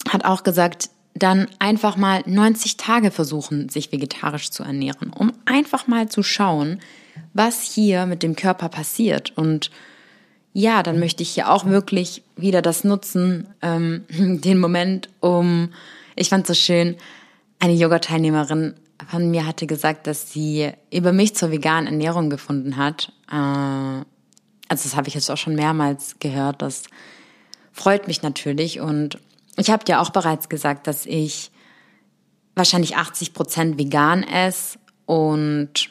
hat 0.08 0.24
auch 0.24 0.42
gesagt, 0.42 0.90
dann 1.14 1.46
einfach 1.58 1.96
mal 1.96 2.22
90 2.26 2.76
Tage 2.76 3.10
versuchen, 3.10 3.68
sich 3.68 3.92
vegetarisch 3.92 4.50
zu 4.50 4.62
ernähren, 4.62 5.12
um 5.12 5.32
einfach 5.44 5.86
mal 5.86 6.08
zu 6.08 6.22
schauen, 6.22 6.80
was 7.34 7.62
hier 7.62 8.06
mit 8.06 8.22
dem 8.22 8.34
Körper 8.34 8.68
passiert. 8.68 9.36
Und 9.36 9.70
ja, 10.52 10.82
dann 10.82 10.98
möchte 10.98 11.22
ich 11.22 11.30
hier 11.30 11.50
auch 11.50 11.64
wirklich 11.64 12.22
wieder 12.36 12.62
das 12.62 12.84
nutzen, 12.84 13.48
ähm, 13.62 14.04
den 14.10 14.58
Moment, 14.58 15.08
um, 15.20 15.70
ich 16.16 16.28
fand 16.28 16.46
so 16.46 16.54
schön, 16.54 16.96
eine 17.58 17.74
Yoga-Teilnehmerin 17.74 18.74
von 19.08 19.30
mir 19.30 19.46
hatte 19.46 19.66
gesagt, 19.66 20.06
dass 20.06 20.32
sie 20.32 20.72
über 20.92 21.12
mich 21.12 21.34
zur 21.34 21.50
veganen 21.50 21.86
Ernährung 21.86 22.30
gefunden 22.30 22.76
hat. 22.76 23.12
Äh, 23.30 23.34
also 23.34 24.04
das 24.68 24.96
habe 24.96 25.08
ich 25.08 25.14
jetzt 25.14 25.30
auch 25.30 25.36
schon 25.36 25.54
mehrmals 25.54 26.16
gehört. 26.18 26.62
Das 26.62 26.84
freut 27.72 28.06
mich 28.06 28.22
natürlich 28.22 28.80
und 28.80 29.18
ich 29.56 29.70
habe 29.70 29.84
dir 29.84 30.00
auch 30.00 30.10
bereits 30.10 30.48
gesagt, 30.48 30.86
dass 30.86 31.06
ich 31.06 31.50
wahrscheinlich 32.54 32.96
80 32.96 33.34
Prozent 33.34 33.78
vegan 33.78 34.22
esse 34.22 34.78
und 35.06 35.88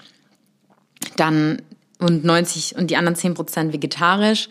dann 1.17 1.61
und 2.01 2.25
90 2.25 2.75
und 2.75 2.87
die 2.91 2.97
anderen 2.97 3.15
10 3.15 3.33
Prozent 3.33 3.73
vegetarisch 3.73 4.49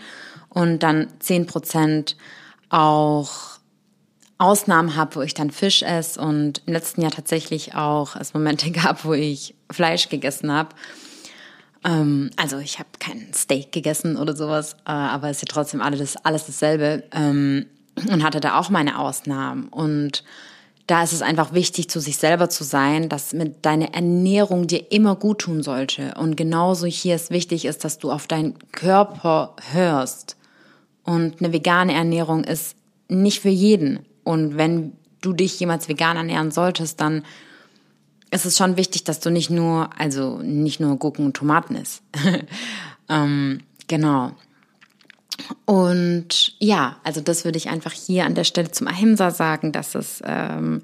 und 0.48 0.82
dann 0.82 1.08
10 1.18 1.46
Prozent 1.46 2.16
auch 2.70 3.58
Ausnahmen 4.38 4.96
habe, 4.96 5.16
wo 5.16 5.20
ich 5.20 5.34
dann 5.34 5.50
Fisch 5.50 5.82
esse 5.82 6.18
und 6.20 6.62
im 6.64 6.72
letzten 6.72 7.02
Jahr 7.02 7.10
tatsächlich 7.10 7.74
auch 7.74 8.16
es 8.16 8.32
Momente 8.32 8.70
gab, 8.72 9.04
wo 9.04 9.12
ich 9.12 9.54
Fleisch 9.70 10.08
gegessen 10.08 10.50
habe. 10.50 10.70
Ähm, 11.84 12.30
also 12.36 12.58
ich 12.58 12.78
habe 12.78 12.88
kein 12.98 13.32
Steak 13.34 13.72
gegessen 13.72 14.16
oder 14.16 14.34
sowas, 14.34 14.74
äh, 14.86 14.92
aber 14.92 15.28
es 15.28 15.38
ist 15.38 15.48
ja 15.48 15.52
trotzdem 15.52 15.82
alles, 15.82 16.16
alles 16.16 16.46
dasselbe. 16.46 17.04
Ähm, 17.12 17.66
und 18.08 18.22
hatte 18.22 18.40
da 18.40 18.58
auch 18.58 18.70
meine 18.70 18.98
Ausnahmen. 18.98 19.68
Und 19.68 20.24
da 20.90 21.04
ist 21.04 21.12
es 21.12 21.22
einfach 21.22 21.52
wichtig, 21.52 21.88
zu 21.88 22.00
sich 22.00 22.16
selber 22.16 22.48
zu 22.48 22.64
sein, 22.64 23.08
dass 23.08 23.32
mit 23.32 23.64
deiner 23.64 23.94
Ernährung 23.94 24.66
dir 24.66 24.90
immer 24.90 25.14
gut 25.14 25.38
tun 25.38 25.62
sollte. 25.62 26.14
Und 26.18 26.36
genauso 26.36 26.86
hier 26.86 27.14
ist 27.14 27.30
wichtig 27.30 27.64
ist, 27.64 27.84
dass 27.84 27.98
du 27.98 28.10
auf 28.10 28.26
deinen 28.26 28.54
Körper 28.72 29.54
hörst. 29.70 30.36
Und 31.04 31.40
eine 31.40 31.52
vegane 31.52 31.94
Ernährung 31.94 32.42
ist 32.42 32.74
nicht 33.08 33.38
für 33.38 33.50
jeden. 33.50 34.00
Und 34.24 34.56
wenn 34.56 34.94
du 35.20 35.32
dich 35.32 35.60
jemals 35.60 35.88
vegan 35.88 36.16
ernähren 36.16 36.50
solltest, 36.50 37.00
dann 37.00 37.22
ist 38.32 38.44
es 38.44 38.56
schon 38.56 38.76
wichtig, 38.76 39.04
dass 39.04 39.20
du 39.20 39.30
nicht 39.30 39.50
nur, 39.50 39.90
also 39.96 40.38
nicht 40.38 40.80
nur 40.80 40.96
Gurken 40.96 41.26
und 41.26 41.36
Tomaten 41.36 41.76
isst. 41.76 42.02
ähm, 43.08 43.60
genau. 43.86 44.32
Und 45.64 46.54
ja, 46.58 46.96
also 47.04 47.20
das 47.20 47.44
würde 47.44 47.58
ich 47.58 47.68
einfach 47.68 47.92
hier 47.92 48.24
an 48.24 48.34
der 48.34 48.44
Stelle 48.44 48.70
zum 48.70 48.88
Ahimsa 48.88 49.30
sagen, 49.30 49.72
dass 49.72 49.94
es 49.94 50.22
ähm, 50.24 50.82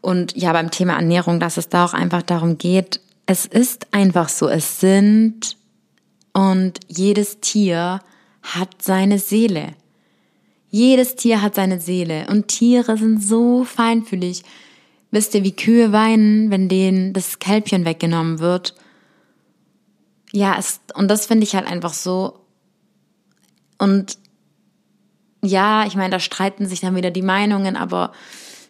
und 0.00 0.36
ja 0.36 0.52
beim 0.52 0.70
Thema 0.70 0.94
Ernährung, 0.94 1.40
dass 1.40 1.56
es 1.56 1.68
da 1.68 1.84
auch 1.84 1.94
einfach 1.94 2.22
darum 2.22 2.58
geht, 2.58 3.00
es 3.26 3.46
ist 3.46 3.88
einfach 3.92 4.28
so, 4.28 4.48
es 4.48 4.80
sind 4.80 5.56
und 6.32 6.80
jedes 6.88 7.40
Tier 7.40 8.00
hat 8.42 8.82
seine 8.82 9.18
Seele. 9.18 9.74
Jedes 10.70 11.16
Tier 11.16 11.42
hat 11.42 11.54
seine 11.54 11.80
Seele 11.80 12.26
und 12.30 12.48
Tiere 12.48 12.96
sind 12.96 13.22
so 13.22 13.64
feinfühlig. 13.64 14.42
Wisst 15.10 15.34
ihr, 15.34 15.42
wie 15.42 15.56
Kühe 15.56 15.92
weinen, 15.92 16.50
wenn 16.50 16.68
denen 16.68 17.12
das 17.12 17.38
Kälbchen 17.38 17.84
weggenommen 17.84 18.38
wird? 18.38 18.74
Ja, 20.32 20.56
es, 20.58 20.80
und 20.94 21.08
das 21.08 21.26
finde 21.26 21.44
ich 21.44 21.54
halt 21.54 21.66
einfach 21.66 21.94
so 21.94 22.37
und 23.78 24.18
ja, 25.42 25.86
ich 25.86 25.94
meine, 25.94 26.10
da 26.10 26.20
streiten 26.20 26.66
sich 26.66 26.80
dann 26.80 26.96
wieder 26.96 27.10
die 27.10 27.22
Meinungen, 27.22 27.76
aber 27.76 28.12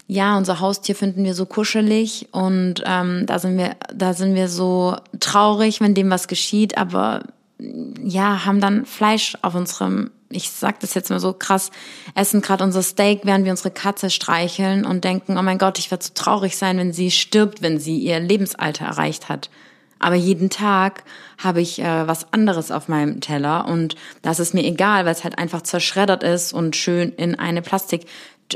ja, 0.06 0.36
unser 0.36 0.60
Haustier 0.60 0.94
finden 0.94 1.24
wir 1.24 1.34
so 1.34 1.46
kuschelig 1.46 2.28
und 2.32 2.82
ähm, 2.86 3.26
da 3.26 3.38
sind 3.38 3.58
wir, 3.58 3.76
da 3.92 4.14
sind 4.14 4.34
wir 4.34 4.48
so 4.48 4.96
traurig, 5.20 5.80
wenn 5.80 5.94
dem 5.94 6.10
was 6.10 6.28
geschieht, 6.28 6.78
aber 6.78 7.24
ja, 8.02 8.44
haben 8.44 8.60
dann 8.60 8.86
Fleisch 8.86 9.36
auf 9.42 9.54
unserem, 9.54 10.10
ich 10.30 10.50
sag 10.50 10.80
das 10.80 10.94
jetzt 10.94 11.10
mal 11.10 11.20
so 11.20 11.32
krass, 11.32 11.70
essen 12.14 12.40
gerade 12.40 12.64
unser 12.64 12.82
Steak, 12.82 13.20
während 13.24 13.44
wir 13.44 13.50
unsere 13.50 13.70
Katze 13.70 14.10
streicheln 14.10 14.86
und 14.86 15.04
denken, 15.04 15.36
oh 15.36 15.42
mein 15.42 15.58
Gott, 15.58 15.78
ich 15.78 15.90
werde 15.90 16.04
so 16.04 16.12
traurig 16.14 16.56
sein, 16.56 16.78
wenn 16.78 16.92
sie 16.92 17.10
stirbt, 17.10 17.60
wenn 17.60 17.78
sie 17.78 17.98
ihr 17.98 18.20
Lebensalter 18.20 18.86
erreicht 18.86 19.28
hat. 19.28 19.50
Aber 19.98 20.14
jeden 20.14 20.50
Tag 20.50 21.04
habe 21.38 21.61
ich 21.61 21.80
äh, 21.80 22.06
was 22.06 22.32
anderes 22.32 22.70
auf 22.70 22.88
meinem 22.88 23.20
Teller 23.20 23.66
und 23.66 23.96
das 24.22 24.40
ist 24.40 24.54
mir 24.54 24.64
egal, 24.64 25.04
weil 25.04 25.12
es 25.12 25.24
halt 25.24 25.38
einfach 25.38 25.62
zerschreddert 25.62 26.22
ist 26.22 26.52
und 26.52 26.76
schön 26.76 27.12
in 27.12 27.34
eine 27.34 27.62
Plastik 27.62 28.06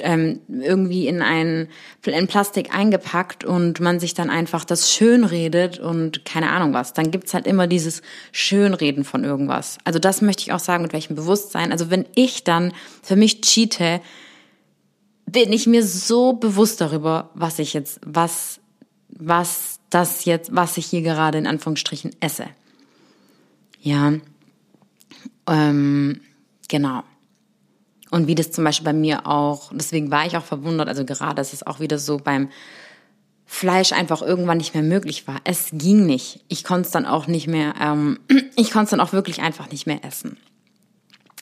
ähm, 0.00 0.40
irgendwie 0.48 1.06
in 1.06 1.22
ein 1.22 1.68
in 2.06 2.26
Plastik 2.26 2.74
eingepackt 2.74 3.44
und 3.44 3.80
man 3.80 4.00
sich 4.00 4.14
dann 4.14 4.30
einfach 4.30 4.64
das 4.64 4.90
schön 4.90 5.24
redet 5.24 5.78
und 5.78 6.24
keine 6.24 6.50
Ahnung 6.50 6.72
was. 6.72 6.92
Dann 6.92 7.10
gibt's 7.10 7.34
halt 7.34 7.46
immer 7.46 7.66
dieses 7.66 8.02
Schönreden 8.32 9.04
von 9.04 9.24
irgendwas. 9.24 9.78
Also 9.84 9.98
das 9.98 10.22
möchte 10.22 10.42
ich 10.42 10.52
auch 10.52 10.60
sagen, 10.60 10.82
mit 10.82 10.92
welchem 10.92 11.14
Bewusstsein. 11.14 11.72
Also 11.72 11.90
wenn 11.90 12.06
ich 12.14 12.44
dann 12.44 12.72
für 13.02 13.16
mich 13.16 13.40
cheate, 13.42 14.00
bin 15.26 15.52
ich 15.52 15.66
mir 15.66 15.84
so 15.84 16.34
bewusst 16.34 16.80
darüber, 16.80 17.30
was 17.34 17.58
ich 17.58 17.72
jetzt, 17.72 18.00
was, 18.04 18.60
was 19.08 19.78
das 19.94 20.24
jetzt, 20.24 20.54
was 20.54 20.76
ich 20.76 20.86
hier 20.86 21.02
gerade 21.02 21.38
in 21.38 21.46
Anführungsstrichen 21.46 22.14
esse. 22.20 22.46
Ja, 23.80 24.14
ähm, 25.46 26.20
genau. 26.68 27.02
Und 28.10 28.26
wie 28.26 28.34
das 28.34 28.52
zum 28.52 28.64
Beispiel 28.64 28.84
bei 28.84 28.92
mir 28.92 29.26
auch, 29.26 29.72
deswegen 29.74 30.10
war 30.10 30.26
ich 30.26 30.36
auch 30.36 30.44
verwundert, 30.44 30.88
also 30.88 31.04
gerade 31.04 31.40
ist 31.40 31.52
es 31.52 31.66
auch 31.66 31.80
wieder 31.80 31.98
so 31.98 32.18
beim 32.18 32.48
Fleisch 33.46 33.92
einfach 33.92 34.22
irgendwann 34.22 34.58
nicht 34.58 34.74
mehr 34.74 34.82
möglich 34.82 35.26
war. 35.26 35.40
Es 35.44 35.70
ging 35.72 36.06
nicht. 36.06 36.44
Ich 36.48 36.64
konnte 36.64 36.86
es 36.86 36.90
dann 36.90 37.06
auch 37.06 37.26
nicht 37.26 37.48
mehr, 37.48 37.74
ähm, 37.80 38.18
ich 38.56 38.70
konnte 38.70 38.84
es 38.84 38.90
dann 38.90 39.00
auch 39.00 39.12
wirklich 39.12 39.40
einfach 39.40 39.70
nicht 39.70 39.86
mehr 39.86 40.04
essen. 40.04 40.36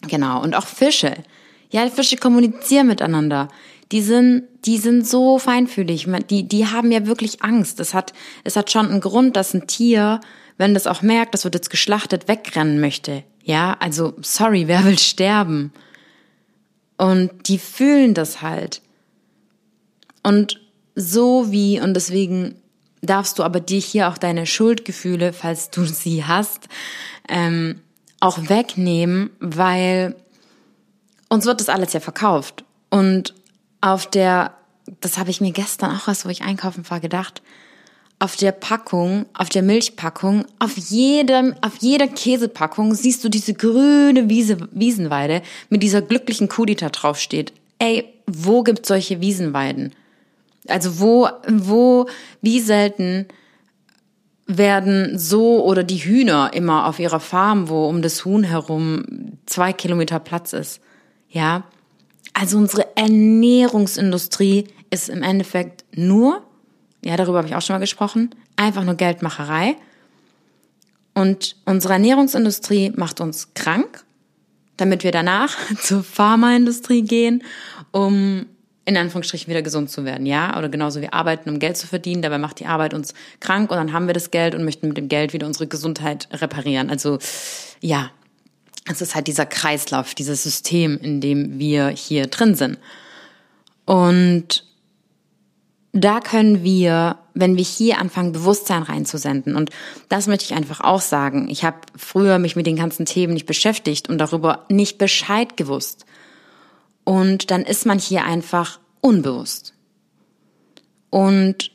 Genau. 0.08 0.42
Und 0.42 0.56
auch 0.56 0.66
Fische. 0.66 1.14
Ja, 1.70 1.88
Fische 1.88 2.16
kommunizieren 2.16 2.88
miteinander 2.88 3.48
die 3.92 4.02
sind, 4.02 4.44
die 4.64 4.78
sind 4.78 5.06
so 5.06 5.38
feinfühlig. 5.38 6.06
Die, 6.28 6.46
die 6.46 6.66
haben 6.66 6.92
ja 6.92 7.06
wirklich 7.06 7.42
Angst. 7.42 7.80
Es 7.80 7.92
hat, 7.94 8.12
es 8.44 8.56
hat 8.56 8.70
schon 8.70 8.88
einen 8.88 9.00
Grund, 9.00 9.36
dass 9.36 9.54
ein 9.54 9.66
Tier, 9.66 10.20
wenn 10.58 10.74
das 10.74 10.86
auch 10.86 11.02
merkt, 11.02 11.34
das 11.34 11.44
wird 11.44 11.54
jetzt 11.54 11.70
geschlachtet, 11.70 12.28
wegrennen 12.28 12.80
möchte. 12.80 13.24
Ja, 13.42 13.76
also, 13.80 14.14
sorry, 14.20 14.68
wer 14.68 14.84
will 14.84 14.98
sterben? 14.98 15.72
Und 16.98 17.48
die 17.48 17.58
fühlen 17.58 18.14
das 18.14 18.42
halt. 18.42 18.82
Und 20.22 20.60
so 20.94 21.50
wie, 21.50 21.80
und 21.80 21.94
deswegen 21.94 22.56
darfst 23.00 23.38
du 23.38 23.42
aber 23.42 23.60
dir 23.60 23.80
hier 23.80 24.08
auch 24.08 24.18
deine 24.18 24.46
Schuldgefühle, 24.46 25.32
falls 25.32 25.70
du 25.70 25.84
sie 25.84 26.24
hast, 26.24 26.68
ähm, 27.28 27.80
auch 28.20 28.50
wegnehmen, 28.50 29.30
weil 29.40 30.14
uns 31.30 31.46
wird 31.46 31.60
das 31.60 31.70
alles 31.70 31.94
ja 31.94 32.00
verkauft. 32.00 32.64
Und 32.90 33.34
auf 33.80 34.06
der, 34.06 34.54
das 35.00 35.18
habe 35.18 35.30
ich 35.30 35.40
mir 35.40 35.52
gestern 35.52 35.96
auch 35.96 36.08
erst, 36.08 36.24
wo 36.24 36.28
ich 36.28 36.42
einkaufen 36.42 36.88
war, 36.88 37.00
gedacht, 37.00 37.42
auf 38.18 38.36
der 38.36 38.52
Packung, 38.52 39.24
auf 39.32 39.48
der 39.48 39.62
Milchpackung, 39.62 40.44
auf 40.58 40.76
jedem, 40.76 41.54
auf 41.62 41.78
jeder 41.80 42.06
Käsepackung 42.06 42.94
siehst 42.94 43.24
du 43.24 43.30
diese 43.30 43.54
grüne 43.54 44.28
Wiese, 44.28 44.68
Wiesenweide 44.72 45.40
mit 45.70 45.82
dieser 45.82 46.02
glücklichen 46.02 46.48
Kuh, 46.48 46.66
die 46.66 46.76
da 46.76 46.90
drauf 46.90 47.18
steht. 47.18 47.54
Ey, 47.78 48.04
wo 48.26 48.62
gibt's 48.62 48.88
solche 48.88 49.22
Wiesenweiden? 49.22 49.94
Also 50.68 51.00
wo, 51.00 51.28
wo, 51.48 52.06
wie 52.42 52.60
selten 52.60 53.26
werden 54.46 55.18
so 55.18 55.64
oder 55.64 55.82
die 55.82 56.04
Hühner 56.04 56.50
immer 56.52 56.86
auf 56.86 56.98
ihrer 56.98 57.20
Farm, 57.20 57.70
wo 57.70 57.88
um 57.88 58.02
das 58.02 58.24
Huhn 58.26 58.44
herum 58.44 59.38
zwei 59.46 59.72
Kilometer 59.72 60.18
Platz 60.18 60.52
ist. 60.52 60.80
Ja. 61.28 61.64
Also 62.32 62.58
unsere 62.58 62.96
Ernährungsindustrie 62.96 64.68
ist 64.90 65.08
im 65.08 65.22
Endeffekt 65.22 65.84
nur 65.94 66.42
ja, 67.04 67.16
darüber 67.16 67.38
habe 67.38 67.48
ich 67.48 67.54
auch 67.54 67.62
schon 67.62 67.74
mal 67.74 67.80
gesprochen, 67.80 68.30
einfach 68.56 68.84
nur 68.84 68.94
Geldmacherei. 68.94 69.76
Und 71.14 71.56
unsere 71.64 71.94
Ernährungsindustrie 71.94 72.92
macht 72.94 73.20
uns 73.20 73.52
krank, 73.54 74.04
damit 74.76 75.02
wir 75.02 75.12
danach 75.12 75.56
zur 75.82 76.02
Pharmaindustrie 76.02 77.02
gehen, 77.02 77.42
um 77.90 78.46
in 78.86 78.96
Anführungsstrichen 78.96 79.48
wieder 79.48 79.62
gesund 79.62 79.90
zu 79.90 80.04
werden, 80.04 80.26
ja? 80.26 80.56
Oder 80.58 80.68
genauso 80.68 81.00
wir 81.00 81.14
arbeiten, 81.14 81.48
um 81.50 81.58
Geld 81.58 81.76
zu 81.76 81.86
verdienen, 81.86 82.22
dabei 82.22 82.38
macht 82.38 82.60
die 82.60 82.66
Arbeit 82.66 82.92
uns 82.92 83.14
krank 83.38 83.70
und 83.70 83.76
dann 83.76 83.92
haben 83.92 84.06
wir 84.06 84.14
das 84.14 84.30
Geld 84.30 84.54
und 84.54 84.64
möchten 84.64 84.88
mit 84.88 84.96
dem 84.96 85.08
Geld 85.08 85.32
wieder 85.32 85.46
unsere 85.46 85.68
Gesundheit 85.68 86.28
reparieren. 86.32 86.90
Also 86.90 87.18
ja, 87.80 88.10
es 88.86 89.00
ist 89.00 89.14
halt 89.14 89.26
dieser 89.26 89.46
Kreislauf, 89.46 90.14
dieses 90.14 90.42
System, 90.42 90.98
in 90.98 91.20
dem 91.20 91.58
wir 91.58 91.88
hier 91.88 92.26
drin 92.26 92.54
sind. 92.54 92.78
Und 93.84 94.64
da 95.92 96.20
können 96.20 96.62
wir, 96.62 97.18
wenn 97.34 97.56
wir 97.56 97.64
hier 97.64 97.98
anfangen, 97.98 98.32
Bewusstsein 98.32 98.82
reinzusenden. 98.82 99.56
Und 99.56 99.70
das 100.08 100.28
möchte 100.28 100.44
ich 100.44 100.54
einfach 100.54 100.80
auch 100.80 101.00
sagen. 101.00 101.48
Ich 101.48 101.64
habe 101.64 101.78
früher 101.96 102.38
mich 102.38 102.54
mit 102.56 102.66
den 102.66 102.76
ganzen 102.76 103.06
Themen 103.06 103.34
nicht 103.34 103.46
beschäftigt 103.46 104.08
und 104.08 104.18
darüber 104.18 104.66
nicht 104.68 104.98
Bescheid 104.98 105.56
gewusst. 105.56 106.06
Und 107.04 107.50
dann 107.50 107.62
ist 107.62 107.86
man 107.86 107.98
hier 107.98 108.24
einfach 108.24 108.78
unbewusst. 109.00 109.74
Und 111.10 111.72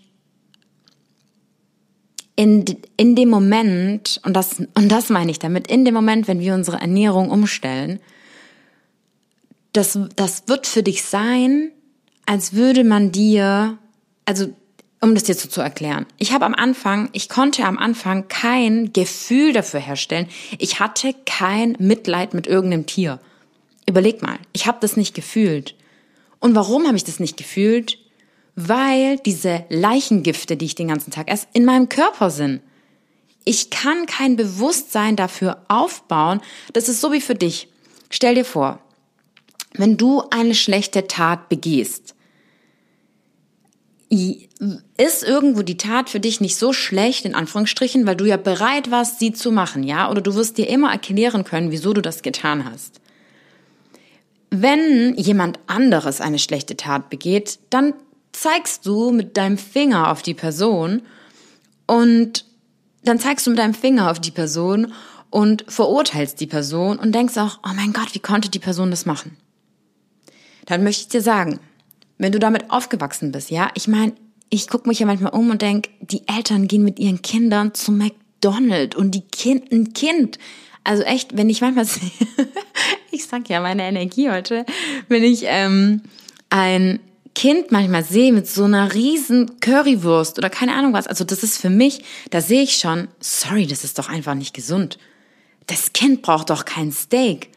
in, 2.36 2.66
in 2.98 3.16
dem 3.16 3.30
Moment, 3.30 4.20
und 4.26 4.34
das, 4.34 4.60
und 4.60 4.90
das 4.90 5.10
meine 5.10 5.32
ich 5.32 5.40
damit, 5.40 5.68
in 5.68 5.86
dem 5.86 5.94
Moment, 5.94 6.28
wenn 6.28 6.40
wir 6.40 6.54
unsere 6.54 6.78
Ernährung 6.78 7.30
umstellen, 7.30 8.00
das, 9.74 10.00
das 10.16 10.48
wird 10.48 10.68
für 10.68 10.84
dich 10.84 11.04
sein, 11.04 11.72
als 12.26 12.54
würde 12.54 12.84
man 12.84 13.12
dir 13.12 13.78
also 14.26 14.54
um 15.02 15.14
das 15.14 15.24
dir 15.24 15.36
so 15.36 15.48
zu 15.48 15.62
erklären. 15.62 16.08
Ich 16.18 16.34
habe 16.34 16.46
am 16.46 16.56
Anfang, 16.56 17.10
ich 17.14 17.30
konnte 17.30 17.64
am 17.66 17.78
Anfang 17.78 18.28
kein 18.28 18.92
Gefühl 18.92 19.54
dafür 19.54 19.80
herstellen. 19.80 20.28
Ich 20.58 20.80
hatte 20.80 21.14
kein 21.26 21.76
Mitleid 21.80 22.34
mit 22.34 22.48
irgendeinem 22.48 22.88
Tier. 22.88 23.20
Überleg 23.88 24.24
mal, 24.24 24.40
ich 24.52 24.66
habe 24.66 24.80
das 24.82 24.98
nicht 24.98 25.14
gefühlt. 25.14 25.76
Und 26.40 26.56
warum 26.56 26.88
habe 26.88 26.98
ich 26.98 27.04
das 27.04 27.20
nicht 27.20 27.38
gefühlt? 27.38 28.00
Weil 28.56 29.18
diese 29.18 29.66
Leichengifte, 29.70 30.56
die 30.56 30.66
ich 30.66 30.76
den 30.76 30.88
ganzen 30.88 31.12
Tag 31.12 31.30
esse, 31.30 31.48
in 31.54 31.66
meinem 31.66 31.90
Körper 31.90 32.30
sind. 32.30 32.62
Ich 33.44 33.70
kann 33.70 34.06
kein 34.06 34.38
Bewusstsein 34.38 35.16
dafür 35.16 35.64
aufbauen. 35.68 36.42
Das 36.74 36.90
ist 36.90 37.02
so 37.02 37.12
wie 37.12 37.22
für 37.22 37.36
dich. 37.36 37.68
Stell 38.10 38.36
dir 38.36 38.46
vor, 38.46 38.80
wenn 39.74 39.98
du 39.98 40.24
eine 40.32 40.56
schlechte 40.56 41.08
Tat 41.08 41.50
begehst, 41.50 42.16
ist 44.98 45.24
irgendwo 45.24 45.62
die 45.64 45.78
Tat 45.78 46.10
für 46.10 46.20
dich 46.20 46.40
nicht 46.40 46.56
so 46.56 46.74
schlecht, 46.74 47.26
in 47.26 47.36
Anführungsstrichen, 47.36 48.06
weil 48.06 48.16
du 48.16 48.26
ja 48.26 48.38
bereit 48.38 48.92
warst, 48.92 49.20
sie 49.20 49.34
zu 49.34 49.52
machen, 49.52 49.84
ja? 49.84 50.10
Oder 50.10 50.22
du 50.22 50.36
wirst 50.36 50.58
dir 50.58 50.70
immer 50.70 50.92
erklären 50.92 51.44
können, 51.44 51.72
wieso 51.72 51.92
du 51.92 52.02
das 52.02 52.22
getan 52.22 52.66
hast. 52.66 53.02
Wenn 54.52 55.16
jemand 55.16 55.60
anderes 55.68 56.22
eine 56.22 56.40
schlechte 56.40 56.78
Tat 56.78 57.10
begeht, 57.10 57.60
dann 57.70 57.94
zeigst 58.36 58.86
du 58.86 59.12
mit 59.12 59.38
deinem 59.38 59.58
Finger 59.58 60.12
auf 60.12 60.22
die 60.22 60.34
Person 60.34 61.02
und 61.88 62.46
dann 63.04 63.20
zeigst 63.20 63.46
du 63.46 63.52
mit 63.52 63.60
deinem 63.60 63.74
Finger 63.74 64.12
auf 64.12 64.20
die 64.20 64.32
Person 64.32 64.94
und 65.30 65.66
verurteilst 65.68 66.40
die 66.40 66.48
Person 66.48 66.98
und 66.98 67.14
denkst 67.14 67.38
auch, 67.38 67.60
oh 67.64 67.74
mein 67.76 67.94
Gott, 67.94 68.14
wie 68.14 68.20
konnte 68.20 68.50
die 68.50 68.60
Person 68.60 68.92
das 68.92 69.06
machen? 69.06 69.38
Dann 70.66 70.84
möchte 70.84 71.02
ich 71.02 71.08
dir 71.10 71.22
sagen, 71.22 71.60
wenn 72.18 72.32
du 72.32 72.40
damit 72.40 72.72
aufgewachsen 72.72 73.32
bist, 73.32 73.52
ja, 73.52 73.70
ich 73.76 73.88
meine, 73.88 74.14
ich 74.50 74.68
gucke 74.68 74.88
mich 74.88 75.00
ja 75.00 75.06
manchmal 75.06 75.34
um 75.34 75.50
und 75.50 75.62
denk, 75.62 75.90
die 76.02 76.28
Eltern 76.28 76.68
gehen 76.68 76.84
mit 76.84 77.00
ihren 77.00 77.22
Kindern 77.22 77.74
zu 77.74 77.92
McDonald's 77.92 78.96
und 78.96 79.12
die 79.12 79.28
Kind, 79.28 79.72
ein 79.72 79.94
Kind, 79.94 80.40
also 80.84 81.04
echt, 81.04 81.36
wenn 81.36 81.50
ich 81.50 81.62
manchmal 81.62 81.86
sehe, 81.86 82.12
ich 83.12 83.26
sag 83.26 83.50
ja 83.50 83.60
meine 83.60 83.84
Energie 83.84 84.30
heute, 84.30 84.66
wenn 85.10 85.24
ich 85.24 85.44
ähm, 85.46 86.02
ein 86.50 87.00
Kind 87.36 87.72
manchmal 87.72 88.04
sehe 88.04 88.34
mit 88.34 88.48
so 88.48 88.64
einer 88.64 88.94
riesen 88.94 89.60
Currywurst 89.60 90.38
oder 90.40 90.50
keine 90.50 90.74
Ahnung 90.74 90.94
was, 90.94 91.06
also 91.06 91.24
das 91.24 91.44
ist 91.44 91.60
für 91.60 91.70
mich, 91.70 92.04
da 92.32 92.42
sehe 92.42 92.64
ich 92.64 92.78
schon, 92.78 93.10
sorry, 93.20 93.68
das 93.68 93.84
ist 93.84 94.00
doch 94.00 94.10
einfach 94.10 94.34
nicht 94.34 94.54
gesund. 94.54 94.98
Das 95.68 95.94
Kind 95.94 96.22
braucht 96.22 96.50
doch 96.50 96.66
kein 96.66 96.92
Steak. 96.92 97.50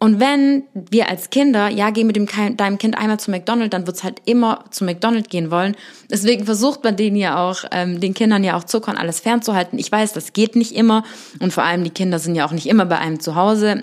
Und 0.00 0.20
wenn 0.20 0.62
wir 0.74 1.08
als 1.08 1.30
Kinder, 1.30 1.68
ja, 1.68 1.90
geh 1.90 2.04
mit 2.04 2.14
dem, 2.14 2.28
deinem 2.56 2.78
Kind 2.78 2.96
einmal 2.96 3.18
zu 3.18 3.32
McDonald's, 3.32 3.70
dann 3.70 3.86
wird's 3.86 4.04
halt 4.04 4.22
immer 4.26 4.64
zu 4.70 4.84
McDonald's 4.84 5.28
gehen 5.28 5.50
wollen. 5.50 5.76
Deswegen 6.08 6.44
versucht 6.44 6.84
man 6.84 6.96
denen 6.96 7.16
ja 7.16 7.42
auch, 7.44 7.64
ähm, 7.72 7.98
den 7.98 8.14
Kindern 8.14 8.44
ja 8.44 8.56
auch 8.56 8.62
Zucker 8.62 8.92
und 8.92 8.96
alles 8.96 9.18
fernzuhalten. 9.18 9.76
Ich 9.78 9.90
weiß, 9.90 10.12
das 10.12 10.32
geht 10.32 10.54
nicht 10.54 10.72
immer. 10.72 11.02
Und 11.40 11.52
vor 11.52 11.64
allem 11.64 11.82
die 11.82 11.90
Kinder 11.90 12.20
sind 12.20 12.36
ja 12.36 12.46
auch 12.46 12.52
nicht 12.52 12.66
immer 12.66 12.86
bei 12.86 12.98
einem 12.98 13.18
zu 13.18 13.34
Hause. 13.34 13.82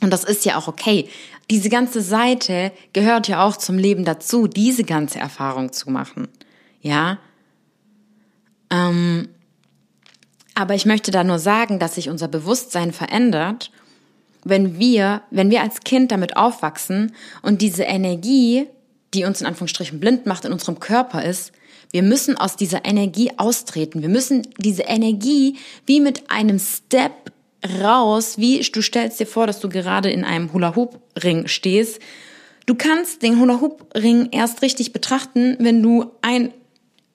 Und 0.00 0.12
das 0.12 0.22
ist 0.22 0.44
ja 0.44 0.56
auch 0.56 0.68
okay. 0.68 1.08
Diese 1.50 1.68
ganze 1.68 2.00
Seite 2.00 2.72
gehört 2.92 3.28
ja 3.28 3.44
auch 3.44 3.56
zum 3.56 3.76
Leben 3.76 4.04
dazu, 4.04 4.46
diese 4.46 4.84
ganze 4.84 5.18
Erfahrung 5.18 5.72
zu 5.72 5.90
machen. 5.90 6.28
Ja. 6.80 7.18
Ähm, 8.70 9.28
aber 10.54 10.74
ich 10.74 10.86
möchte 10.86 11.10
da 11.10 11.24
nur 11.24 11.38
sagen, 11.38 11.78
dass 11.78 11.96
sich 11.96 12.08
unser 12.08 12.28
Bewusstsein 12.28 12.92
verändert 12.92 13.70
wenn 14.44 14.78
wir, 14.78 15.22
wenn 15.30 15.50
wir 15.50 15.62
als 15.62 15.80
Kind 15.80 16.12
damit 16.12 16.36
aufwachsen 16.36 17.12
und 17.42 17.62
diese 17.62 17.84
Energie, 17.84 18.66
die 19.14 19.24
uns 19.24 19.40
in 19.40 19.46
Anführungsstrichen 19.46 20.00
blind 20.00 20.26
macht, 20.26 20.44
in 20.44 20.52
unserem 20.52 20.80
Körper 20.80 21.24
ist, 21.24 21.52
wir 21.92 22.02
müssen 22.02 22.36
aus 22.36 22.56
dieser 22.56 22.84
Energie 22.84 23.32
austreten. 23.36 24.00
Wir 24.00 24.08
müssen 24.08 24.46
diese 24.58 24.84
Energie 24.84 25.58
wie 25.86 26.00
mit 26.00 26.30
einem 26.30 26.60
Step 26.60 27.32
raus, 27.80 28.38
wie 28.38 28.60
du 28.60 28.82
stellst 28.82 29.20
dir 29.20 29.26
vor, 29.26 29.46
dass 29.46 29.60
du 29.60 29.68
gerade 29.68 30.10
in 30.10 30.24
einem 30.24 30.52
Hula-Hoop-Ring 30.52 31.46
stehst. 31.46 32.00
Du 32.66 32.74
kannst 32.74 33.22
den 33.22 33.38
Hula-Hoop-Ring 33.38 34.28
erst 34.32 34.62
richtig 34.62 34.92
betrachten, 34.92 35.56
wenn 35.58 35.82
du 35.82 36.06
ein 36.22 36.52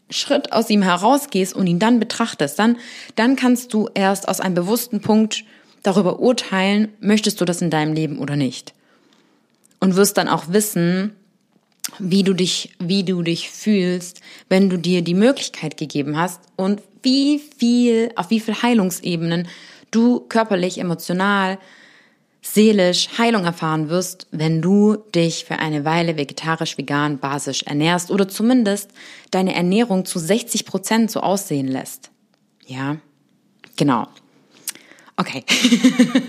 Schritt 0.09 0.53
aus 0.53 0.69
ihm 0.69 0.83
herausgehst 0.83 1.55
und 1.55 1.67
ihn 1.67 1.79
dann 1.79 1.99
betrachtest. 1.99 2.59
Dann, 2.59 2.77
dann 3.15 3.35
kannst 3.35 3.73
du 3.73 3.89
erst 3.93 4.27
aus 4.27 4.39
einem 4.39 4.55
bewussten 4.55 5.01
Punkt 5.01 5.43
darüber 5.81 6.19
urteilen, 6.19 6.89
möchtest 6.99 7.41
du 7.41 7.45
das 7.45 7.61
in 7.61 7.69
deinem 7.69 7.93
Leben 7.93 8.19
oder 8.19 8.35
nicht. 8.35 8.73
Und 9.79 9.95
wirst 9.95 10.17
dann 10.17 10.27
auch 10.27 10.45
wissen, 10.49 11.15
wie 11.99 12.23
du 12.23 12.33
dich, 12.33 12.75
wie 12.79 13.03
du 13.03 13.21
dich 13.21 13.51
fühlst, 13.51 14.21
wenn 14.49 14.69
du 14.69 14.77
dir 14.77 15.01
die 15.01 15.13
Möglichkeit 15.13 15.77
gegeben 15.77 16.17
hast 16.17 16.41
und 16.55 16.81
wie 17.03 17.39
viel, 17.57 18.11
auf 18.15 18.31
wie 18.31 18.39
viel 18.39 18.61
Heilungsebenen 18.61 19.47
du 19.95 20.19
körperlich, 20.21 20.77
emotional, 20.77 21.57
seelisch 22.41 23.09
Heilung 23.17 23.43
erfahren 23.43 23.89
wirst, 23.89 24.27
wenn 24.31 24.61
du 24.61 24.97
dich 25.15 25.45
für 25.45 25.57
eine 25.57 25.83
Weile 25.83 26.15
vegetarisch, 26.15 26.77
vegan, 26.77 27.17
basisch 27.17 27.63
ernährst 27.63 28.11
oder 28.11 28.27
zumindest 28.27 28.91
deine 29.31 29.55
Ernährung 29.55 30.05
zu 30.05 30.19
60 30.19 30.65
Prozent 30.65 31.09
so 31.09 31.21
aussehen 31.21 31.67
lässt. 31.67 32.11
Ja, 32.67 32.97
genau. 33.75 34.07
Okay. 35.17 35.43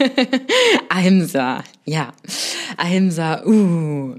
Ahimsa. 0.88 1.64
Ja. 1.84 2.12
Ahimsa. 2.76 3.44
Uh. 3.44 4.16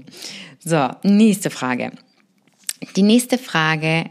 So, 0.60 0.90
nächste 1.02 1.50
Frage. 1.50 1.92
Die 2.94 3.02
nächste 3.02 3.38
Frage 3.38 4.10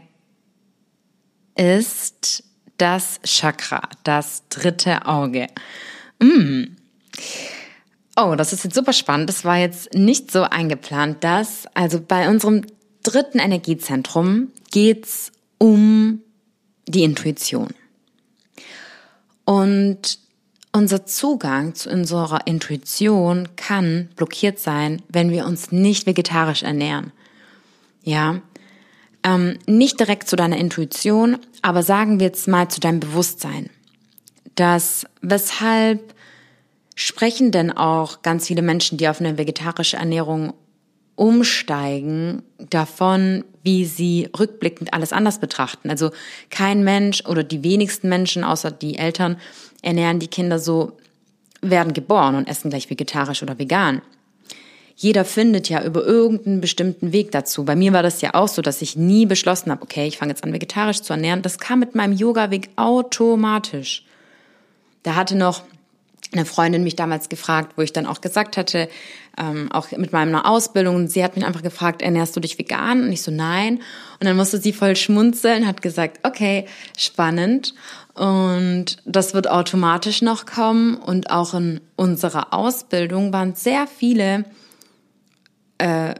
ist 1.54 2.44
das 2.78 3.20
Chakra, 3.24 3.82
das 4.04 4.42
dritte 4.48 5.06
Auge. 5.06 5.48
Mm. 6.20 6.76
Oh, 8.16 8.34
das 8.36 8.52
ist 8.52 8.64
jetzt 8.64 8.74
super 8.74 8.92
spannend. 8.92 9.28
Das 9.28 9.44
war 9.44 9.58
jetzt 9.58 9.94
nicht 9.94 10.32
so 10.32 10.42
eingeplant, 10.42 11.22
dass, 11.22 11.66
also 11.74 12.00
bei 12.00 12.28
unserem 12.28 12.62
dritten 13.02 13.38
Energiezentrum 13.38 14.50
geht's 14.70 15.30
um 15.58 16.22
die 16.86 17.04
Intuition. 17.04 17.68
Und 19.44 20.18
unser 20.72 21.06
Zugang 21.06 21.74
zu 21.74 21.90
unserer 21.90 22.46
Intuition 22.46 23.48
kann 23.56 24.10
blockiert 24.16 24.58
sein, 24.58 25.02
wenn 25.08 25.30
wir 25.30 25.46
uns 25.46 25.72
nicht 25.72 26.06
vegetarisch 26.06 26.62
ernähren. 26.62 27.12
Ja, 28.02 28.42
ähm, 29.22 29.58
nicht 29.66 30.00
direkt 30.00 30.28
zu 30.28 30.36
deiner 30.36 30.56
Intuition, 30.56 31.38
aber 31.62 31.82
sagen 31.82 32.20
wir 32.20 32.26
jetzt 32.26 32.48
mal 32.48 32.68
zu 32.68 32.80
deinem 32.80 33.00
Bewusstsein. 33.00 33.70
Das, 34.54 35.06
weshalb 35.22 36.14
sprechen 36.94 37.50
denn 37.50 37.70
auch 37.70 38.22
ganz 38.22 38.46
viele 38.46 38.62
Menschen, 38.62 38.98
die 38.98 39.08
auf 39.08 39.20
eine 39.20 39.38
vegetarische 39.38 39.96
Ernährung 39.96 40.52
umsteigen, 41.14 42.42
davon, 42.58 43.44
wie 43.62 43.84
sie 43.84 44.28
rückblickend 44.38 44.94
alles 44.94 45.12
anders 45.12 45.40
betrachten. 45.40 45.90
Also 45.90 46.10
kein 46.50 46.84
Mensch 46.84 47.24
oder 47.26 47.42
die 47.42 47.64
wenigsten 47.64 48.08
Menschen, 48.08 48.44
außer 48.44 48.70
die 48.70 48.98
Eltern, 48.98 49.36
ernähren 49.82 50.20
die 50.20 50.28
Kinder 50.28 50.58
so, 50.58 50.96
werden 51.60 51.92
geboren 51.92 52.36
und 52.36 52.48
essen 52.48 52.70
gleich 52.70 52.88
vegetarisch 52.88 53.42
oder 53.42 53.58
vegan 53.58 54.00
jeder 55.00 55.24
findet 55.24 55.68
ja 55.68 55.84
über 55.84 56.04
irgendeinen 56.04 56.60
bestimmten 56.60 57.12
Weg 57.12 57.30
dazu. 57.30 57.64
Bei 57.64 57.76
mir 57.76 57.92
war 57.92 58.02
das 58.02 58.20
ja 58.20 58.34
auch 58.34 58.48
so, 58.48 58.62
dass 58.62 58.82
ich 58.82 58.96
nie 58.96 59.26
beschlossen 59.26 59.70
habe, 59.70 59.82
okay, 59.82 60.08
ich 60.08 60.18
fange 60.18 60.32
jetzt 60.32 60.42
an, 60.42 60.52
vegetarisch 60.52 61.02
zu 61.02 61.12
ernähren. 61.12 61.40
Das 61.40 61.60
kam 61.60 61.78
mit 61.78 61.94
meinem 61.94 62.14
Yoga-Weg 62.14 62.70
automatisch. 62.74 64.04
Da 65.04 65.14
hatte 65.14 65.36
noch 65.36 65.62
eine 66.32 66.44
Freundin 66.44 66.82
mich 66.82 66.96
damals 66.96 67.28
gefragt, 67.28 67.74
wo 67.76 67.82
ich 67.82 67.92
dann 67.92 68.06
auch 68.06 68.20
gesagt 68.20 68.56
hatte, 68.56 68.88
ähm, 69.38 69.70
auch 69.70 69.88
mit 69.92 70.12
meiner 70.12 70.50
Ausbildung, 70.50 71.06
sie 71.06 71.22
hat 71.22 71.36
mich 71.36 71.46
einfach 71.46 71.62
gefragt, 71.62 72.02
ernährst 72.02 72.34
du 72.34 72.40
dich 72.40 72.58
vegan? 72.58 73.04
Und 73.04 73.12
ich 73.12 73.22
so, 73.22 73.30
nein. 73.30 73.76
Und 74.18 74.26
dann 74.26 74.36
musste 74.36 74.58
sie 74.58 74.72
voll 74.72 74.96
schmunzeln, 74.96 75.68
hat 75.68 75.80
gesagt, 75.80 76.26
okay, 76.26 76.66
spannend. 76.96 77.72
Und 78.14 78.96
das 79.04 79.32
wird 79.32 79.48
automatisch 79.48 80.22
noch 80.22 80.44
kommen. 80.44 80.96
Und 80.96 81.30
auch 81.30 81.54
in 81.54 81.80
unserer 81.94 82.52
Ausbildung 82.52 83.32
waren 83.32 83.54
sehr 83.54 83.86
viele 83.86 84.44
äh, 85.78 86.14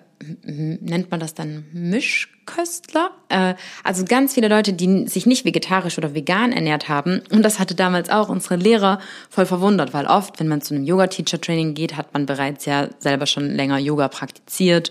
nennt 0.44 1.10
man 1.10 1.20
das 1.20 1.34
dann 1.34 1.66
Mischköstler? 1.72 3.10
Äh, 3.28 3.54
also 3.84 4.04
ganz 4.04 4.34
viele 4.34 4.48
Leute, 4.48 4.72
die 4.72 5.06
sich 5.06 5.26
nicht 5.26 5.44
vegetarisch 5.44 5.98
oder 5.98 6.14
vegan 6.14 6.52
ernährt 6.52 6.88
haben. 6.88 7.22
Und 7.30 7.42
das 7.42 7.58
hatte 7.58 7.74
damals 7.74 8.10
auch 8.10 8.28
unsere 8.28 8.56
Lehrer 8.56 9.00
voll 9.30 9.46
verwundert, 9.46 9.94
weil 9.94 10.06
oft, 10.06 10.40
wenn 10.40 10.48
man 10.48 10.60
zu 10.60 10.74
einem 10.74 10.84
Yoga-Teacher-Training 10.84 11.74
geht, 11.74 11.96
hat 11.96 12.12
man 12.12 12.26
bereits 12.26 12.64
ja 12.64 12.88
selber 12.98 13.26
schon 13.26 13.50
länger 13.50 13.78
Yoga 13.78 14.08
praktiziert. 14.08 14.90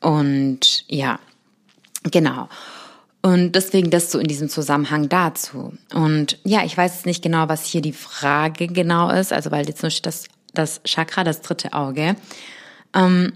Und 0.00 0.84
ja, 0.88 1.18
genau. 2.10 2.48
Und 3.22 3.52
deswegen 3.52 3.90
das 3.90 4.10
so 4.10 4.18
in 4.18 4.26
diesem 4.26 4.48
Zusammenhang 4.48 5.08
dazu. 5.08 5.72
Und 5.94 6.38
ja, 6.42 6.64
ich 6.64 6.76
weiß 6.76 6.94
jetzt 6.94 7.06
nicht 7.06 7.22
genau, 7.22 7.48
was 7.48 7.64
hier 7.64 7.80
die 7.80 7.92
Frage 7.92 8.66
genau 8.66 9.10
ist, 9.10 9.32
also 9.32 9.52
weil 9.52 9.66
jetzt 9.66 9.82
nur 9.82 9.92
das, 10.02 10.26
das 10.52 10.82
Chakra, 10.84 11.22
das 11.22 11.40
dritte 11.40 11.72
Auge. 11.72 12.16
Ähm, 12.94 13.32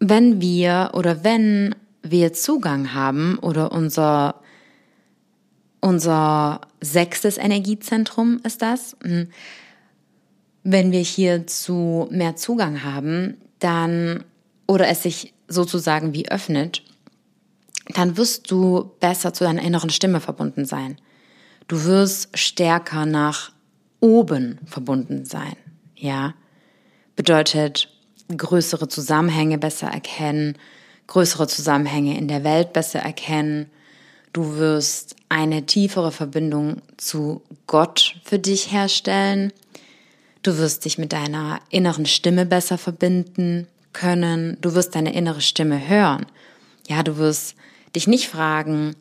wenn 0.00 0.40
wir 0.40 0.90
oder 0.94 1.24
wenn 1.24 1.74
wir 2.02 2.32
Zugang 2.32 2.94
haben 2.94 3.38
oder 3.38 3.72
unser, 3.72 4.36
unser 5.80 6.60
sechstes 6.80 7.38
Energiezentrum 7.38 8.40
ist 8.44 8.62
das, 8.62 8.96
hm, 9.02 9.28
wenn 10.62 10.92
wir 10.92 11.00
hierzu 11.00 12.08
mehr 12.10 12.36
Zugang 12.36 12.84
haben, 12.84 13.38
dann 13.58 14.24
oder 14.66 14.88
es 14.88 15.02
sich 15.02 15.32
sozusagen 15.48 16.12
wie 16.12 16.28
öffnet, 16.28 16.82
dann 17.94 18.16
wirst 18.16 18.50
du 18.50 18.90
besser 19.00 19.32
zu 19.32 19.44
deiner 19.44 19.62
inneren 19.62 19.90
Stimme 19.90 20.20
verbunden 20.20 20.66
sein. 20.66 20.98
Du 21.68 21.84
wirst 21.84 22.36
stärker 22.36 23.06
nach 23.06 23.52
oben 24.00 24.58
verbunden 24.66 25.24
sein. 25.24 25.56
Ja, 25.96 26.34
bedeutet, 27.16 27.88
größere 28.36 28.88
Zusammenhänge 28.88 29.58
besser 29.58 29.88
erkennen, 29.88 30.56
größere 31.06 31.46
Zusammenhänge 31.46 32.16
in 32.16 32.28
der 32.28 32.44
Welt 32.44 32.72
besser 32.72 33.00
erkennen. 33.00 33.70
Du 34.32 34.56
wirst 34.56 35.16
eine 35.28 35.66
tiefere 35.66 36.12
Verbindung 36.12 36.82
zu 36.96 37.42
Gott 37.66 38.16
für 38.24 38.38
dich 38.38 38.72
herstellen. 38.72 39.52
Du 40.42 40.58
wirst 40.58 40.84
dich 40.84 40.98
mit 40.98 41.12
deiner 41.12 41.60
inneren 41.70 42.06
Stimme 42.06 42.46
besser 42.46 42.78
verbinden 42.78 43.66
können. 43.92 44.58
Du 44.60 44.74
wirst 44.74 44.94
deine 44.94 45.14
innere 45.14 45.40
Stimme 45.40 45.88
hören. 45.88 46.26
Ja, 46.86 47.02
du 47.02 47.16
wirst 47.16 47.56
dich 47.96 48.06
nicht 48.06 48.28
fragen, 48.28 48.94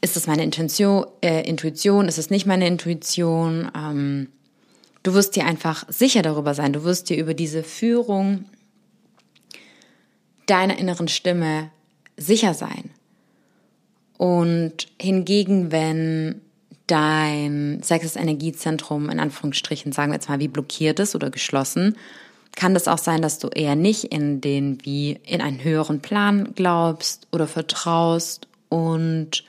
ist 0.00 0.16
es 0.18 0.26
meine 0.26 0.44
Intention, 0.44 1.06
äh, 1.22 1.48
Intuition, 1.48 2.08
ist 2.08 2.18
es 2.18 2.28
nicht 2.28 2.44
meine 2.44 2.66
Intuition? 2.66 3.70
Ähm, 3.74 4.28
du 5.02 5.14
wirst 5.14 5.34
dir 5.34 5.46
einfach 5.46 5.86
sicher 5.88 6.20
darüber 6.20 6.54
sein. 6.54 6.74
Du 6.74 6.84
wirst 6.84 7.08
dir 7.08 7.16
über 7.16 7.32
diese 7.32 7.62
Führung 7.62 8.44
deiner 10.46 10.78
inneren 10.78 11.08
Stimme 11.08 11.70
sicher 12.16 12.54
sein. 12.54 12.90
Und 14.16 14.88
hingegen, 15.00 15.72
wenn 15.72 16.40
dein 16.86 17.82
sechstes 17.82 18.16
Energiezentrum 18.16 19.08
in 19.10 19.20
Anführungsstrichen, 19.20 19.92
sagen 19.92 20.12
wir 20.12 20.16
jetzt 20.16 20.28
mal, 20.28 20.38
wie 20.38 20.48
blockiert 20.48 21.00
ist 21.00 21.14
oder 21.14 21.30
geschlossen, 21.30 21.96
kann 22.56 22.74
das 22.74 22.88
auch 22.88 22.98
sein, 22.98 23.22
dass 23.22 23.38
du 23.38 23.48
eher 23.48 23.74
nicht 23.74 24.04
in 24.04 24.40
den 24.40 24.84
wie 24.84 25.18
in 25.24 25.40
einen 25.40 25.64
höheren 25.64 26.00
Plan 26.00 26.54
glaubst 26.54 27.26
oder 27.32 27.48
vertraust 27.48 28.46
und 28.68 29.44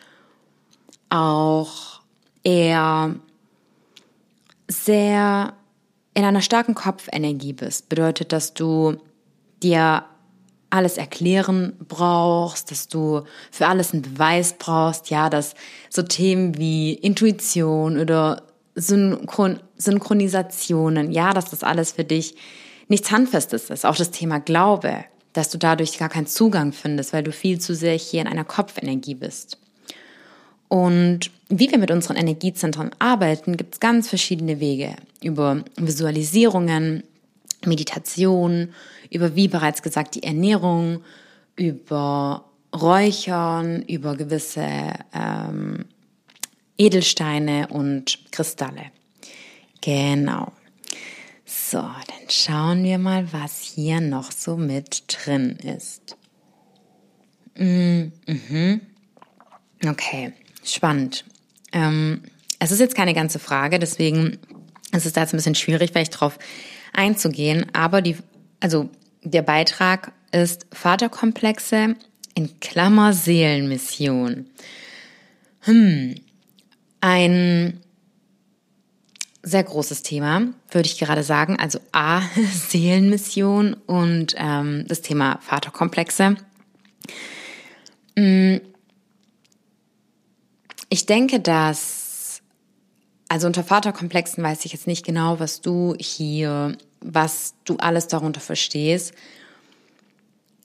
auch 1.10 2.02
eher 2.44 3.16
sehr 4.68 5.54
in 6.16 6.24
einer 6.24 6.42
starken 6.42 6.74
Kopfenergie 6.74 7.54
bist. 7.54 7.90
Bedeutet, 7.90 8.32
dass 8.32 8.54
du 8.54 8.98
dir 9.62 10.06
alles 10.70 10.98
erklären 10.98 11.74
brauchst, 11.88 12.72
dass 12.72 12.88
du 12.88 13.24
für 13.52 13.68
alles 13.68 13.94
einen 13.94 14.02
Beweis 14.02 14.56
brauchst, 14.58 15.10
ja, 15.10 15.30
dass 15.30 15.56
so 15.90 16.02
Themen 16.02 16.58
wie 16.58 16.94
Intuition 16.94 18.00
oder 18.00 18.44
Synchron 18.76 19.60
Synchronisationen, 19.78 21.12
ja, 21.12 21.34
dass 21.34 21.50
das 21.50 21.64
alles 21.64 21.94
für 21.94 22.04
dich 22.04 22.36
nichts 22.88 23.12
Handfestes 23.12 23.70
ist. 23.70 23.86
Auch 23.86 23.96
das 23.96 24.12
Thema 24.12 24.40
Glaube, 24.40 25.06
dass 25.34 25.50
du 25.50 25.58
dadurch 25.58 25.98
gar 25.98 26.10
keinen 26.10 26.28
Zugang 26.28 26.72
findest, 26.72 27.12
weil 27.12 27.24
du 27.24 27.32
viel 27.32 27.60
zu 27.60 27.76
sehr 27.76 27.96
hier 27.96 28.22
in 28.22 28.28
einer 28.28 28.46
Kopfenergie 28.46 29.16
bist. 29.16 29.58
Und 30.68 31.32
wie 31.50 31.70
wir 31.70 31.78
mit 31.78 31.92
unseren 31.92 32.18
Energiezentren 32.18 32.92
arbeiten, 33.00 33.58
gibt 33.58 33.76
es 33.76 33.80
ganz 33.80 34.10
verschiedene 34.10 34.60
Wege. 34.60 34.96
Über 35.22 35.64
Visualisierungen, 35.78 37.04
Meditation, 37.66 38.70
über, 39.10 39.36
wie 39.36 39.48
bereits 39.48 39.82
gesagt, 39.82 40.16
die 40.16 40.24
Ernährung, 40.24 41.02
über 41.56 42.46
Räuchern, 42.74 43.84
über 43.84 44.16
gewisse 44.16 44.94
ähm, 45.14 45.86
Edelsteine 46.78 47.68
und 47.68 48.32
Kristalle. 48.32 48.92
Genau. 49.82 50.52
So, 51.46 51.78
dann 51.78 52.30
schauen 52.30 52.84
wir 52.84 52.98
mal, 52.98 53.32
was 53.32 53.62
hier 53.62 54.02
noch 54.02 54.32
so 54.32 54.58
mit 54.58 55.04
drin 55.08 55.58
ist. 55.58 56.18
Mm, 57.58 58.12
mhm. 58.28 58.82
Okay, 59.88 60.34
spannend. 60.64 61.24
Ähm, 61.72 62.24
es 62.60 62.72
ist 62.72 62.80
jetzt 62.80 62.96
keine 62.96 63.14
ganze 63.14 63.40
Frage, 63.40 63.80
deswegen 63.80 64.40
ist 64.92 65.06
es 65.06 65.14
da 65.14 65.22
jetzt 65.22 65.34
ein 65.34 65.38
bisschen 65.38 65.56
schwierig, 65.56 65.92
vielleicht 65.92 66.20
drauf 66.20 66.40
einzugehen. 66.94 67.68
Aber 67.74 68.02
die, 68.02 68.18
also 68.60 68.90
der 69.24 69.42
Beitrag 69.42 70.12
ist 70.32 70.68
Vaterkomplexe 70.72 71.96
in 72.36 72.60
Klammer 72.60 73.14
Seelenmission. 73.14 74.48
Hm, 75.62 76.16
ein 77.02 77.80
sehr 79.42 79.64
großes 79.64 80.02
Thema, 80.02 80.42
würde 80.72 80.88
ich 80.88 80.98
gerade 80.98 81.24
sagen. 81.24 81.58
Also 81.60 81.80
A, 81.92 82.22
Seelenmission 82.54 83.76
und 83.86 84.36
ähm, 84.38 84.86
das 84.88 85.02
Thema 85.02 85.40
Vaterkomplexe. 85.42 86.36
Hm, 88.18 88.62
ich 90.90 91.06
denke, 91.06 91.40
dass, 91.40 92.42
also 93.28 93.48
unter 93.48 93.64
Vaterkomplexen 93.64 94.44
weiß 94.44 94.66
ich 94.66 94.74
jetzt 94.74 94.88
nicht 94.88 95.06
genau, 95.06 95.40
was 95.40 95.62
du 95.62 95.96
hier 96.00 96.78
was 97.06 97.54
du 97.66 97.78
alles 97.78 98.08
darunter 98.08 98.42
verstehst. 98.42 99.14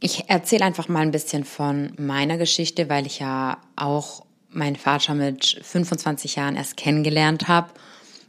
Ich 0.01 0.29
erzähle 0.29 0.65
einfach 0.65 0.89
mal 0.89 1.01
ein 1.01 1.11
bisschen 1.11 1.45
von 1.45 1.93
meiner 1.99 2.39
Geschichte, 2.39 2.89
weil 2.89 3.07
ich 3.07 3.19
ja 3.19 3.59
auch 3.77 4.25
meinen 4.49 4.77
Vater 4.77 5.15
mit 5.15 5.61
25 5.63 6.37
Jahren 6.37 6.57
erst 6.57 6.77
kennengelernt 6.77 7.49
habe 7.49 7.71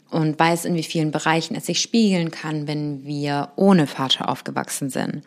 und 0.09 0.37
weiß, 0.37 0.65
in 0.65 0.75
wie 0.75 0.83
vielen 0.83 1.11
Bereichen 1.11 1.55
es 1.55 1.65
sich 1.65 1.79
spiegeln 1.79 2.31
kann, 2.31 2.67
wenn 2.67 3.05
wir 3.05 3.53
ohne 3.55 3.87
Vater 3.87 4.29
aufgewachsen 4.29 4.89
sind. 4.89 5.23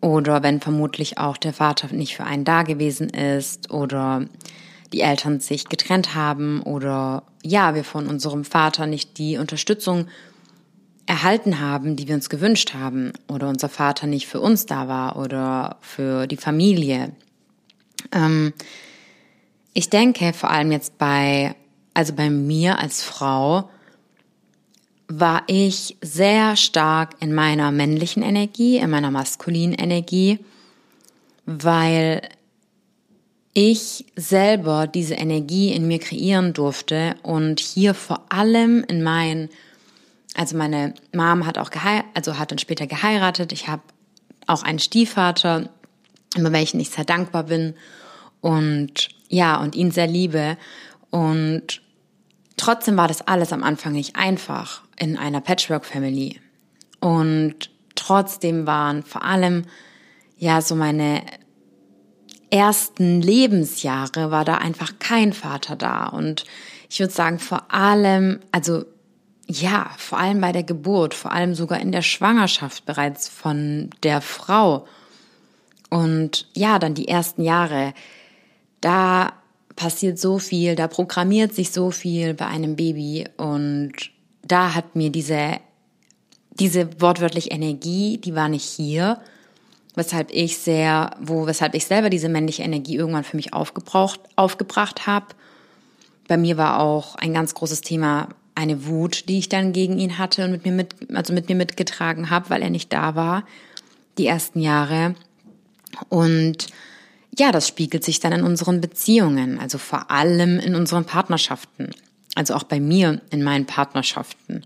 Oder 0.00 0.42
wenn 0.42 0.60
vermutlich 0.60 1.18
auch 1.18 1.36
der 1.36 1.52
Vater 1.52 1.92
nicht 1.92 2.16
für 2.16 2.24
einen 2.24 2.44
da 2.44 2.62
gewesen 2.62 3.08
ist 3.08 3.70
oder 3.70 4.26
die 4.92 5.00
Eltern 5.00 5.40
sich 5.40 5.68
getrennt 5.68 6.14
haben 6.14 6.62
oder 6.62 7.24
ja, 7.42 7.74
wir 7.74 7.84
von 7.84 8.06
unserem 8.06 8.44
Vater 8.44 8.86
nicht 8.86 9.18
die 9.18 9.38
Unterstützung 9.38 10.06
erhalten 11.08 11.58
haben, 11.58 11.96
die 11.96 12.06
wir 12.06 12.14
uns 12.14 12.28
gewünscht 12.28 12.74
haben 12.74 13.12
oder 13.28 13.48
unser 13.48 13.68
Vater 13.68 14.06
nicht 14.06 14.26
für 14.26 14.40
uns 14.40 14.66
da 14.66 14.88
war 14.88 15.16
oder 15.16 15.78
für 15.80 16.26
die 16.26 16.36
Familie. 16.36 17.12
Ähm, 18.12 18.52
ich 19.72 19.88
denke 19.88 20.32
vor 20.34 20.50
allem 20.50 20.70
jetzt 20.70 20.98
bei, 20.98 21.54
also 21.94 22.12
bei 22.12 22.28
mir 22.28 22.78
als 22.78 23.02
Frau, 23.02 23.70
war 25.10 25.44
ich 25.46 25.96
sehr 26.02 26.56
stark 26.56 27.16
in 27.20 27.34
meiner 27.34 27.72
männlichen 27.72 28.22
Energie, 28.22 28.76
in 28.76 28.90
meiner 28.90 29.10
maskulinen 29.10 29.74
Energie, 29.74 30.38
weil 31.46 32.20
ich 33.54 34.04
selber 34.14 34.86
diese 34.86 35.14
Energie 35.14 35.72
in 35.72 35.88
mir 35.88 35.98
kreieren 35.98 36.52
durfte 36.52 37.14
und 37.22 37.58
hier 37.60 37.94
vor 37.94 38.26
allem 38.28 38.84
in 38.86 39.02
meinen, 39.02 39.48
also 40.38 40.56
meine 40.56 40.94
Mom 41.12 41.46
hat 41.46 41.58
auch 41.58 41.70
geheiratet, 41.70 42.10
also 42.14 42.38
hat 42.38 42.52
dann 42.52 42.58
später 42.58 42.86
geheiratet. 42.86 43.52
Ich 43.52 43.66
habe 43.66 43.82
auch 44.46 44.62
einen 44.62 44.78
Stiefvater, 44.78 45.68
über 46.36 46.52
welchen 46.52 46.78
ich 46.78 46.90
sehr 46.90 47.04
dankbar 47.04 47.42
bin 47.42 47.74
und 48.40 49.08
ja, 49.28 49.56
und 49.60 49.74
ihn 49.74 49.90
sehr 49.90 50.06
liebe. 50.06 50.56
Und 51.10 51.82
trotzdem 52.56 52.96
war 52.96 53.08
das 53.08 53.26
alles 53.26 53.52
am 53.52 53.64
Anfang 53.64 53.94
nicht 53.94 54.14
einfach 54.14 54.82
in 54.96 55.16
einer 55.16 55.40
Patchwork-Family. 55.40 56.40
Und 57.00 57.70
trotzdem 57.96 58.64
waren 58.64 59.02
vor 59.02 59.24
allem, 59.24 59.64
ja, 60.36 60.62
so 60.62 60.76
meine 60.76 61.22
ersten 62.50 63.20
Lebensjahre 63.20 64.30
war 64.30 64.44
da 64.44 64.58
einfach 64.58 65.00
kein 65.00 65.32
Vater 65.32 65.74
da. 65.74 66.06
Und 66.06 66.44
ich 66.88 67.00
würde 67.00 67.12
sagen, 67.12 67.40
vor 67.40 67.74
allem, 67.74 68.38
also 68.52 68.84
ja, 69.50 69.90
vor 69.96 70.18
allem 70.18 70.40
bei 70.40 70.52
der 70.52 70.62
Geburt, 70.62 71.14
vor 71.14 71.32
allem 71.32 71.54
sogar 71.54 71.80
in 71.80 71.90
der 71.90 72.02
Schwangerschaft 72.02 72.84
bereits 72.84 73.28
von 73.28 73.88
der 74.02 74.20
Frau. 74.20 74.86
Und 75.88 76.46
ja, 76.54 76.78
dann 76.78 76.94
die 76.94 77.08
ersten 77.08 77.42
Jahre, 77.42 77.94
da 78.82 79.32
passiert 79.74 80.18
so 80.18 80.38
viel, 80.38 80.76
da 80.76 80.86
programmiert 80.86 81.54
sich 81.54 81.70
so 81.70 81.90
viel 81.90 82.34
bei 82.34 82.46
einem 82.46 82.76
Baby 82.76 83.26
und 83.38 83.92
da 84.42 84.74
hat 84.74 84.96
mir 84.96 85.10
diese, 85.10 85.58
diese 86.50 87.00
wortwörtlich 87.00 87.50
Energie, 87.50 88.18
die 88.18 88.34
war 88.34 88.48
nicht 88.48 88.64
hier, 88.64 89.18
weshalb 89.94 90.30
ich 90.30 90.58
sehr, 90.58 91.12
wo, 91.20 91.46
weshalb 91.46 91.74
ich 91.74 91.86
selber 91.86 92.10
diese 92.10 92.28
männliche 92.28 92.64
Energie 92.64 92.96
irgendwann 92.96 93.24
für 93.24 93.36
mich 93.36 93.54
aufgebraucht, 93.54 94.20
aufgebracht 94.36 95.06
habe. 95.06 95.26
Bei 96.26 96.36
mir 96.36 96.58
war 96.58 96.80
auch 96.80 97.14
ein 97.14 97.32
ganz 97.32 97.54
großes 97.54 97.80
Thema 97.80 98.28
eine 98.58 98.86
Wut, 98.86 99.28
die 99.28 99.38
ich 99.38 99.48
dann 99.48 99.72
gegen 99.72 99.98
ihn 99.98 100.18
hatte 100.18 100.44
und 100.44 100.50
mit 100.50 100.64
mir 100.64 100.72
mit, 100.72 100.94
also 101.14 101.32
mit 101.32 101.48
mir 101.48 101.54
mitgetragen 101.54 102.28
habe, 102.28 102.50
weil 102.50 102.60
er 102.60 102.70
nicht 102.70 102.92
da 102.92 103.14
war, 103.14 103.46
die 104.18 104.26
ersten 104.26 104.60
Jahre. 104.60 105.14
Und 106.08 106.66
ja, 107.38 107.52
das 107.52 107.68
spiegelt 107.68 108.04
sich 108.04 108.18
dann 108.18 108.32
in 108.32 108.42
unseren 108.42 108.80
Beziehungen, 108.80 109.60
also 109.60 109.78
vor 109.78 110.10
allem 110.10 110.58
in 110.58 110.74
unseren 110.74 111.04
Partnerschaften, 111.04 111.90
also 112.34 112.54
auch 112.54 112.64
bei 112.64 112.80
mir 112.80 113.20
in 113.30 113.44
meinen 113.44 113.64
Partnerschaften. 113.64 114.64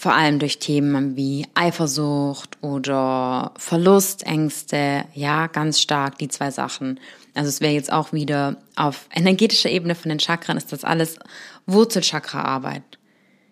Vor 0.00 0.14
allem 0.14 0.38
durch 0.38 0.58
Themen 0.58 1.14
wie 1.14 1.46
Eifersucht 1.52 2.56
oder 2.62 3.52
Verlustängste, 3.58 5.04
ja, 5.12 5.46
ganz 5.46 5.78
stark 5.78 6.16
die 6.16 6.28
zwei 6.28 6.50
Sachen. 6.50 6.98
Also 7.34 7.50
es 7.50 7.60
wäre 7.60 7.74
jetzt 7.74 7.92
auch 7.92 8.10
wieder 8.10 8.56
auf 8.76 9.10
energetischer 9.14 9.68
Ebene 9.68 9.94
von 9.94 10.08
den 10.08 10.18
Chakren 10.18 10.56
ist 10.56 10.72
das 10.72 10.84
alles 10.84 11.18
Wurzelchakra-Arbeit. 11.66 12.82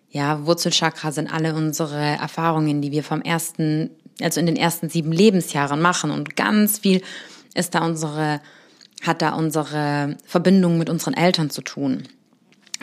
Ja, 0.09 0.47
Wurzelchakra 0.47 1.13
sind 1.13 1.31
alle 1.31 1.55
unsere 1.55 2.01
Erfahrungen, 2.01 2.81
die 2.81 2.93
wir 2.93 3.05
vom 3.05 3.21
ersten, 3.21 3.91
also 4.23 4.41
in 4.41 4.47
den 4.47 4.57
ersten 4.57 4.89
sieben 4.89 5.13
Lebensjahren 5.13 5.83
machen 5.83 6.11
und 6.11 6.35
ganz 6.35 6.79
viel 6.79 7.03
ist 7.53 7.75
da 7.75 7.85
unsere, 7.85 8.41
hat 9.03 9.21
da 9.21 9.35
unsere 9.35 10.17
Verbindung 10.25 10.79
mit 10.79 10.89
unseren 10.89 11.13
Eltern 11.13 11.51
zu 11.51 11.61
tun. 11.61 12.09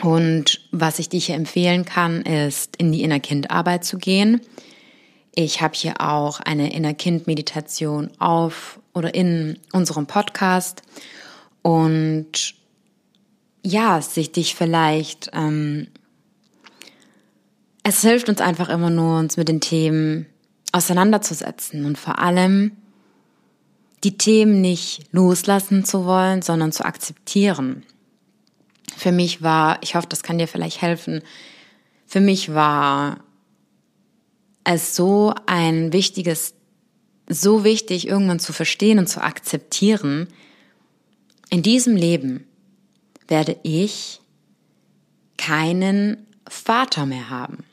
Und 0.02 0.60
was 0.72 0.98
ich 0.98 1.08
dir 1.08 1.20
hier 1.20 1.34
empfehlen 1.34 1.84
kann, 1.84 2.22
ist 2.22 2.76
in 2.76 2.92
die 2.92 3.02
Innerkindarbeit 3.02 3.84
zu 3.84 3.98
gehen. 3.98 4.40
Ich 5.34 5.60
habe 5.60 5.74
hier 5.74 6.00
auch 6.00 6.40
eine 6.40 6.72
Innerkind-Meditation 6.72 8.10
auf 8.18 8.80
oder 8.94 9.14
in 9.14 9.58
unserem 9.72 10.06
Podcast. 10.06 10.82
Und 11.62 12.54
ja, 13.62 14.00
sich 14.00 14.32
dich 14.32 14.54
vielleicht, 14.54 15.30
ähm, 15.32 15.88
es 17.82 18.00
hilft 18.00 18.28
uns 18.28 18.40
einfach 18.40 18.68
immer 18.68 18.90
nur, 18.90 19.18
uns 19.18 19.36
mit 19.36 19.48
den 19.48 19.60
Themen 19.60 20.26
auseinanderzusetzen 20.72 21.84
und 21.84 21.98
vor 21.98 22.18
allem 22.18 22.72
die 24.04 24.16
Themen 24.16 24.60
nicht 24.60 25.04
loslassen 25.10 25.84
zu 25.84 26.04
wollen, 26.04 26.42
sondern 26.42 26.72
zu 26.72 26.84
akzeptieren. 26.84 27.82
Für 28.94 29.12
mich 29.12 29.42
war, 29.42 29.78
ich 29.82 29.94
hoffe, 29.94 30.06
das 30.08 30.22
kann 30.22 30.38
dir 30.38 30.48
vielleicht 30.48 30.82
helfen, 30.82 31.22
für 32.06 32.20
mich 32.20 32.54
war 32.54 33.20
es 34.64 34.94
so 34.94 35.34
ein 35.46 35.92
wichtiges, 35.92 36.54
so 37.28 37.64
wichtig, 37.64 38.06
irgendwann 38.06 38.38
zu 38.38 38.52
verstehen 38.52 38.98
und 38.98 39.08
zu 39.08 39.22
akzeptieren, 39.22 40.28
in 41.50 41.62
diesem 41.62 41.96
Leben 41.96 42.46
werde 43.28 43.56
ich 43.62 44.20
keinen 45.36 46.26
Vater 46.48 47.06
mehr 47.06 47.28
haben. 47.30 47.64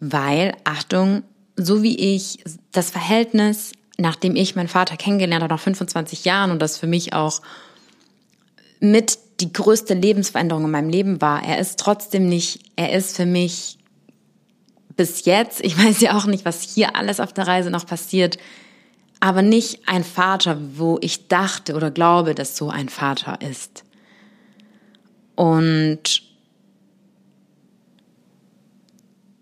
Weil, 0.00 0.56
Achtung, 0.64 1.22
so 1.56 1.82
wie 1.82 1.96
ich 1.98 2.44
das 2.72 2.90
Verhältnis 2.90 3.72
nachdem 3.98 4.36
ich 4.36 4.56
meinen 4.56 4.68
Vater 4.68 4.96
kennengelernt 4.96 5.42
habe, 5.42 5.52
nach 5.52 5.60
25 5.60 6.24
Jahren 6.24 6.50
und 6.50 6.62
das 6.62 6.78
für 6.78 6.86
mich 6.86 7.12
auch 7.12 7.42
mit 8.80 9.18
die 9.40 9.52
größte 9.52 9.94
Lebensveränderung 9.94 10.64
in 10.64 10.70
meinem 10.70 10.90
Leben 10.90 11.20
war, 11.20 11.42
er 11.42 11.58
ist 11.58 11.78
trotzdem 11.78 12.28
nicht, 12.28 12.72
er 12.76 12.92
ist 12.92 13.16
für 13.16 13.26
mich 13.26 13.78
bis 14.96 15.24
jetzt, 15.24 15.60
ich 15.60 15.78
weiß 15.82 16.00
ja 16.00 16.16
auch 16.16 16.26
nicht, 16.26 16.44
was 16.44 16.62
hier 16.62 16.96
alles 16.96 17.20
auf 17.20 17.32
der 17.32 17.46
Reise 17.46 17.70
noch 17.70 17.86
passiert, 17.86 18.38
aber 19.20 19.42
nicht 19.42 19.88
ein 19.88 20.04
Vater, 20.04 20.60
wo 20.74 20.98
ich 21.00 21.28
dachte 21.28 21.74
oder 21.74 21.90
glaube, 21.90 22.34
dass 22.34 22.56
so 22.56 22.70
ein 22.70 22.88
Vater 22.88 23.40
ist. 23.40 23.84
Und 25.34 26.22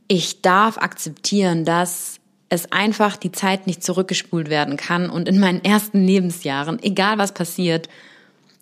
ich 0.09 0.41
darf 0.43 0.79
akzeptieren, 0.79 1.65
dass 1.65 2.21
es 2.49 2.71
einfach 2.71 3.17
die 3.17 3.33
Zeit 3.33 3.67
nicht 3.67 3.83
zurückgespult 3.83 4.49
werden 4.49 4.77
kann 4.77 5.11
und 5.11 5.29
in 5.29 5.41
meinen 5.41 5.65
ersten 5.65 6.07
Lebensjahren, 6.07 6.83
egal 6.83 7.19
was 7.19 7.33
passiert, 7.33 7.89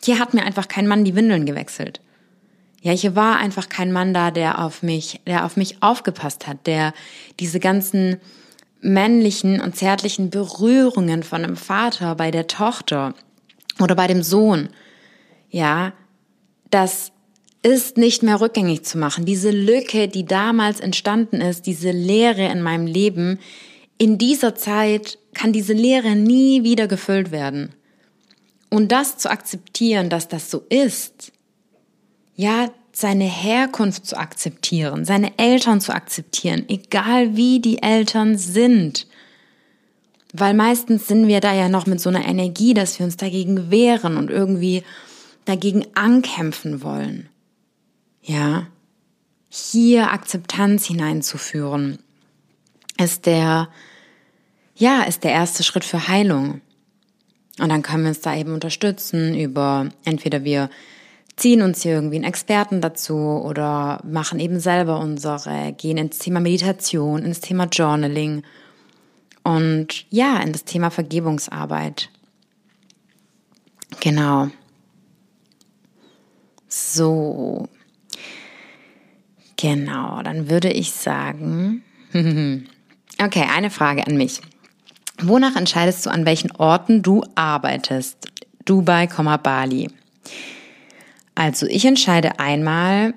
hier 0.04 0.18
hat 0.18 0.34
mir 0.34 0.44
einfach 0.44 0.68
kein 0.68 0.86
Mann 0.86 1.04
die 1.04 1.14
Windeln 1.14 1.46
gewechselt. 1.46 2.00
Ja, 2.82 2.92
hier 2.92 3.16
war 3.16 3.38
einfach 3.38 3.68
kein 3.68 3.92
Mann 3.92 4.12
da, 4.12 4.30
der 4.30 4.62
auf 4.62 4.82
mich, 4.82 5.20
der 5.26 5.46
auf 5.46 5.56
mich 5.56 5.82
aufgepasst 5.82 6.46
hat, 6.46 6.66
der 6.66 6.92
diese 7.40 7.58
ganzen 7.58 8.18
männlichen 8.82 9.60
und 9.60 9.74
zärtlichen 9.74 10.28
Berührungen 10.28 11.22
von 11.22 11.42
einem 11.42 11.56
Vater 11.56 12.14
bei 12.14 12.30
der 12.30 12.46
Tochter 12.46 13.14
oder 13.80 13.94
bei 13.94 14.06
dem 14.06 14.22
Sohn, 14.22 14.68
ja, 15.48 15.94
das 16.70 17.12
ist 17.62 17.96
nicht 17.96 18.22
mehr 18.22 18.40
rückgängig 18.40 18.84
zu 18.84 18.98
machen. 18.98 19.24
Diese 19.24 19.50
Lücke, 19.50 20.06
die 20.06 20.26
damals 20.26 20.80
entstanden 20.80 21.40
ist, 21.40 21.64
diese 21.66 21.90
Leere 21.90 22.46
in 22.46 22.60
meinem 22.60 22.86
Leben, 22.86 23.38
in 23.96 24.18
dieser 24.18 24.54
Zeit 24.54 25.18
kann 25.32 25.54
diese 25.54 25.72
Leere 25.72 26.14
nie 26.14 26.62
wieder 26.62 26.86
gefüllt 26.86 27.30
werden. 27.30 27.74
Und 28.74 28.90
das 28.90 29.18
zu 29.18 29.30
akzeptieren, 29.30 30.10
dass 30.10 30.26
das 30.26 30.50
so 30.50 30.64
ist, 30.68 31.30
ja, 32.34 32.70
seine 32.90 33.22
Herkunft 33.22 34.04
zu 34.04 34.16
akzeptieren, 34.16 35.04
seine 35.04 35.38
Eltern 35.38 35.80
zu 35.80 35.94
akzeptieren, 35.94 36.64
egal 36.66 37.36
wie 37.36 37.60
die 37.60 37.82
Eltern 37.82 38.36
sind. 38.36 39.06
Weil 40.32 40.54
meistens 40.54 41.06
sind 41.06 41.28
wir 41.28 41.40
da 41.40 41.54
ja 41.54 41.68
noch 41.68 41.86
mit 41.86 42.00
so 42.00 42.08
einer 42.08 42.26
Energie, 42.26 42.74
dass 42.74 42.98
wir 42.98 43.06
uns 43.06 43.16
dagegen 43.16 43.70
wehren 43.70 44.16
und 44.16 44.28
irgendwie 44.28 44.82
dagegen 45.44 45.86
ankämpfen 45.94 46.82
wollen. 46.82 47.28
Ja, 48.22 48.66
hier 49.50 50.10
Akzeptanz 50.10 50.84
hineinzuführen 50.84 52.00
ist 52.98 53.26
der, 53.26 53.68
ja, 54.74 55.04
ist 55.04 55.22
der 55.22 55.30
erste 55.30 55.62
Schritt 55.62 55.84
für 55.84 56.08
Heilung. 56.08 56.60
Und 57.60 57.68
dann 57.68 57.82
können 57.82 58.02
wir 58.02 58.08
uns 58.08 58.20
da 58.20 58.36
eben 58.36 58.52
unterstützen 58.52 59.38
über, 59.38 59.88
entweder 60.04 60.44
wir 60.44 60.70
ziehen 61.36 61.62
uns 61.62 61.82
hier 61.82 61.92
irgendwie 61.92 62.16
einen 62.16 62.24
Experten 62.24 62.80
dazu 62.80 63.16
oder 63.16 64.00
machen 64.04 64.40
eben 64.40 64.60
selber 64.60 64.98
unsere, 64.98 65.72
gehen 65.72 65.98
ins 65.98 66.18
Thema 66.18 66.40
Meditation, 66.40 67.24
ins 67.24 67.40
Thema 67.40 67.66
Journaling 67.66 68.42
und 69.42 70.06
ja, 70.10 70.38
in 70.38 70.52
das 70.52 70.64
Thema 70.64 70.90
Vergebungsarbeit. 70.90 72.10
Genau. 74.00 74.48
So. 76.68 77.68
Genau, 79.56 80.22
dann 80.22 80.50
würde 80.50 80.72
ich 80.72 80.92
sagen, 80.92 81.82
okay, 82.12 83.46
eine 83.50 83.70
Frage 83.70 84.06
an 84.06 84.16
mich. 84.16 84.40
Wonach 85.22 85.56
entscheidest 85.56 86.04
du, 86.04 86.10
an 86.10 86.26
welchen 86.26 86.50
Orten 86.52 87.02
du 87.02 87.24
arbeitest? 87.34 88.28
Dubai, 88.64 89.06
Bali. 89.42 89.90
Also 91.34 91.66
ich 91.66 91.84
entscheide 91.84 92.38
einmal, 92.38 93.14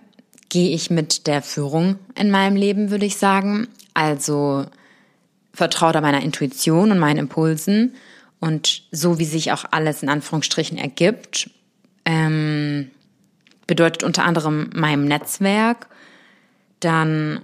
gehe 0.50 0.74
ich 0.74 0.90
mit 0.90 1.28
der 1.28 1.42
Führung 1.42 2.00
in 2.16 2.32
meinem 2.32 2.56
Leben, 2.56 2.90
würde 2.90 3.06
ich 3.06 3.18
sagen. 3.18 3.68
Also 3.94 4.66
vertraue 5.54 5.92
da 5.92 6.02
meiner 6.02 6.22
Intuition 6.22 6.92
und 6.92 7.00
meinen 7.00 7.18
Impulsen 7.18 7.96
und 8.40 8.84
so 8.92 9.18
wie 9.20 9.26
sich 9.26 9.52
auch 9.52 9.66
alles 9.72 10.04
in 10.04 10.10
Anführungsstrichen 10.10 10.78
ergibt, 10.78 11.50
ähm, 12.06 12.92
bedeutet 13.66 14.04
unter 14.04 14.24
anderem 14.24 14.70
meinem 14.76 15.06
Netzwerk, 15.06 15.88
dann 16.80 17.42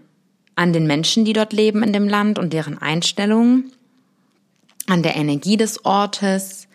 an 0.55 0.71
den 0.71 0.85
Menschen, 0.85 1.25
die 1.25 1.33
dort 1.33 1.51
leben 1.51 1.81
in 1.81 1.93
dem 1.93 2.07
Land 2.07 2.37
und 2.37 2.53
deren 2.53 2.77
Einstellungen, 2.77 3.71
an 4.87 5.03
der 5.03 5.15
Energie 5.15 5.57
des 5.57 5.85
Ortes 5.85 6.67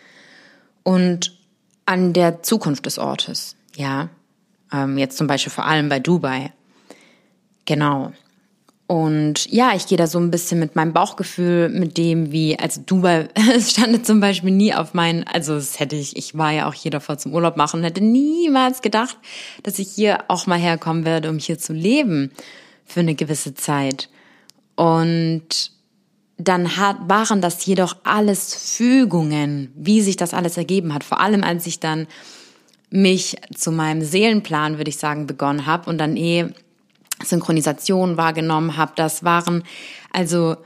und 0.82 1.38
an 1.86 2.12
der 2.12 2.42
Zukunft 2.42 2.86
des 2.86 2.98
Ortes. 2.98 3.56
Ja, 3.76 4.08
ähm, 4.72 4.98
jetzt 4.98 5.16
zum 5.16 5.26
Beispiel 5.26 5.52
vor 5.52 5.66
allem 5.66 5.88
bei 5.88 6.00
Dubai. 6.00 6.52
Genau. 7.64 8.12
Und 8.86 9.52
ja, 9.52 9.74
ich 9.76 9.86
gehe 9.86 9.98
da 9.98 10.06
so 10.06 10.18
ein 10.18 10.30
bisschen 10.30 10.58
mit 10.58 10.74
meinem 10.74 10.94
Bauchgefühl, 10.94 11.68
mit 11.68 11.98
dem, 11.98 12.32
wie, 12.32 12.58
also 12.58 12.80
Dubai, 12.86 13.28
es 13.54 13.72
stand 13.72 14.06
zum 14.06 14.20
Beispiel 14.20 14.50
nie 14.50 14.72
auf 14.72 14.94
meinen, 14.94 15.24
also 15.24 15.54
es 15.54 15.78
hätte 15.78 15.94
ich, 15.94 16.16
ich 16.16 16.38
war 16.38 16.52
ja 16.52 16.66
auch 16.66 16.72
hier 16.72 16.90
davor 16.90 17.18
zum 17.18 17.34
Urlaub 17.34 17.58
machen, 17.58 17.82
hätte 17.82 18.02
niemals 18.02 18.80
gedacht, 18.80 19.18
dass 19.62 19.78
ich 19.78 19.90
hier 19.90 20.24
auch 20.28 20.46
mal 20.46 20.58
herkommen 20.58 21.04
werde, 21.04 21.28
um 21.28 21.38
hier 21.38 21.58
zu 21.58 21.74
leben 21.74 22.32
für 22.86 23.00
eine 23.00 23.14
gewisse 23.14 23.52
Zeit. 23.52 24.08
Und 24.74 25.72
dann 26.38 26.76
hat, 26.76 26.96
waren 27.08 27.40
das 27.40 27.66
jedoch 27.66 27.96
alles 28.04 28.54
Fügungen, 28.54 29.72
wie 29.74 30.00
sich 30.00 30.16
das 30.16 30.34
alles 30.34 30.56
ergeben 30.56 30.94
hat. 30.94 31.04
Vor 31.04 31.20
allem, 31.20 31.42
als 31.42 31.66
ich 31.66 31.80
dann 31.80 32.06
mich 32.90 33.36
zu 33.54 33.70
meinem 33.72 34.02
Seelenplan, 34.02 34.78
würde 34.78 34.88
ich 34.88 34.96
sagen, 34.96 35.26
begonnen 35.26 35.66
habe 35.66 35.90
und 35.90 35.98
dann 35.98 36.16
eh 36.16 36.46
Synchronisation 37.24 38.16
wahrgenommen 38.16 38.76
habe. 38.76 38.92
Das 38.94 39.24
waren 39.24 39.64
also 40.12 40.56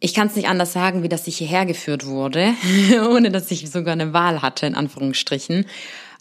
ich 0.00 0.14
kann 0.14 0.28
es 0.28 0.36
nicht 0.36 0.48
anders 0.48 0.72
sagen, 0.72 1.02
wie 1.02 1.08
dass 1.08 1.26
ich 1.26 1.36
hierher 1.36 1.66
geführt 1.66 2.06
wurde, 2.06 2.54
ohne 3.10 3.30
dass 3.30 3.50
ich 3.50 3.70
sogar 3.70 3.92
eine 3.92 4.12
Wahl 4.12 4.42
hatte, 4.42 4.66
in 4.66 4.74
Anführungsstrichen. 4.74 5.66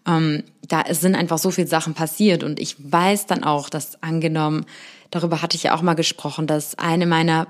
Ähm, 0.05 0.43
da 0.67 0.83
sind 0.93 1.15
einfach 1.15 1.37
so 1.37 1.51
viele 1.51 1.67
Sachen 1.67 1.93
passiert 1.93 2.43
und 2.43 2.59
ich 2.59 2.75
weiß 2.79 3.25
dann 3.25 3.43
auch, 3.43 3.69
dass 3.69 4.01
angenommen, 4.03 4.65
darüber 5.11 5.41
hatte 5.41 5.55
ich 5.55 5.63
ja 5.63 5.75
auch 5.75 5.81
mal 5.81 5.93
gesprochen, 5.93 6.45
dass 6.45 6.77
eine 6.77 7.05
meiner 7.05 7.47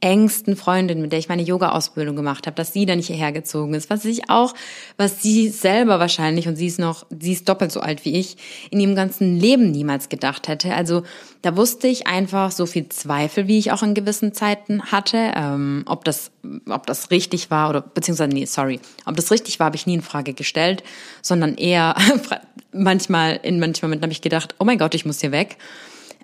engsten 0.00 0.54
Freundin, 0.54 1.00
mit 1.00 1.10
der 1.10 1.18
ich 1.18 1.28
meine 1.28 1.42
Yoga-Ausbildung 1.42 2.14
gemacht 2.14 2.46
habe, 2.46 2.54
dass 2.54 2.72
sie 2.72 2.86
dann 2.86 2.98
nicht 2.98 3.08
hierher 3.08 3.32
gezogen 3.32 3.74
ist, 3.74 3.90
was 3.90 4.04
ich 4.04 4.30
auch, 4.30 4.54
was 4.96 5.22
sie 5.22 5.48
selber 5.48 5.98
wahrscheinlich, 5.98 6.46
und 6.46 6.54
sie 6.54 6.68
ist 6.68 6.78
noch, 6.78 7.04
sie 7.18 7.32
ist 7.32 7.48
doppelt 7.48 7.72
so 7.72 7.80
alt 7.80 8.04
wie 8.04 8.16
ich, 8.16 8.36
in 8.70 8.78
ihrem 8.78 8.94
ganzen 8.94 9.40
Leben 9.40 9.72
niemals 9.72 10.08
gedacht 10.08 10.46
hätte. 10.46 10.72
Also 10.72 11.02
da 11.42 11.56
wusste 11.56 11.88
ich 11.88 12.06
einfach 12.06 12.52
so 12.52 12.64
viel 12.66 12.88
Zweifel, 12.88 13.48
wie 13.48 13.58
ich 13.58 13.72
auch 13.72 13.82
in 13.82 13.94
gewissen 13.94 14.32
Zeiten 14.32 14.82
hatte, 14.82 15.32
ähm, 15.34 15.82
ob 15.86 16.04
das, 16.04 16.30
ob 16.68 16.86
das 16.86 17.10
richtig 17.10 17.50
war 17.50 17.68
oder, 17.68 17.80
beziehungsweise, 17.80 18.30
nee, 18.30 18.44
sorry, 18.44 18.78
ob 19.04 19.16
das 19.16 19.32
richtig 19.32 19.58
war, 19.58 19.66
habe 19.66 19.76
ich 19.76 19.86
nie 19.86 19.94
in 19.94 20.02
Frage 20.02 20.32
gestellt, 20.32 20.84
sondern 21.22 21.56
eher 21.56 21.96
manchmal, 22.72 23.40
in 23.42 23.58
manchen 23.58 23.84
Momenten 23.84 24.04
habe 24.04 24.12
ich 24.12 24.22
gedacht, 24.22 24.54
oh 24.60 24.64
mein 24.64 24.78
Gott, 24.78 24.94
ich 24.94 25.04
muss 25.04 25.20
hier 25.20 25.32
weg. 25.32 25.56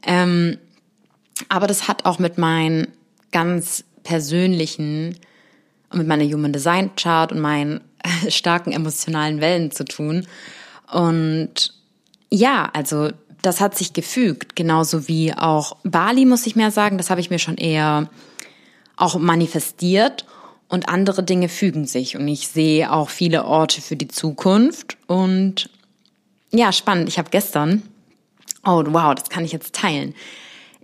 Ähm, 0.07 0.59
aber 1.49 1.67
das 1.67 1.89
hat 1.89 2.05
auch 2.05 2.21
mit 2.21 2.39
meinen 2.39 2.87
ganz 3.35 3.83
persönlichen 4.05 5.19
und 5.91 5.99
mit 5.99 6.07
meiner 6.07 6.25
Human 6.25 6.53
Design 6.53 6.95
Chart 6.95 7.33
und 7.33 7.41
meinen 7.41 7.81
starken 8.29 8.73
emotionalen 8.73 9.41
Wellen 9.41 9.73
zu 9.73 9.85
tun. 9.85 10.27
Und 10.93 11.75
ja, 12.31 12.71
also 12.73 13.11
das 13.43 13.61
hat 13.61 13.77
sich 13.77 13.93
gefügt, 13.93 14.55
genauso 14.55 15.09
wie 15.09 15.35
auch 15.35 15.77
Bali, 15.83 16.25
muss 16.25 16.47
ich 16.47 16.55
mehr 16.55 16.71
sagen, 16.71 16.97
das 16.97 17.11
habe 17.11 17.21
ich 17.21 17.29
mir 17.29 17.41
schon 17.41 17.57
eher 17.57 18.09
auch 18.97 19.19
manifestiert 19.19 20.25
und 20.69 20.89
andere 20.89 21.25
Dinge 21.25 21.49
fügen 21.49 21.87
sich 21.87 22.17
und 22.17 22.29
ich 22.29 22.49
sehe 22.49 22.93
auch 22.93 23.11
viele 23.11 23.45
Orte 23.45 23.83
für 23.83 23.97
die 23.97 24.09
Zukunft 24.09 24.97
und 25.09 25.69
ja, 26.53 26.73
spannend. 26.73 27.09
Ich 27.09 27.19
habe 27.19 27.31
gestern, 27.31 27.83
oh 28.65 28.85
wow, 28.87 29.13
das 29.15 29.29
kann 29.29 29.45
ich 29.45 29.51
jetzt 29.51 29.75
teilen. 29.75 30.15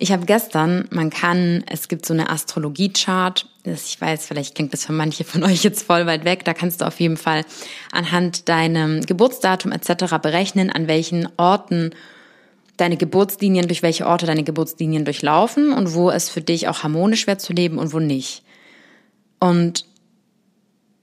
Ich 0.02 0.12
habe 0.12 0.24
gestern, 0.24 0.88
man 0.90 1.10
kann, 1.10 1.62
es 1.66 1.86
gibt 1.86 2.06
so 2.06 2.14
eine 2.14 2.30
Astrologie-Chart, 2.30 3.46
ich 3.66 4.00
weiß, 4.00 4.24
vielleicht 4.24 4.54
klingt 4.54 4.72
das 4.72 4.86
für 4.86 4.94
manche 4.94 5.24
von 5.24 5.44
euch 5.44 5.62
jetzt 5.62 5.82
voll 5.82 6.06
weit 6.06 6.24
weg, 6.24 6.42
da 6.46 6.54
kannst 6.54 6.80
du 6.80 6.86
auf 6.86 6.98
jeden 7.00 7.18
Fall 7.18 7.44
anhand 7.92 8.48
deinem 8.48 9.02
Geburtsdatum 9.02 9.72
etc. 9.72 10.16
berechnen, 10.22 10.70
an 10.70 10.88
welchen 10.88 11.28
Orten 11.36 11.90
deine 12.78 12.96
Geburtslinien, 12.96 13.68
durch 13.68 13.82
welche 13.82 14.06
Orte 14.06 14.24
deine 14.24 14.42
Geburtslinien 14.42 15.04
durchlaufen 15.04 15.70
und 15.70 15.92
wo 15.92 16.10
es 16.10 16.30
für 16.30 16.40
dich 16.40 16.66
auch 16.68 16.82
harmonisch 16.82 17.26
wäre 17.26 17.36
zu 17.36 17.52
leben 17.52 17.76
und 17.76 17.92
wo 17.92 17.98
nicht. 17.98 18.42
Und 19.38 19.84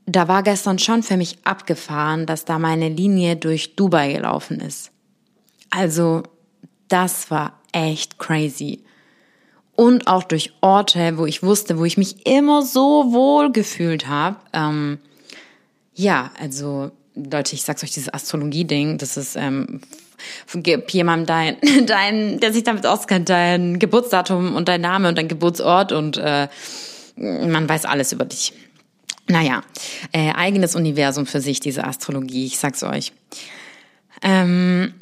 da 0.08 0.28
war 0.28 0.42
gestern 0.42 0.80
schon 0.80 1.04
für 1.04 1.18
mich 1.18 1.38
abgefahren, 1.44 2.26
dass 2.26 2.46
da 2.46 2.58
meine 2.58 2.90
Linie 2.90 3.36
durch 3.36 3.76
Dubai 3.76 4.14
gelaufen 4.14 4.60
ist. 4.60 4.90
Also, 5.70 6.24
das 6.88 7.30
war 7.30 7.62
echt 7.74 8.18
crazy 8.18 8.87
und 9.78 10.08
auch 10.08 10.24
durch 10.24 10.54
Orte, 10.60 11.18
wo 11.18 11.26
ich 11.28 11.44
wusste, 11.44 11.78
wo 11.78 11.86
ich 11.86 11.98
mich 11.98 12.26
immer 12.26 12.64
so 12.64 13.14
wohl 13.14 13.52
gefühlt 13.52 14.08
habe. 14.08 14.38
Ähm, 14.52 14.98
ja, 15.94 16.32
also 16.42 16.92
Leute, 17.14 17.54
ich 17.54 17.62
sag's 17.62 17.84
euch, 17.84 17.92
dieses 17.92 18.12
Astrologie-Ding, 18.12 18.98
das 18.98 19.18
ist 19.18 19.36
ähm, 19.36 19.82
gib 20.56 20.90
jemandem 20.90 21.28
dein, 21.28 21.86
dein, 21.86 22.40
der 22.40 22.52
sich 22.52 22.64
damit 22.64 22.88
auskennt, 22.88 23.30
dein 23.30 23.78
Geburtsdatum 23.78 24.56
und 24.56 24.68
dein 24.68 24.82
Name 24.82 25.10
und 25.10 25.18
dein 25.18 25.28
Geburtsort 25.28 25.92
und 25.92 26.18
äh, 26.18 26.48
man 27.16 27.70
weiß 27.70 27.86
alles 27.86 28.12
über 28.12 28.26
dich. 28.26 28.54
Naja, 29.28 29.62
äh, 30.12 30.32
eigenes 30.34 30.76
Universum 30.76 31.28
für 31.28 31.40
sich, 31.40 31.60
diese 31.60 31.84
Astrologie, 31.84 32.48
ich 32.48 32.58
sag's 32.58 32.82
euch. 32.82 33.14
Ähm, 34.24 34.96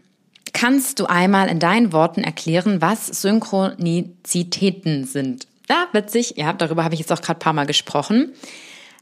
Kannst 0.55 1.01
du 1.01 1.05
einmal 1.07 1.49
in 1.49 1.59
deinen 1.59 1.91
Worten 1.91 2.23
erklären, 2.23 2.81
was 2.81 3.07
Synchronizitäten 3.07 5.03
sind? 5.03 5.47
Ja, 5.69 5.89
witzig. 5.91 6.35
Ja, 6.37 6.53
darüber 6.53 6.85
habe 6.85 6.93
ich 6.93 7.01
jetzt 7.01 7.11
auch 7.11 7.21
gerade 7.21 7.39
ein 7.39 7.43
paar 7.43 7.51
Mal 7.51 7.65
gesprochen. 7.65 8.31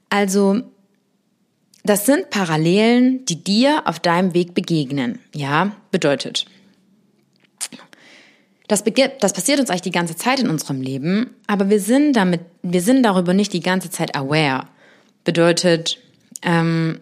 Also, 0.10 0.64
das 1.84 2.08
sind 2.08 2.32
Parallelen, 2.32 3.24
die 3.26 3.43
dir 3.43 3.84
auf 3.86 3.99
deinem 3.99 4.34
Weg 4.34 4.56
begegnen. 4.56 5.20
Ja, 5.36 5.74
bedeutet. 5.91 6.47
Das, 8.68 8.84
das 9.20 9.34
passiert 9.34 9.60
uns 9.60 9.70
eigentlich 9.70 9.82
die 9.84 9.91
ganze 9.91 10.16
Zeit 10.16 10.39
in 10.39 10.49
unserem 10.49 10.82
Leben, 10.82 11.36
aber 11.45 11.70
wir 11.70 11.80
sind 11.80 12.14
damit, 12.14 12.41
wir 12.64 12.82
sind 12.82 13.04
darüber 13.04 13.36
nicht 13.36 13.54
die 13.54 13.60
ganze 13.60 13.91
Zeit 13.91 14.16
aware. 14.16 14.70
Bedeutet, 15.24 15.99
ähm, 16.41 16.99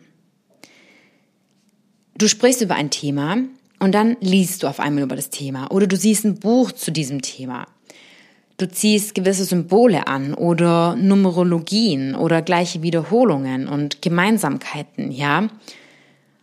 du 2.16 2.28
sprichst 2.28 2.62
über 2.62 2.76
ein 2.76 2.90
Thema 2.90 3.38
und 3.82 3.94
dann 3.94 4.16
liest 4.22 4.62
du 4.62 4.68
auf 4.68 4.80
einmal 4.80 5.04
über 5.04 5.16
das 5.16 5.32
Thema 5.32 5.72
oder 5.72 5.88
du 5.88 5.98
siehst 5.98 6.24
ein 6.24 6.40
Buch 6.40 6.72
zu 6.72 6.92
diesem 6.92 7.24
Thema. 7.24 7.66
Du 8.58 8.70
ziehst 8.70 9.16
gewisse 9.16 9.44
Symbole 9.44 10.06
an 10.06 10.36
oder 10.36 10.96
Numerologien 10.96 12.14
oder 12.14 12.44
gleiche 12.44 12.84
Wiederholungen 12.84 13.68
und 13.68 14.04
Gemeinsamkeiten, 14.04 15.10
ja. 15.10 15.48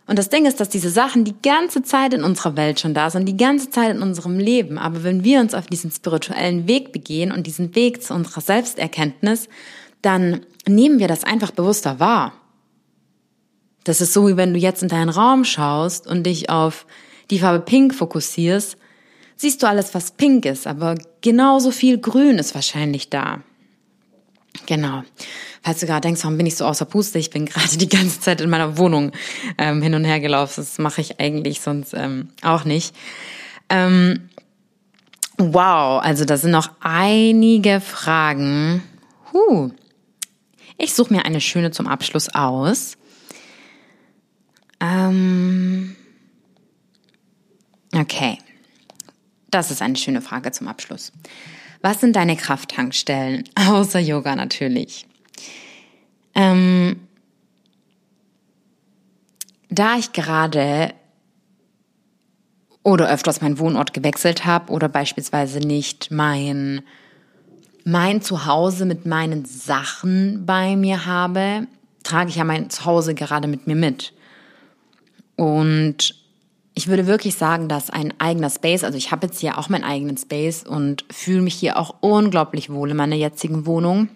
Und 0.08 0.18
das 0.18 0.30
Ding 0.30 0.46
ist, 0.46 0.58
dass 0.58 0.68
diese 0.68 0.90
Sachen 0.90 1.24
die 1.24 1.36
ganze 1.40 1.82
Zeit 1.84 2.12
in 2.12 2.24
unserer 2.24 2.56
Welt 2.56 2.80
schon 2.80 2.92
da 2.92 3.08
sind, 3.08 3.26
die 3.26 3.36
ganze 3.36 3.70
Zeit 3.70 3.94
in 3.94 4.02
unserem 4.02 4.40
Leben. 4.40 4.76
Aber 4.76 5.04
wenn 5.04 5.22
wir 5.22 5.38
uns 5.38 5.54
auf 5.54 5.66
diesen 5.66 5.92
spirituellen 5.92 6.66
Weg 6.66 6.90
begehen 6.92 7.30
und 7.30 7.46
diesen 7.46 7.76
Weg 7.76 8.02
zu 8.02 8.14
unserer 8.14 8.40
Selbsterkenntnis, 8.40 9.48
dann 10.02 10.40
nehmen 10.66 10.98
wir 10.98 11.06
das 11.06 11.22
einfach 11.22 11.52
bewusster 11.52 12.00
wahr. 12.00 12.32
Das 13.84 14.00
ist 14.00 14.12
so, 14.12 14.26
wie 14.26 14.36
wenn 14.36 14.54
du 14.54 14.58
jetzt 14.58 14.82
in 14.82 14.88
deinen 14.88 15.10
Raum 15.10 15.44
schaust 15.44 16.08
und 16.08 16.24
dich 16.24 16.50
auf 16.50 16.84
die 17.30 17.38
Farbe 17.38 17.60
Pink 17.60 17.94
fokussierst, 17.94 18.76
siehst 19.36 19.62
du 19.62 19.68
alles, 19.68 19.94
was 19.94 20.10
pink 20.12 20.44
ist, 20.44 20.66
aber 20.66 20.96
genauso 21.20 21.70
viel 21.70 21.98
Grün 21.98 22.38
ist 22.38 22.54
wahrscheinlich 22.54 23.10
da. 23.10 23.40
Genau. 24.66 25.02
Falls 25.62 25.80
du 25.80 25.86
gerade 25.86 26.02
denkst, 26.02 26.22
warum 26.24 26.36
bin 26.36 26.46
ich 26.46 26.56
so 26.56 26.64
außer 26.64 26.84
Puste? 26.84 27.18
Ich 27.18 27.30
bin 27.30 27.46
gerade 27.46 27.76
die 27.76 27.88
ganze 27.88 28.20
Zeit 28.20 28.40
in 28.40 28.50
meiner 28.50 28.78
Wohnung 28.78 29.12
ähm, 29.56 29.82
hin 29.82 29.94
und 29.94 30.04
her 30.04 30.20
gelaufen. 30.20 30.54
Das 30.56 30.78
mache 30.78 31.00
ich 31.00 31.20
eigentlich 31.20 31.60
sonst 31.60 31.94
ähm, 31.94 32.30
auch 32.42 32.64
nicht. 32.64 32.94
Ähm, 33.68 34.28
wow, 35.36 36.02
also 36.02 36.24
da 36.24 36.36
sind 36.36 36.50
noch 36.50 36.70
einige 36.80 37.80
Fragen. 37.80 38.82
Huh. 39.32 39.70
Ich 40.76 40.94
suche 40.94 41.12
mir 41.12 41.24
eine 41.24 41.40
schöne 41.40 41.70
zum 41.70 41.86
Abschluss 41.86 42.28
aus. 42.28 42.96
Ähm, 44.80 45.96
Okay, 47.94 48.38
das 49.50 49.70
ist 49.70 49.82
eine 49.82 49.96
schöne 49.96 50.20
Frage 50.20 50.52
zum 50.52 50.68
Abschluss. 50.68 51.12
Was 51.80 52.00
sind 52.00 52.16
deine 52.16 52.36
Krafttankstellen? 52.36 53.44
Außer 53.54 53.98
Yoga 53.98 54.36
natürlich. 54.36 55.06
Ähm, 56.34 57.00
da 59.70 59.96
ich 59.96 60.12
gerade 60.12 60.94
oder 62.82 63.10
öfters 63.10 63.40
meinen 63.40 63.58
Wohnort 63.58 63.92
gewechselt 63.92 64.44
habe 64.44 64.72
oder 64.72 64.88
beispielsweise 64.88 65.58
nicht 65.58 66.10
mein, 66.10 66.82
mein 67.84 68.22
Zuhause 68.22 68.86
mit 68.86 69.04
meinen 69.04 69.44
Sachen 69.44 70.46
bei 70.46 70.74
mir 70.76 71.04
habe, 71.04 71.66
trage 72.02 72.30
ich 72.30 72.36
ja 72.36 72.44
mein 72.44 72.70
Zuhause 72.70 73.14
gerade 73.14 73.48
mit 73.48 73.66
mir 73.66 73.76
mit. 73.76 74.14
Und 75.36 76.14
ich 76.78 76.86
würde 76.86 77.08
wirklich 77.08 77.34
sagen, 77.34 77.68
dass 77.68 77.90
ein 77.90 78.14
eigener 78.20 78.50
Space, 78.50 78.84
also 78.84 78.96
ich 78.96 79.10
habe 79.10 79.26
jetzt 79.26 79.40
hier 79.40 79.58
auch 79.58 79.68
meinen 79.68 79.82
eigenen 79.82 80.16
Space 80.16 80.62
und 80.62 81.04
fühle 81.10 81.42
mich 81.42 81.56
hier 81.56 81.76
auch 81.76 81.96
unglaublich 81.98 82.70
wohl 82.70 82.92
in 82.92 82.96
meiner 82.96 83.16
jetzigen 83.16 83.66
Wohnung. 83.66 84.10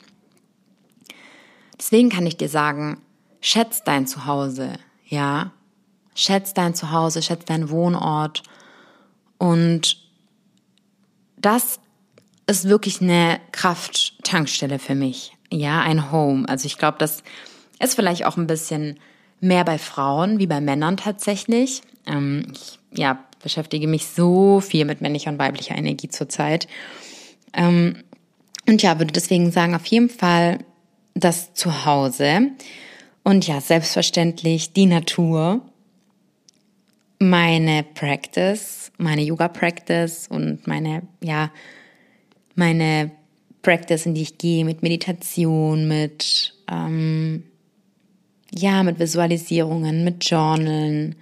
Deswegen 1.76 2.08
kann 2.08 2.24
ich 2.24 2.36
dir 2.36 2.48
sagen, 2.48 2.98
schätz 3.40 3.82
dein 3.82 4.06
Zuhause, 4.06 4.74
ja. 5.04 5.50
Schätz 6.14 6.54
dein 6.54 6.76
Zuhause, 6.76 7.20
schätz 7.20 7.46
deinen 7.46 7.68
Wohnort. 7.68 8.44
Und 9.38 9.96
das 11.38 11.80
ist 12.46 12.68
wirklich 12.68 13.02
eine 13.02 13.40
Krafttankstelle 13.50 14.78
für 14.78 14.94
mich. 14.94 15.36
Ja, 15.50 15.80
ein 15.80 16.12
Home. 16.12 16.48
Also 16.48 16.66
ich 16.66 16.78
glaube, 16.78 16.98
das 16.98 17.24
ist 17.80 17.96
vielleicht 17.96 18.24
auch 18.24 18.36
ein 18.36 18.46
bisschen 18.46 19.00
mehr 19.40 19.64
bei 19.64 19.78
Frauen 19.78 20.38
wie 20.38 20.46
bei 20.46 20.60
Männern 20.60 20.96
tatsächlich. 20.96 21.82
Ähm, 22.06 22.46
ich 22.52 22.78
ja, 22.94 23.24
beschäftige 23.42 23.86
mich 23.86 24.06
so 24.06 24.60
viel 24.60 24.84
mit 24.84 25.00
männlicher 25.00 25.30
und 25.30 25.38
weiblicher 25.38 25.76
Energie 25.76 26.08
zurzeit. 26.08 26.68
Ähm, 27.54 27.96
und 28.68 28.82
ja, 28.82 28.98
würde 28.98 29.12
deswegen 29.12 29.50
sagen, 29.50 29.74
auf 29.74 29.86
jeden 29.86 30.08
Fall 30.08 30.58
das 31.14 31.54
Zuhause. 31.54 32.50
Und 33.24 33.46
ja, 33.46 33.60
selbstverständlich 33.60 34.72
die 34.72 34.86
Natur, 34.86 35.62
meine 37.18 37.84
Practice, 37.94 38.90
meine 38.98 39.22
Yoga-Practice 39.22 40.26
und 40.28 40.66
meine, 40.66 41.02
ja, 41.22 41.52
meine 42.54 43.12
Practice, 43.62 44.06
in 44.06 44.14
die 44.14 44.22
ich 44.22 44.38
gehe 44.38 44.64
mit 44.64 44.82
Meditation, 44.82 45.86
mit, 45.86 46.54
ähm, 46.70 47.44
ja, 48.52 48.82
mit 48.82 48.98
Visualisierungen, 48.98 50.04
mit 50.04 50.28
Journalen, 50.28 51.14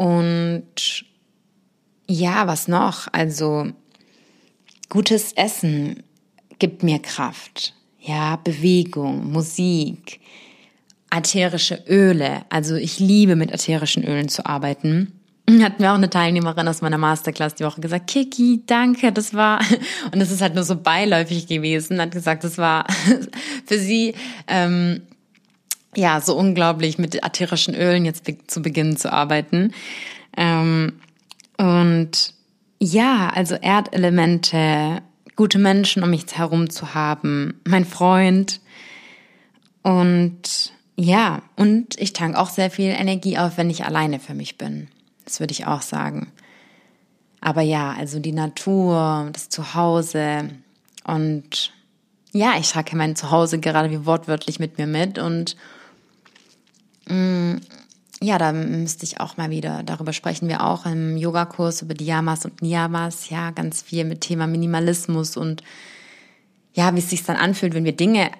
und 0.00 1.04
ja, 2.08 2.46
was 2.46 2.68
noch? 2.68 3.08
Also 3.12 3.66
gutes 4.88 5.34
Essen 5.34 6.02
gibt 6.58 6.82
mir 6.82 7.00
Kraft. 7.00 7.74
Ja, 7.98 8.36
Bewegung, 8.36 9.30
Musik, 9.30 10.20
ätherische 11.14 11.84
Öle. 11.86 12.46
Also 12.48 12.76
ich 12.76 12.98
liebe 12.98 13.36
mit 13.36 13.50
ätherischen 13.50 14.02
Ölen 14.02 14.30
zu 14.30 14.46
arbeiten. 14.46 15.20
Hat 15.60 15.80
mir 15.80 15.90
auch 15.90 15.96
eine 15.96 16.08
Teilnehmerin 16.08 16.66
aus 16.66 16.80
meiner 16.80 16.96
Masterclass 16.96 17.56
die 17.56 17.64
Woche 17.64 17.82
gesagt, 17.82 18.06
Kiki, 18.06 18.62
danke, 18.64 19.12
das 19.12 19.34
war, 19.34 19.60
und 20.12 20.18
das 20.18 20.30
ist 20.30 20.40
halt 20.40 20.54
nur 20.54 20.64
so 20.64 20.76
beiläufig 20.76 21.46
gewesen, 21.46 22.00
hat 22.00 22.12
gesagt, 22.12 22.44
das 22.44 22.56
war 22.56 22.86
für 23.66 23.78
sie 23.78 24.14
ähm, 24.46 25.02
ja, 25.96 26.20
so 26.20 26.36
unglaublich 26.36 26.98
mit 26.98 27.14
ätherischen 27.14 27.74
Ölen 27.74 28.04
jetzt 28.04 28.24
zu 28.46 28.62
beginnen 28.62 28.96
zu 28.96 29.12
arbeiten. 29.12 29.72
Ähm, 30.36 31.00
und 31.56 32.34
ja, 32.78 33.30
also 33.34 33.56
Erdelemente, 33.56 35.02
gute 35.36 35.58
Menschen 35.58 36.02
um 36.02 36.10
mich 36.10 36.26
herum 36.32 36.70
zu 36.70 36.94
haben, 36.94 37.60
mein 37.66 37.84
Freund. 37.84 38.60
Und 39.82 40.72
ja, 40.96 41.42
und 41.56 41.98
ich 41.98 42.12
tank 42.12 42.36
auch 42.36 42.50
sehr 42.50 42.70
viel 42.70 42.90
Energie 42.90 43.38
auf, 43.38 43.56
wenn 43.56 43.70
ich 43.70 43.84
alleine 43.84 44.20
für 44.20 44.34
mich 44.34 44.58
bin. 44.58 44.88
Das 45.24 45.40
würde 45.40 45.52
ich 45.52 45.66
auch 45.66 45.82
sagen. 45.82 46.32
Aber 47.40 47.62
ja, 47.62 47.92
also 47.92 48.18
die 48.18 48.32
Natur, 48.32 49.30
das 49.32 49.48
Zuhause 49.48 50.50
und 51.04 51.72
ja, 52.32 52.54
ich 52.58 52.70
trage 52.70 52.96
mein 52.96 53.16
Zuhause 53.16 53.58
gerade 53.58 53.90
wie 53.90 54.06
wortwörtlich 54.06 54.60
mit 54.60 54.78
mir 54.78 54.86
mit 54.86 55.18
und 55.18 55.56
ja, 57.08 58.38
da 58.38 58.52
müsste 58.52 59.04
ich 59.04 59.18
auch 59.18 59.36
mal 59.36 59.50
wieder, 59.50 59.82
darüber 59.82 60.12
sprechen 60.12 60.48
wir 60.48 60.64
auch 60.64 60.84
im 60.86 61.16
Yogakurs 61.16 61.82
über 61.82 61.94
die 61.94 62.04
Yamas 62.04 62.44
und 62.44 62.60
Niyamas, 62.62 63.30
ja, 63.30 63.50
ganz 63.50 63.82
viel 63.82 64.04
mit 64.04 64.20
Thema 64.20 64.46
Minimalismus 64.46 65.36
und 65.36 65.62
ja, 66.74 66.94
wie 66.94 67.00
es 67.00 67.10
sich 67.10 67.24
dann 67.24 67.36
anfühlt, 67.36 67.74
wenn 67.74 67.84
wir 67.84 67.96
Dinge 67.96 68.30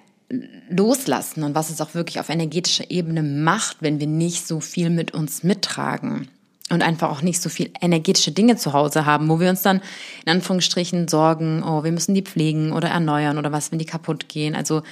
loslassen 0.69 1.43
und 1.43 1.55
was 1.55 1.71
es 1.71 1.81
auch 1.81 1.95
wirklich 1.95 2.21
auf 2.21 2.29
energetischer 2.29 2.91
Ebene 2.91 3.23
macht, 3.23 3.79
wenn 3.81 3.99
wir 3.99 4.07
nicht 4.07 4.47
so 4.47 4.61
viel 4.61 4.91
mit 4.91 5.13
uns 5.13 5.43
mittragen 5.43 6.29
und 6.71 6.83
einfach 6.83 7.11
auch 7.11 7.23
nicht 7.23 7.43
so 7.43 7.49
viel 7.49 7.71
energetische 7.81 8.31
Dinge 8.31 8.57
zu 8.57 8.73
Hause 8.73 9.07
haben, 9.07 9.29
wo 9.29 9.41
wir 9.41 9.51
uns 9.51 9.63
dann 9.63 9.81
in 10.25 10.33
Anführungsstrichen 10.33 11.09
sorgen, 11.09 11.65
oh, 11.65 11.83
wir 11.83 11.91
müssen 11.91 12.15
die 12.15 12.23
pflegen 12.23 12.73
oder 12.73 12.89
erneuern 12.89 13.39
oder 13.39 13.51
was, 13.51 13.73
wenn 13.73 13.81
die 13.81 13.87
kaputt 13.87 14.29
gehen. 14.29 14.55
Also 14.55 14.83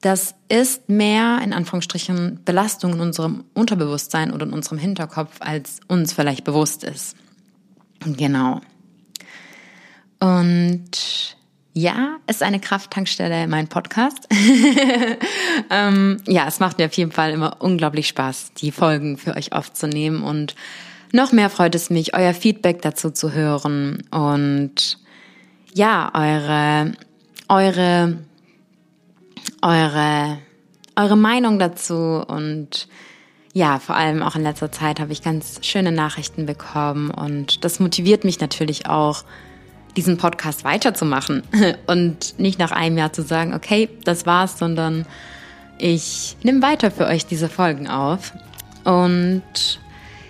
das 0.00 0.34
ist 0.48 0.88
mehr 0.88 1.40
in 1.42 1.52
Anführungsstrichen 1.52 2.40
Belastung 2.44 2.94
in 2.94 3.00
unserem 3.00 3.44
Unterbewusstsein 3.54 4.32
oder 4.32 4.46
in 4.46 4.52
unserem 4.52 4.78
Hinterkopf, 4.78 5.36
als 5.40 5.80
uns 5.88 6.12
vielleicht 6.12 6.44
bewusst 6.44 6.84
ist. 6.84 7.16
Genau. 8.04 8.60
Und 10.20 11.36
ja, 11.74 12.16
ist 12.26 12.42
eine 12.42 12.60
Krafttankstelle 12.60 13.46
mein 13.48 13.68
Podcast. 13.68 14.28
ähm, 15.70 16.16
ja, 16.26 16.46
es 16.46 16.60
macht 16.60 16.78
mir 16.78 16.86
auf 16.86 16.94
jeden 16.94 17.12
Fall 17.12 17.32
immer 17.32 17.56
unglaublich 17.60 18.08
Spaß, 18.08 18.52
die 18.54 18.72
Folgen 18.72 19.16
für 19.16 19.36
euch 19.36 19.52
aufzunehmen 19.52 20.22
und 20.22 20.54
noch 21.12 21.32
mehr 21.32 21.50
freut 21.50 21.74
es 21.74 21.88
mich, 21.88 22.14
euer 22.14 22.34
Feedback 22.34 22.82
dazu 22.82 23.10
zu 23.10 23.32
hören 23.32 24.02
und 24.10 24.98
ja, 25.72 26.10
eure, 26.14 26.92
eure 27.48 28.18
eure, 29.62 30.38
eure 30.96 31.16
Meinung 31.16 31.58
dazu. 31.58 32.24
Und 32.26 32.88
ja, 33.52 33.78
vor 33.78 33.96
allem 33.96 34.22
auch 34.22 34.36
in 34.36 34.42
letzter 34.42 34.70
Zeit 34.70 35.00
habe 35.00 35.12
ich 35.12 35.22
ganz 35.22 35.60
schöne 35.62 35.92
Nachrichten 35.92 36.46
bekommen. 36.46 37.10
Und 37.10 37.64
das 37.64 37.80
motiviert 37.80 38.24
mich 38.24 38.40
natürlich 38.40 38.86
auch, 38.86 39.24
diesen 39.96 40.16
Podcast 40.16 40.64
weiterzumachen. 40.64 41.42
Und 41.86 42.38
nicht 42.38 42.58
nach 42.58 42.70
einem 42.70 42.96
Jahr 42.96 43.12
zu 43.12 43.22
sagen, 43.22 43.54
okay, 43.54 43.88
das 44.04 44.26
war's, 44.26 44.58
sondern 44.58 45.06
ich 45.78 46.36
nehme 46.42 46.62
weiter 46.62 46.90
für 46.90 47.06
euch 47.06 47.26
diese 47.26 47.48
Folgen 47.48 47.88
auf. 47.88 48.32
Und 48.84 49.80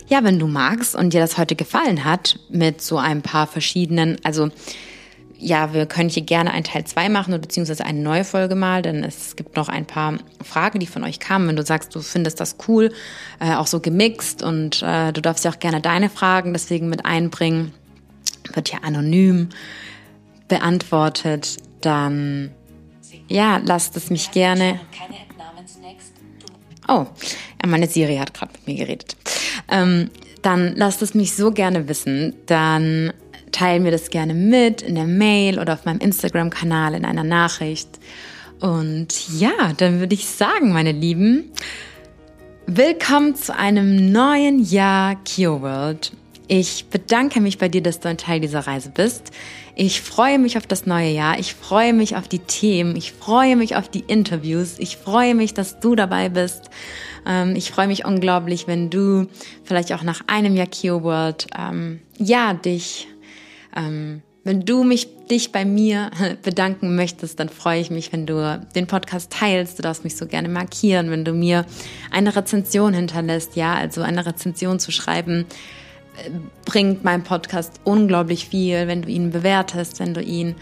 ja, 0.09 0.25
wenn 0.25 0.39
du 0.39 0.47
magst 0.47 0.95
und 0.95 1.12
dir 1.12 1.21
das 1.21 1.37
heute 1.37 1.55
gefallen 1.55 2.05
hat 2.05 2.39
mit 2.49 2.81
so 2.81 2.97
ein 2.97 3.21
paar 3.23 3.47
verschiedenen, 3.47 4.16
also 4.25 4.49
ja, 5.41 5.72
wir 5.72 5.86
können 5.86 6.09
hier 6.09 6.24
gerne 6.24 6.51
einen 6.51 6.64
Teil 6.64 6.84
2 6.84 7.09
machen 7.09 7.32
oder 7.32 7.41
beziehungsweise 7.41 7.84
eine 7.84 8.01
neue 8.01 8.24
Folge 8.24 8.57
mal, 8.57 8.82
denn 8.82 9.05
es 9.05 9.36
gibt 9.36 9.57
noch 9.57 9.68
ein 9.68 9.86
paar 9.86 10.14
Fragen, 10.43 10.80
die 10.80 10.86
von 10.86 11.05
euch 11.05 11.20
kamen. 11.20 11.47
Wenn 11.47 11.57
du 11.57 11.64
sagst, 11.64 11.95
du 11.95 12.01
findest 12.01 12.41
das 12.41 12.57
cool, 12.66 12.93
äh, 13.39 13.55
auch 13.55 13.68
so 13.68 13.78
gemixt 13.78 14.43
und 14.43 14.82
äh, 14.82 15.12
du 15.12 15.22
darfst 15.22 15.45
ja 15.45 15.53
auch 15.53 15.61
gerne 15.61 15.80
deine 15.80 16.11
Fragen 16.11 16.53
deswegen 16.53 16.89
mit 16.89 17.05
einbringen, 17.05 17.72
wird 18.53 18.70
ja 18.70 18.80
anonym 18.82 19.51
beantwortet, 20.49 21.59
dann 21.82 22.51
ja, 23.28 23.59
lasst 23.59 23.97
es 23.97 24.11
mich 24.11 24.32
gerne. 24.32 24.80
Oh, 26.89 27.07
meine 27.66 27.86
Siri 27.86 28.16
hat 28.16 28.34
gerade 28.34 28.53
mit 28.53 28.66
mir 28.66 28.76
geredet. 28.76 29.16
Ähm, 29.68 30.11
dann 30.43 30.74
lasst 30.74 31.03
es 31.03 31.14
mich 31.14 31.34
so 31.36 31.53
gerne 31.53 31.89
wissen. 31.89 32.34
Dann 32.47 33.12
teile 33.59 33.80
mir 33.80 33.90
das 33.90 34.11
gerne 34.11 34.34
mit 34.34 34.82
in 34.82 34.94
der 34.94 35.06
Mail 35.06 35.59
oder 35.59 35.72
auf 35.72 35.84
meinem 35.84 35.98
Instagram-Kanal 35.98 36.94
in 36.94 37.04
einer 37.04 37.24
Nachricht. 37.24 37.88
Und 38.61 39.09
ja, 39.36 39.72
dann 39.76 39.98
würde 39.98 40.14
ich 40.14 40.26
sagen, 40.26 40.72
meine 40.72 40.92
Lieben, 40.92 41.50
willkommen 42.66 43.34
zu 43.34 43.56
einem 43.56 44.12
neuen 44.12 44.62
Jahr 44.62 45.16
Kio 45.24 45.61
World. 45.61 46.12
Ich 46.46 46.86
bedanke 46.86 47.40
mich 47.40 47.59
bei 47.59 47.68
dir, 47.68 47.82
dass 47.82 47.98
du 47.98 48.09
ein 48.09 48.16
Teil 48.16 48.38
dieser 48.38 48.61
Reise 48.61 48.90
bist. 48.90 49.32
Ich 49.74 50.02
freue 50.02 50.38
mich 50.38 50.56
auf 50.56 50.68
das 50.68 50.86
neue 50.86 51.11
Jahr. 51.11 51.40
Ich 51.40 51.54
freue 51.54 51.92
mich 51.92 52.14
auf 52.14 52.28
die 52.28 52.38
Themen. 52.38 52.94
Ich 52.94 53.11
freue 53.11 53.56
mich 53.56 53.74
auf 53.74 53.88
die 53.88 54.04
Interviews. 54.06 54.76
Ich 54.78 54.96
freue 54.96 55.34
mich, 55.34 55.52
dass 55.52 55.80
du 55.80 55.96
dabei 55.96 56.28
bist. 56.28 56.70
Ähm, 57.26 57.56
ich 57.56 57.72
freue 57.72 57.88
mich 57.88 58.04
unglaublich, 58.04 58.68
wenn 58.68 58.88
du 58.88 59.26
vielleicht 59.64 59.92
auch 59.92 60.04
nach 60.04 60.20
einem 60.28 60.54
Jahr 60.54 60.68
Kio 60.68 61.02
World, 61.02 61.48
ähm, 61.59 61.98
ja, 62.18 62.54
dich 62.54 63.09
ähm, 63.77 64.23
wenn 64.45 64.64
du 64.64 64.83
mich, 64.83 65.09
dich 65.27 65.53
bei 65.53 65.64
mir 65.64 66.11
bedanken 66.43 66.97
möchtest, 66.97 67.39
dann 67.39 67.49
freue 67.49 67.81
ich 67.81 67.91
mich, 67.91 68.12
wenn 68.12 68.27
du 68.27 68.66
den 68.75 68.87
Podcast 68.87 69.31
teilst. 69.33 69.79
Du 69.79 69.83
darfst 69.83 70.05
mich 70.05 70.16
so 70.16 70.27
gerne 70.27 70.49
markieren, 70.49 71.11
wenn 71.11 71.25
du 71.25 71.33
mir 71.33 71.66
eine 72.11 72.35
Rezension 72.35 72.95
hinterlässt. 72.95 73.57
Ja, 73.57 73.75
also 73.75 74.03
eine 74.03 74.25
Rezension 74.25 74.79
zu 74.79 74.91
schreiben, 74.91 75.47
bringt 76.64 77.05
mein 77.05 77.23
Podcast 77.23 77.81
unglaublich 77.85 78.49
viel, 78.49 78.87
wenn 78.87 79.03
du 79.03 79.09
ihn 79.09 79.31
bewertest, 79.31 80.01
wenn 80.01 80.14
du 80.14 80.23
ihn 80.23 80.57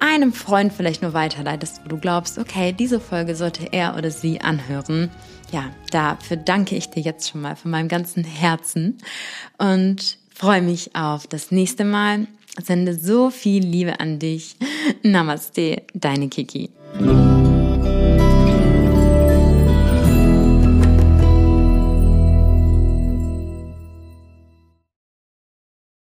einem 0.00 0.32
Freund 0.32 0.72
vielleicht 0.72 1.02
nur 1.02 1.14
weiterleitest, 1.14 1.80
wo 1.84 1.88
du 1.88 1.98
glaubst, 1.98 2.38
okay, 2.38 2.72
diese 2.72 3.00
Folge 3.00 3.36
sollte 3.36 3.72
er 3.72 3.96
oder 3.96 4.10
sie 4.10 4.40
anhören. 4.40 5.10
Ja, 5.52 5.70
dafür 5.90 6.36
danke 6.36 6.76
ich 6.76 6.90
dir 6.90 7.00
jetzt 7.00 7.30
schon 7.30 7.40
mal 7.40 7.56
von 7.56 7.70
meinem 7.70 7.88
ganzen 7.88 8.24
Herzen 8.24 8.98
und 9.56 10.18
freue 10.34 10.62
mich 10.62 10.96
auf 10.96 11.26
das 11.26 11.50
nächste 11.50 11.84
Mal. 11.84 12.26
Sende 12.62 12.94
so 12.94 13.30
viel 13.30 13.64
Liebe 13.64 14.00
an 14.00 14.18
dich. 14.18 14.56
Namaste, 15.02 15.82
deine 15.92 16.28
Kiki. 16.28 16.70